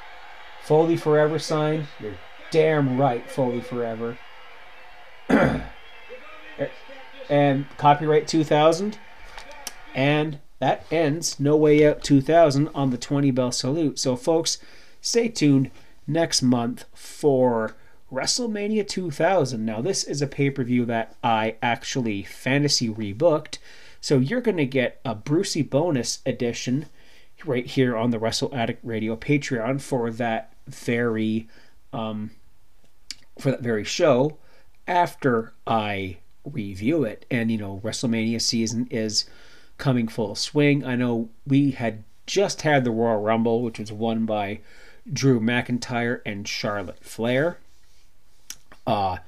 [0.62, 1.86] Foley forever sign.
[2.00, 2.16] You're
[2.50, 4.16] damn right, Foley forever.
[7.28, 8.98] and copyright 2000.
[9.94, 13.98] And that ends No Way Out 2000 on the 20 bell salute.
[13.98, 14.56] So, folks,
[15.02, 15.70] stay tuned
[16.06, 17.76] next month for
[18.10, 19.62] WrestleMania 2000.
[19.62, 23.58] Now, this is a pay per view that I actually fantasy rebooked.
[24.00, 26.86] So, you're going to get a Brucey bonus edition
[27.44, 31.46] right here on the Wrestle Addict Radio Patreon for that very
[31.92, 32.30] um,
[33.38, 34.38] for that very show
[34.88, 37.26] after I review it.
[37.30, 39.26] And you know, WrestleMania season is
[39.78, 40.84] coming full swing.
[40.84, 44.60] I know we had just had the Royal Rumble, which was won by
[45.10, 47.58] Drew McIntyre and Charlotte Flair.
[48.86, 49.18] Uh,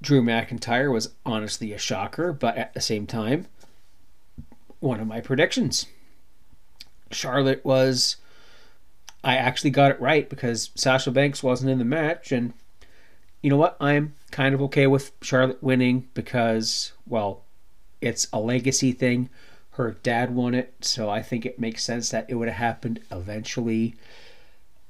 [0.00, 3.46] Drew McIntyre was honestly a shocker, but at the same time,
[4.80, 5.86] one of my predictions.
[7.10, 8.16] Charlotte was.
[9.24, 12.52] I actually got it right because Sasha Banks wasn't in the match, and
[13.42, 13.76] you know what?
[13.80, 17.42] I'm kind of okay with Charlotte winning because, well,
[18.00, 19.28] it's a legacy thing.
[19.78, 22.98] Her dad won it, so I think it makes sense that it would have happened
[23.12, 23.94] eventually.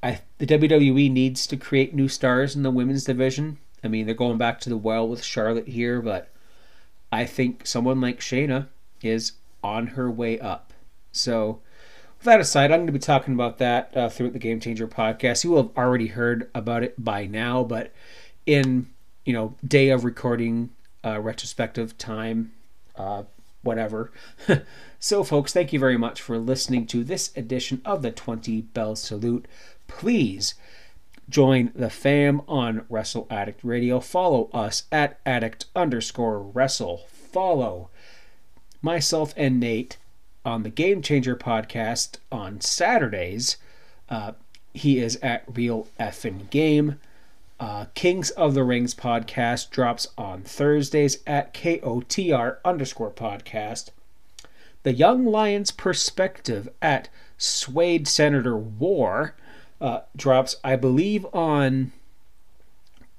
[0.03, 3.59] I the WWE needs to create new stars in the women's division.
[3.85, 6.31] I mean, they're going back to the well with Charlotte here, but
[7.13, 8.69] I think someone like Shayna
[9.03, 9.33] is
[9.63, 10.73] on her way up.
[11.13, 11.61] So,
[12.17, 14.89] with that aside, I'm going to be talking about that uh, throughout the Game Changer
[14.89, 15.45] podcast.
[15.45, 17.93] You will have already heard about it by now, but
[18.47, 18.87] in
[19.27, 20.71] you know day of recording,
[21.05, 22.53] uh, retrospective time,
[22.97, 23.25] uh,
[23.69, 24.11] whatever.
[24.99, 28.97] so, folks, thank you very much for listening to this edition of the 20 Bell
[28.97, 29.47] Salute.
[29.87, 30.55] Please
[31.29, 34.01] join the fam on Wrestle Addict Radio.
[34.01, 37.07] Follow us at addict underscore wrestle.
[37.13, 37.91] Follow
[38.81, 39.99] myself and Nate
[40.47, 43.59] on the Game Changer podcast on Saturdays.
[44.09, 44.33] Uh,
[44.73, 46.99] he is at Real Effin Game.
[47.61, 53.91] Uh, Kings of the Rings podcast drops on Thursdays at KOTR underscore podcast.
[54.85, 59.35] The Young Lions perspective at Swade Senator War
[59.81, 61.93] uh, drops, I believe, on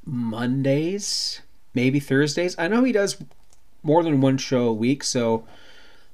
[0.05, 1.41] Mondays,
[1.73, 2.55] maybe Thursdays.
[2.57, 3.21] I know he does
[3.83, 5.45] more than one show a week, so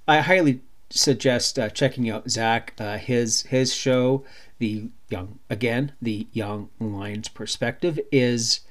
[0.07, 4.23] I highly suggest uh, checking out Zach uh, his his show
[4.59, 8.61] the young again the young lions perspective is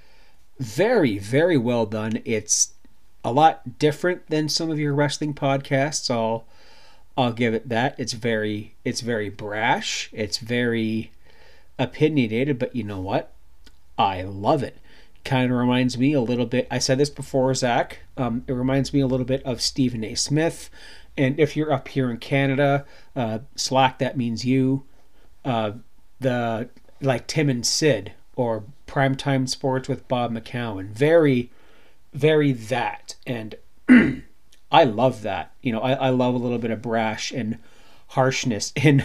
[0.58, 2.72] very very well done it's
[3.24, 6.44] a lot different than some of your wrestling podcasts i'll
[7.16, 7.94] I'll give it that.
[7.98, 10.10] It's very it's very brash.
[10.12, 11.12] It's very
[11.78, 13.32] opinionated, but you know what?
[13.96, 14.78] I love it.
[15.24, 16.66] Kind of reminds me a little bit.
[16.70, 18.00] I said this before, Zach.
[18.16, 20.14] Um, it reminds me a little bit of Stephen A.
[20.14, 20.70] Smith.
[21.16, 22.84] And if you're up here in Canada,
[23.14, 24.84] uh, Slack that means you.
[25.44, 25.72] Uh,
[26.20, 26.68] the
[27.00, 30.88] like Tim and Sid or Primetime Sports with Bob McCown.
[30.88, 31.50] Very,
[32.12, 33.14] very that.
[33.26, 33.56] And
[34.72, 35.52] I love that.
[35.62, 37.58] You know, I, I love a little bit of brash and
[38.08, 39.04] harshness in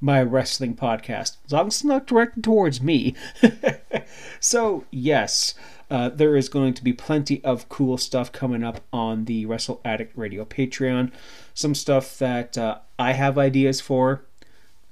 [0.00, 3.14] my wrestling podcast, as long as it's not directed towards me.
[4.40, 5.54] so, yes,
[5.90, 9.80] uh, there is going to be plenty of cool stuff coming up on the Wrestle
[9.84, 11.10] Addict Radio Patreon.
[11.54, 14.24] Some stuff that uh, I have ideas for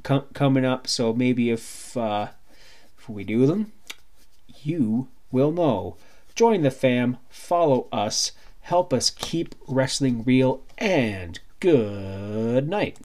[0.02, 0.86] com- coming up.
[0.86, 2.28] So maybe if uh,
[2.98, 3.72] if we do them,
[4.62, 5.96] you will know.
[6.34, 12.96] Join the fam, follow us, help us keep wrestling real, and good night.